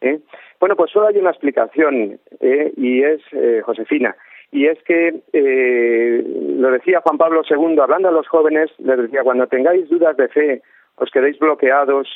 ¿eh? 0.00 0.20
bueno 0.60 0.76
pues 0.76 0.90
solo 0.90 1.06
hay 1.08 1.16
una 1.16 1.30
explicación 1.30 2.18
¿eh? 2.40 2.72
y 2.76 3.02
es 3.02 3.20
eh, 3.32 3.62
Josefina 3.64 4.16
y 4.52 4.66
es 4.66 4.82
que 4.84 5.22
eh, 5.32 6.24
lo 6.58 6.70
decía 6.70 7.00
Juan 7.00 7.18
Pablo 7.18 7.42
II 7.48 7.78
hablando 7.80 8.08
a 8.08 8.12
los 8.12 8.28
jóvenes 8.28 8.70
les 8.78 8.98
decía 8.98 9.22
cuando 9.22 9.46
tengáis 9.46 9.88
dudas 9.88 10.16
de 10.16 10.28
fe 10.28 10.62
os 10.96 11.10
quedéis 11.10 11.38
bloqueados 11.38 12.08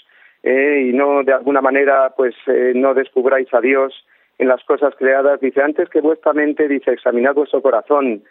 eh, 0.42 0.86
y 0.88 0.92
no 0.92 1.22
de 1.22 1.32
alguna 1.32 1.60
manera 1.60 2.14
pues 2.16 2.34
eh, 2.46 2.72
no 2.74 2.94
descubráis 2.94 3.52
a 3.52 3.60
Dios 3.60 3.94
en 4.40 4.48
las 4.48 4.64
cosas 4.64 4.94
creadas 4.96 5.40
dice 5.40 5.62
antes 5.62 5.88
que 5.88 6.00
vuestra 6.00 6.32
mente 6.32 6.66
dice 6.66 6.92
examinad 6.92 7.34
vuestro 7.34 7.62
corazón 7.62 8.22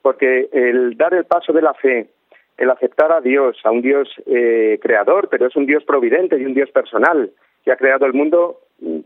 porque 0.00 0.48
el 0.52 0.96
dar 0.96 1.12
el 1.14 1.24
paso 1.24 1.52
de 1.52 1.62
la 1.62 1.74
fe 1.74 2.08
el 2.56 2.70
aceptar 2.70 3.12
a 3.12 3.20
Dios 3.20 3.56
a 3.64 3.70
un 3.70 3.82
Dios 3.82 4.08
eh, 4.26 4.78
creador 4.80 5.28
pero 5.28 5.46
es 5.46 5.56
un 5.56 5.66
Dios 5.66 5.84
providente 5.84 6.38
y 6.38 6.44
un 6.44 6.54
Dios 6.54 6.70
personal 6.70 7.30
que 7.64 7.72
ha 7.72 7.76
creado 7.76 8.06
el 8.06 8.14
mundo 8.14 8.60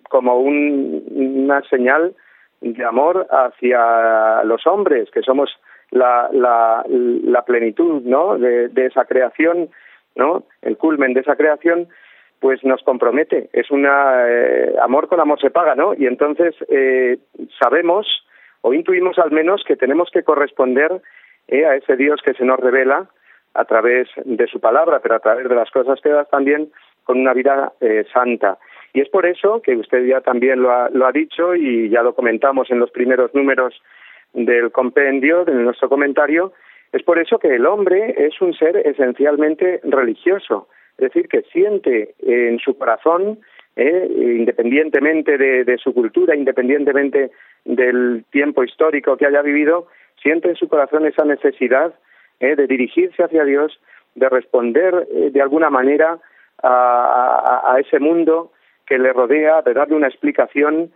como 0.09 0.39
un, 0.39 1.05
una 1.11 1.63
señal 1.63 2.15
de 2.61 2.85
amor 2.85 3.27
hacia 3.31 4.45
los 4.45 4.67
hombres, 4.67 5.11
que 5.11 5.23
somos 5.23 5.51
la, 5.91 6.29
la, 6.33 6.85
la 6.89 7.43
plenitud 7.43 8.03
¿no? 8.03 8.39
de, 8.39 8.69
de, 8.69 8.87
esa 8.87 9.05
creación, 9.05 9.69
¿no? 10.15 10.45
el 10.63 10.77
culmen 10.77 11.13
de 11.15 11.21
esa 11.21 11.37
creación, 11.37 11.89
pues 12.43 12.65
nos 12.65 12.83
compromete. 12.83 13.49
Es 13.53 13.71
un 13.71 13.87
eh, 13.87 14.75
amor 14.83 15.07
con 15.07 15.21
amor 15.21 15.41
se 15.41 15.51
paga, 15.51 15.77
¿no? 15.77 15.95
Y 15.95 16.07
entonces 16.07 16.57
eh, 16.69 17.19
sabemos 17.63 18.05
o 18.63 18.75
intuimos 18.75 19.17
al 19.21 19.31
menos 19.31 19.63
que 19.65 19.77
tenemos 19.77 20.11
que 20.13 20.25
corresponder 20.25 21.01
eh, 21.47 21.65
a 21.65 21.77
ese 21.77 21.97
Dios 21.97 22.21
que 22.25 22.35
se 22.35 22.45
nos 22.45 22.59
revela 22.59 23.09
a 23.55 23.65
través 23.65 24.09
de 24.25 24.49
su 24.49 24.59
palabra, 24.59 24.99
pero 25.01 25.15
a 25.15 25.21
través 25.21 25.49
de 25.49 25.55
las 25.55 25.71
cosas 25.71 26.01
que 26.01 26.09
das 26.09 26.29
también 26.31 26.73
con 27.05 27.21
una 27.21 27.33
vida 27.33 27.75
eh, 27.81 28.05
santa. 28.13 28.59
Y 28.93 29.03
es 29.03 29.09
por 29.09 29.25
eso 29.25 29.63
que 29.63 29.77
usted 29.77 30.05
ya 30.05 30.21
también 30.21 30.63
lo 30.63 30.73
ha, 30.73 30.91
lo 30.91 31.07
ha 31.07 31.13
dicho 31.13 31.55
y 31.55 31.91
ya 31.91 32.03
lo 32.03 32.13
comentamos 32.17 32.73
en 32.73 32.81
los 32.81 32.91
primeros 32.91 33.33
números 33.35 33.81
del 34.33 34.73
compendio, 34.73 35.45
de 35.45 35.55
nuestro 35.55 35.89
comentario, 35.89 36.53
es 36.91 37.05
por 37.05 37.21
eso 37.21 37.39
que 37.39 37.55
el 37.55 37.67
hombre 37.67 38.15
es 38.19 38.41
un 38.41 38.53
ser 38.53 38.77
esencialmente 38.77 39.81
religioso, 39.85 40.69
es 41.03 41.13
decir, 41.13 41.29
que 41.29 41.43
siente 41.53 42.15
en 42.21 42.61
su 42.61 42.79
corazón, 42.79 43.41
eh, 43.75 44.07
independientemente 44.09 45.37
de, 45.37 45.79
su 45.79 45.93
cultura, 45.93 46.37
independientemente 46.37 47.33
del 47.65 48.25
tiempo 48.31 48.63
histórico 48.63 49.17
que 49.17 49.27
haya 49.27 49.43
vivido, 49.43 49.89
siente 50.23 50.49
en 50.49 50.55
su 50.55 50.69
corazón 50.69 51.05
esa 51.07 51.25
necesidad 51.25 51.93
eh, 52.39 52.55
de 52.55 52.69
dirigirse 52.69 53.25
hacia 53.25 53.45
Dios, 53.45 53.81
de 54.15 54.29
responder 54.29 55.09
eh, 55.11 55.31
de 55.33 55.43
alguna 55.43 55.71
manera 55.71 56.19
a, 56.63 57.77
ese 57.81 57.99
mundo 57.99 58.53
que 58.87 58.97
le 58.97 59.13
rodea, 59.13 59.63
de 59.63 59.75
darle 59.75 59.97
una 59.97 60.07
explicación 60.07 60.93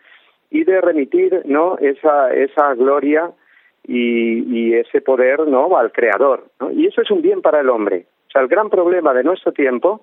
y 0.50 0.62
de 0.62 0.80
remitir 0.80 1.42
no 1.46 1.76
esa 1.78 2.32
esa 2.32 2.74
gloria 2.74 3.32
y, 3.82 4.44
y 4.56 4.74
ese 4.74 5.00
poder 5.00 5.48
no 5.48 5.76
al 5.76 5.90
creador 5.90 6.44
y 6.72 6.86
eso 6.86 7.02
es 7.02 7.10
un 7.10 7.20
bien 7.20 7.42
para 7.42 7.60
el 7.60 7.68
hombre 7.68 8.06
el 8.40 8.48
gran 8.48 8.70
problema 8.70 9.12
de 9.14 9.24
nuestro 9.24 9.52
tiempo 9.52 10.02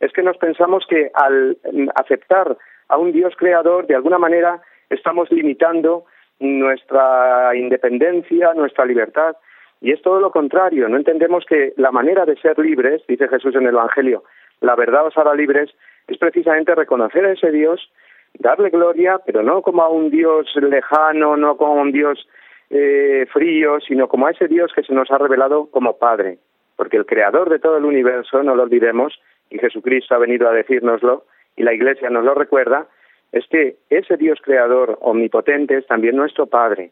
es 0.00 0.12
que 0.12 0.22
nos 0.22 0.36
pensamos 0.36 0.84
que 0.88 1.10
al 1.14 1.56
aceptar 1.94 2.56
a 2.88 2.96
un 2.96 3.12
Dios 3.12 3.34
creador 3.36 3.86
de 3.86 3.94
alguna 3.94 4.18
manera 4.18 4.60
estamos 4.90 5.30
limitando 5.30 6.04
nuestra 6.40 7.54
independencia 7.54 8.52
nuestra 8.54 8.84
libertad. 8.84 9.36
Y 9.80 9.90
es 9.90 10.00
todo 10.00 10.20
lo 10.20 10.30
contrario. 10.30 10.88
No 10.88 10.96
entendemos 10.96 11.44
que 11.44 11.72
la 11.76 11.90
manera 11.90 12.24
de 12.24 12.36
ser 12.36 12.58
libres 12.58 13.02
dice 13.08 13.26
Jesús 13.28 13.54
en 13.56 13.66
el 13.66 13.74
Evangelio 13.74 14.22
la 14.62 14.76
verdad 14.76 15.06
os 15.06 15.18
hará 15.18 15.34
libres 15.34 15.70
es 16.08 16.18
precisamente 16.18 16.74
reconocer 16.74 17.24
a 17.26 17.32
ese 17.32 17.50
Dios, 17.50 17.92
darle 18.38 18.70
gloria, 18.70 19.20
pero 19.24 19.42
no 19.42 19.60
como 19.62 19.82
a 19.82 19.88
un 19.88 20.10
Dios 20.10 20.46
lejano, 20.54 21.36
no 21.36 21.56
como 21.56 21.78
a 21.78 21.82
un 21.82 21.92
Dios 21.92 22.26
eh, 22.70 23.26
frío, 23.32 23.80
sino 23.80 24.08
como 24.08 24.26
a 24.26 24.30
ese 24.30 24.48
Dios 24.48 24.72
que 24.74 24.82
se 24.82 24.94
nos 24.94 25.10
ha 25.10 25.18
revelado 25.18 25.66
como 25.70 25.98
Padre, 25.98 26.38
porque 26.82 26.96
el 26.96 27.06
creador 27.06 27.48
de 27.48 27.60
todo 27.60 27.76
el 27.76 27.84
universo, 27.84 28.42
no 28.42 28.56
lo 28.56 28.64
olvidemos, 28.64 29.16
y 29.50 29.58
Jesucristo 29.60 30.16
ha 30.16 30.18
venido 30.18 30.48
a 30.48 30.52
decírnoslo, 30.52 31.26
y 31.54 31.62
la 31.62 31.72
Iglesia 31.72 32.10
nos 32.10 32.24
lo 32.24 32.34
recuerda, 32.34 32.88
es 33.30 33.46
que 33.46 33.76
ese 33.88 34.16
Dios 34.16 34.40
creador 34.42 34.98
omnipotente 35.00 35.78
es 35.78 35.86
también 35.86 36.16
nuestro 36.16 36.46
Padre, 36.46 36.90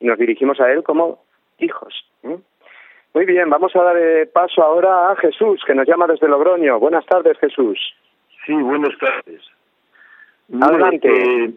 y 0.00 0.06
nos 0.06 0.18
dirigimos 0.18 0.58
a 0.58 0.72
Él 0.72 0.82
como 0.82 1.22
hijos. 1.60 1.94
¿eh? 2.24 2.36
Muy 3.14 3.26
bien, 3.26 3.48
vamos 3.48 3.76
a 3.76 3.82
dar 3.84 3.96
eh, 3.96 4.26
paso 4.26 4.60
ahora 4.60 5.12
a 5.12 5.16
Jesús, 5.16 5.62
que 5.64 5.76
nos 5.76 5.86
llama 5.86 6.08
desde 6.08 6.26
Logroño. 6.26 6.80
Buenas 6.80 7.06
tardes, 7.06 7.38
Jesús. 7.38 7.78
Sí, 8.44 8.54
buenas 8.54 8.98
tardes. 8.98 9.40
Adelante. 10.60 11.08
Eh, 11.08 11.52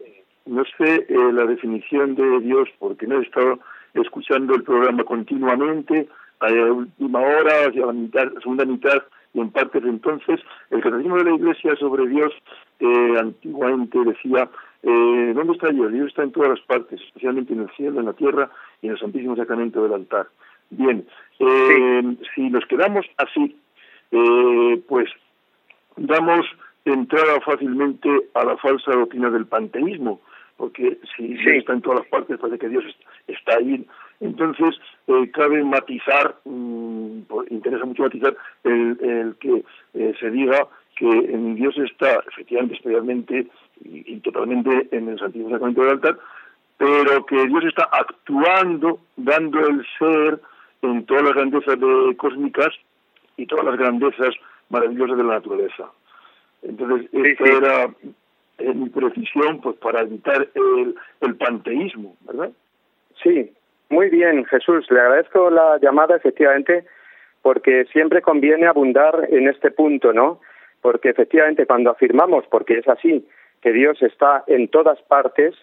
no 0.45 0.63
sé 0.77 1.07
eh, 1.09 1.33
la 1.33 1.45
definición 1.45 2.13
de 2.13 2.41
Dios 2.41 2.69
porque 2.77 3.07
no 3.07 3.17
he 3.17 3.23
estado 3.23 3.57
escuchando 3.95 4.53
el 4.53 4.61
programa 4.61 5.03
continuamente, 5.03 6.07
a 6.41 6.71
última 6.71 7.19
hora, 7.19 7.67
hacia 7.67 7.85
la 7.85 7.93
mitad, 7.93 8.31
segunda 8.41 8.65
mitad 8.65 9.03
y 9.33 9.39
en 9.39 9.51
partes 9.51 9.83
entonces. 9.83 10.39
El 10.69 10.81
catecismo 10.81 11.17
de 11.17 11.25
la 11.25 11.35
Iglesia 11.35 11.75
sobre 11.77 12.07
Dios 12.07 12.33
eh, 12.79 13.15
antiguamente 13.19 13.97
decía, 14.03 14.49
eh, 14.83 15.31
¿dónde 15.35 15.53
está 15.53 15.69
Dios? 15.69 15.91
Dios 15.91 16.07
está 16.07 16.23
en 16.23 16.31
todas 16.31 16.49
las 16.49 16.61
partes, 16.61 16.99
especialmente 17.01 17.53
en 17.53 17.61
el 17.61 17.69
cielo, 17.71 17.99
en 17.99 18.07
la 18.07 18.13
tierra 18.13 18.49
y 18.81 18.87
en 18.87 18.93
el 18.93 18.99
Santísimo 18.99 19.35
Sacramento 19.35 19.83
del 19.83 19.93
altar. 19.93 20.27
Bien, 20.71 21.05
eh, 21.39 22.01
sí. 22.03 22.25
si 22.35 22.49
nos 22.49 22.65
quedamos 22.65 23.05
así, 23.17 23.55
eh, 24.11 24.81
pues 24.87 25.09
damos 25.97 26.45
entrada 26.85 27.39
fácilmente 27.41 28.09
a 28.33 28.43
la 28.43 28.57
falsa 28.57 28.91
doctrina 28.91 29.29
del 29.29 29.45
panteísmo, 29.45 30.19
porque 30.57 30.97
si 31.15 31.27
Sí. 31.27 31.33
Dios 31.35 31.57
está 31.57 31.73
en 31.73 31.81
todas 31.81 31.99
las 31.99 32.07
partes, 32.07 32.39
parece 32.39 32.59
que 32.59 32.69
Dios 32.69 32.83
está 33.27 33.57
ahí 33.57 33.85
Entonces, 34.21 34.79
eh, 35.07 35.31
cabe 35.33 35.63
matizar, 35.63 36.35
mm, 36.45 37.21
interesa 37.49 37.85
mucho 37.85 38.03
matizar 38.03 38.37
el, 38.63 39.35
que 39.39 39.63
eh, 39.95 40.13
se 40.19 40.29
diga 40.29 40.67
que 40.95 41.09
en 41.09 41.55
Dios 41.55 41.75
está 41.79 42.23
efectivamente, 42.27 42.75
especialmente 42.75 43.47
y, 43.83 44.19
totalmente 44.19 44.87
en 44.91 45.09
el 45.09 45.19
Santísimo 45.19 45.49
Sacramento 45.49 45.81
del 45.81 45.91
altar, 45.91 46.19
pero 46.77 47.25
que 47.25 47.47
Dios 47.47 47.65
está 47.65 47.89
actuando, 47.91 48.99
dando 49.17 49.59
el 49.67 49.83
ser 49.97 50.39
en 50.83 51.03
todas 51.07 51.23
las 51.23 51.33
grandezas 51.33 51.79
de, 51.79 52.15
cósmicas 52.15 52.69
y 53.37 53.47
todas 53.47 53.65
las 53.65 53.77
grandezas 53.77 54.35
maravillosas 54.69 55.17
de 55.17 55.23
la 55.23 55.33
naturaleza. 55.33 55.91
Entonces, 56.61 57.09
esta 57.11 57.43
era 57.43 57.83
eh, 58.59 58.73
mi 58.75 58.89
precisión 58.89 59.61
pues 59.61 59.77
para 59.77 60.01
evitar 60.01 60.47
el, 60.53 60.95
el 61.21 61.35
panteísmo, 61.37 62.15
¿verdad? 62.21 62.51
Sí, 63.23 63.51
muy 63.91 64.09
bien, 64.09 64.45
Jesús. 64.45 64.89
Le 64.89 64.99
agradezco 64.99 65.49
la 65.49 65.77
llamada, 65.81 66.15
efectivamente, 66.15 66.85
porque 67.41 67.85
siempre 67.91 68.21
conviene 68.21 68.67
abundar 68.67 69.27
en 69.29 69.47
este 69.47 69.71
punto, 69.71 70.13
¿no? 70.13 70.39
Porque 70.81 71.09
efectivamente 71.09 71.65
cuando 71.65 71.91
afirmamos, 71.91 72.45
porque 72.49 72.77
es 72.79 72.87
así, 72.87 73.27
que 73.61 73.71
Dios 73.71 74.01
está 74.01 74.43
en 74.47 74.67
todas 74.69 75.01
partes, 75.03 75.55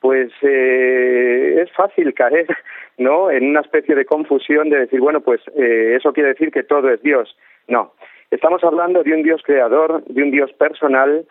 pues 0.00 0.30
eh, 0.42 1.62
es 1.62 1.72
fácil 1.72 2.14
caer, 2.14 2.46
¿no? 2.98 3.30
En 3.30 3.48
una 3.48 3.60
especie 3.60 3.94
de 3.94 4.04
confusión 4.04 4.70
de 4.70 4.80
decir, 4.80 5.00
bueno, 5.00 5.20
pues 5.20 5.40
eh, 5.56 5.96
eso 5.96 6.12
quiere 6.12 6.30
decir 6.30 6.50
que 6.50 6.62
todo 6.62 6.90
es 6.90 7.02
Dios. 7.02 7.36
No, 7.68 7.92
estamos 8.30 8.62
hablando 8.64 9.02
de 9.02 9.12
un 9.12 9.22
Dios 9.22 9.42
creador, 9.44 10.02
de 10.04 10.22
un 10.22 10.30
Dios 10.30 10.52
personal 10.54 11.26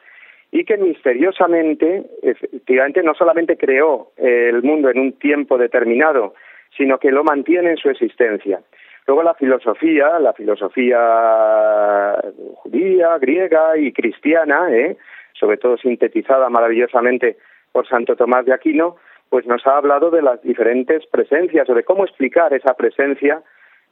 y 0.56 0.64
que 0.64 0.78
misteriosamente, 0.78 2.06
efectivamente, 2.22 3.04
no 3.04 3.14
solamente 3.14 3.58
creó 3.58 4.12
el 4.16 4.64
mundo 4.64 4.90
en 4.90 5.00
un 5.00 5.12
tiempo 5.20 5.58
determinado, 5.58 6.34
sino 6.78 6.98
que 6.98 7.12
lo 7.12 7.26
mantiene 7.26 7.72
en 7.72 7.78
su 7.78 7.90
existencia. 7.90 8.62
Luego 9.06 9.22
la 9.22 9.34
filosofía, 9.34 10.18
la 10.18 10.32
filosofía 10.32 12.16
judía, 12.56 13.18
griega 13.20 13.78
y 13.78 13.92
cristiana, 13.92 14.74
¿eh? 14.74 14.96
sobre 15.34 15.58
todo 15.58 15.76
sintetizada 15.76 16.48
maravillosamente 16.48 17.36
por 17.74 17.86
Santo 17.86 18.16
Tomás 18.16 18.46
de 18.46 18.54
Aquino, 18.54 18.96
pues 19.30 19.46
nos 19.46 19.68
ha 19.68 19.76
hablado 19.76 20.10
de 20.10 20.22
las 20.22 20.42
diferentes 20.42 21.06
presencias 21.08 21.70
o 21.70 21.74
de 21.74 21.84
cómo 21.84 22.06
explicar 22.06 22.54
esa 22.54 22.76
presencia 22.76 23.42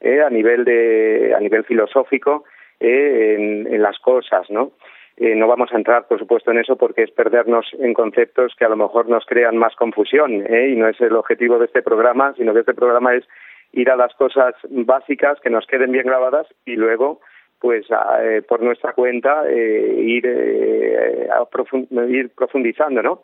¿eh? 0.00 0.22
a 0.22 0.30
nivel 0.30 0.64
de 0.64 1.34
a 1.36 1.40
nivel 1.40 1.64
filosófico 1.64 2.44
¿eh? 2.80 3.36
en, 3.36 3.66
en, 3.70 3.82
las 3.82 3.98
cosas, 3.98 4.48
¿no? 4.48 4.72
Eh, 5.16 5.36
no 5.36 5.46
vamos 5.46 5.72
a 5.72 5.76
entrar, 5.76 6.08
por 6.08 6.18
supuesto, 6.18 6.50
en 6.50 6.58
eso 6.58 6.76
porque 6.76 7.04
es 7.04 7.10
perdernos 7.12 7.66
en 7.78 7.94
conceptos 7.94 8.54
que 8.58 8.64
a 8.64 8.68
lo 8.68 8.76
mejor 8.76 9.08
nos 9.08 9.24
crean 9.26 9.56
más 9.56 9.76
confusión 9.76 10.44
¿eh? 10.46 10.70
y 10.70 10.76
no 10.76 10.88
es 10.88 11.00
el 11.00 11.14
objetivo 11.14 11.58
de 11.58 11.66
este 11.66 11.82
programa, 11.82 12.34
sino 12.36 12.52
que 12.52 12.60
este 12.60 12.74
programa 12.74 13.14
es 13.14 13.24
ir 13.72 13.90
a 13.90 13.96
las 13.96 14.12
cosas 14.14 14.54
básicas 14.68 15.38
que 15.40 15.50
nos 15.50 15.66
queden 15.66 15.92
bien 15.92 16.06
grabadas 16.06 16.48
y 16.64 16.74
luego 16.74 17.20
pues 17.60 17.86
eh, 18.20 18.42
por 18.46 18.60
nuestra 18.60 18.92
cuenta 18.92 19.44
ir, 19.50 20.26
ir 20.26 22.30
profundizando, 22.34 23.02
¿no? 23.02 23.22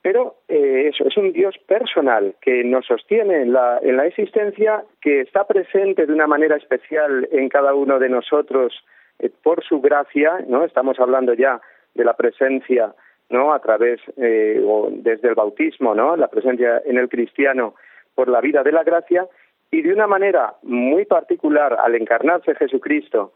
Pero 0.00 0.38
eso 0.48 1.06
es 1.06 1.16
un 1.16 1.32
Dios 1.32 1.56
personal 1.68 2.34
que 2.40 2.64
nos 2.64 2.86
sostiene 2.86 3.42
en 3.42 3.52
la, 3.52 3.78
en 3.80 3.96
la 3.96 4.06
existencia, 4.06 4.82
que 5.00 5.20
está 5.20 5.46
presente 5.46 6.06
de 6.06 6.12
una 6.12 6.26
manera 6.26 6.56
especial 6.56 7.28
en 7.30 7.48
cada 7.48 7.74
uno 7.74 8.00
de 8.00 8.08
nosotros 8.08 8.74
eh, 8.74 9.01
por 9.30 9.64
su 9.64 9.80
gracia, 9.80 10.44
¿no? 10.48 10.64
Estamos 10.64 10.98
hablando 10.98 11.34
ya 11.34 11.60
de 11.94 12.04
la 12.04 12.14
presencia, 12.14 12.94
¿no? 13.30 13.52
A 13.52 13.60
través 13.60 14.00
eh, 14.16 14.62
o 14.64 14.88
desde 14.90 15.28
el 15.28 15.34
bautismo, 15.34 15.94
¿no? 15.94 16.16
La 16.16 16.28
presencia 16.28 16.82
en 16.84 16.98
el 16.98 17.08
cristiano 17.08 17.74
por 18.14 18.28
la 18.28 18.40
vida 18.40 18.62
de 18.62 18.72
la 18.72 18.82
gracia 18.82 19.26
y 19.70 19.82
de 19.82 19.92
una 19.92 20.06
manera 20.06 20.54
muy 20.62 21.06
particular 21.06 21.78
al 21.82 21.94
encarnarse 21.94 22.54
Jesucristo, 22.54 23.32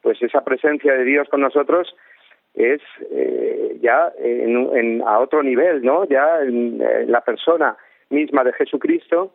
pues 0.00 0.20
esa 0.22 0.42
presencia 0.42 0.94
de 0.94 1.04
Dios 1.04 1.28
con 1.28 1.42
nosotros 1.42 1.94
es 2.54 2.80
eh, 3.10 3.78
ya 3.80 4.12
en, 4.18 5.02
a 5.02 5.18
otro 5.18 5.42
nivel, 5.42 5.82
¿no? 5.82 6.04
Ya 6.06 6.40
en, 6.40 6.78
la 7.06 7.20
persona 7.20 7.76
misma 8.10 8.44
de 8.44 8.52
Jesucristo 8.52 9.34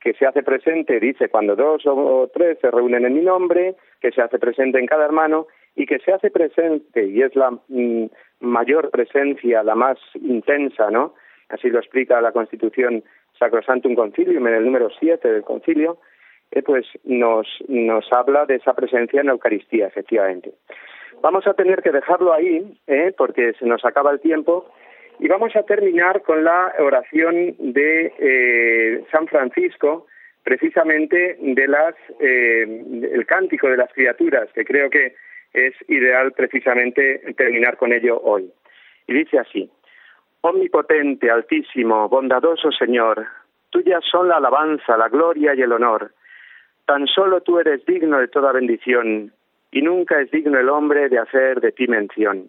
que 0.00 0.14
se 0.14 0.26
hace 0.26 0.42
presente, 0.42 0.98
dice, 0.98 1.28
cuando 1.28 1.54
dos 1.54 1.82
o 1.86 2.30
tres 2.32 2.58
se 2.60 2.70
reúnen 2.70 3.04
en 3.04 3.14
mi 3.14 3.20
nombre, 3.20 3.76
que 4.00 4.10
se 4.10 4.22
hace 4.22 4.38
presente 4.38 4.78
en 4.78 4.86
cada 4.86 5.04
hermano 5.04 5.46
y 5.76 5.86
que 5.86 5.98
se 5.98 6.12
hace 6.12 6.30
presente, 6.30 7.06
y 7.06 7.22
es 7.22 7.36
la 7.36 7.50
mm, 7.50 8.06
mayor 8.40 8.90
presencia, 8.90 9.62
la 9.62 9.74
más 9.74 9.98
intensa, 10.14 10.90
¿no? 10.90 11.14
Así 11.48 11.68
lo 11.68 11.78
explica 11.78 12.20
la 12.20 12.32
Constitución 12.32 13.04
Sacrosantum 13.38 13.94
Concilium 13.94 14.46
en 14.46 14.54
el 14.54 14.64
número 14.64 14.88
7 14.98 15.28
del 15.28 15.42
concilio, 15.42 15.98
eh, 16.50 16.62
pues 16.62 16.86
nos, 17.04 17.46
nos 17.68 18.10
habla 18.12 18.46
de 18.46 18.56
esa 18.56 18.74
presencia 18.74 19.20
en 19.20 19.26
la 19.26 19.32
Eucaristía, 19.32 19.86
efectivamente. 19.86 20.52
Vamos 21.22 21.46
a 21.46 21.54
tener 21.54 21.82
que 21.82 21.92
dejarlo 21.92 22.32
ahí, 22.32 22.78
eh, 22.86 23.12
porque 23.16 23.52
se 23.58 23.66
nos 23.66 23.84
acaba 23.84 24.10
el 24.10 24.20
tiempo, 24.20 24.66
y 25.20 25.28
vamos 25.28 25.54
a 25.54 25.62
terminar 25.64 26.22
con 26.22 26.44
la 26.44 26.72
oración 26.78 27.54
de 27.58 28.12
eh, 28.18 29.04
San 29.12 29.28
Francisco, 29.28 30.06
precisamente 30.42 31.36
de 31.38 31.68
las 31.68 31.94
eh, 32.18 32.62
el 33.12 33.26
cántico 33.26 33.68
de 33.68 33.76
las 33.76 33.92
criaturas, 33.92 34.48
que 34.54 34.64
creo 34.64 34.88
que 34.88 35.14
es 35.52 35.74
ideal 35.88 36.32
precisamente 36.32 37.18
terminar 37.36 37.76
con 37.76 37.92
ello 37.92 38.18
hoy. 38.18 38.50
Y 39.06 39.12
dice 39.12 39.38
así: 39.38 39.70
Omnipotente, 40.40 41.30
altísimo, 41.30 42.08
bondadoso 42.08 42.72
Señor, 42.72 43.26
tuyas 43.68 44.02
son 44.10 44.28
la 44.28 44.36
alabanza, 44.36 44.96
la 44.96 45.10
gloria 45.10 45.54
y 45.54 45.60
el 45.60 45.72
honor. 45.72 46.12
Tan 46.86 47.06
solo 47.06 47.42
tú 47.42 47.58
eres 47.58 47.84
digno 47.84 48.18
de 48.18 48.28
toda 48.28 48.52
bendición, 48.52 49.32
y 49.70 49.82
nunca 49.82 50.18
es 50.18 50.30
digno 50.30 50.58
el 50.58 50.70
hombre 50.70 51.10
de 51.10 51.18
hacer 51.18 51.60
de 51.60 51.72
ti 51.72 51.86
mención. 51.88 52.48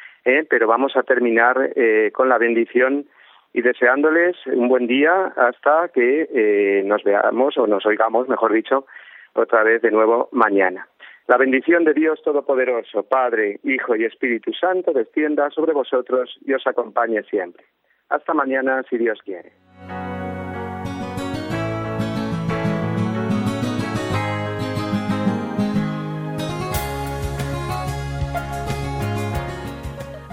¿eh? 0.25 0.45
pero 0.49 0.67
vamos 0.67 0.95
a 0.95 1.03
terminar 1.03 1.71
eh, 1.75 2.11
con 2.13 2.29
la 2.29 2.37
bendición 2.37 3.05
y 3.53 3.61
deseándoles 3.61 4.35
un 4.47 4.69
buen 4.69 4.87
día 4.87 5.33
hasta 5.35 5.89
que 5.93 6.27
eh, 6.33 6.83
nos 6.85 7.03
veamos 7.03 7.57
o 7.57 7.67
nos 7.67 7.85
oigamos, 7.85 8.29
mejor 8.29 8.53
dicho, 8.53 8.85
otra 9.33 9.63
vez 9.63 9.81
de 9.81 9.91
nuevo 9.91 10.29
mañana. 10.31 10.87
La 11.27 11.37
bendición 11.37 11.83
de 11.83 11.93
Dios 11.93 12.21
Todopoderoso, 12.23 13.03
Padre, 13.03 13.59
Hijo 13.63 13.95
y 13.95 14.05
Espíritu 14.05 14.51
Santo, 14.53 14.91
descienda 14.91 15.49
sobre 15.49 15.73
vosotros 15.73 16.37
y 16.45 16.53
os 16.53 16.65
acompañe 16.65 17.23
siempre. 17.23 17.65
Hasta 18.09 18.33
mañana, 18.33 18.83
si 18.89 18.97
Dios 18.97 19.19
quiere. 19.23 19.51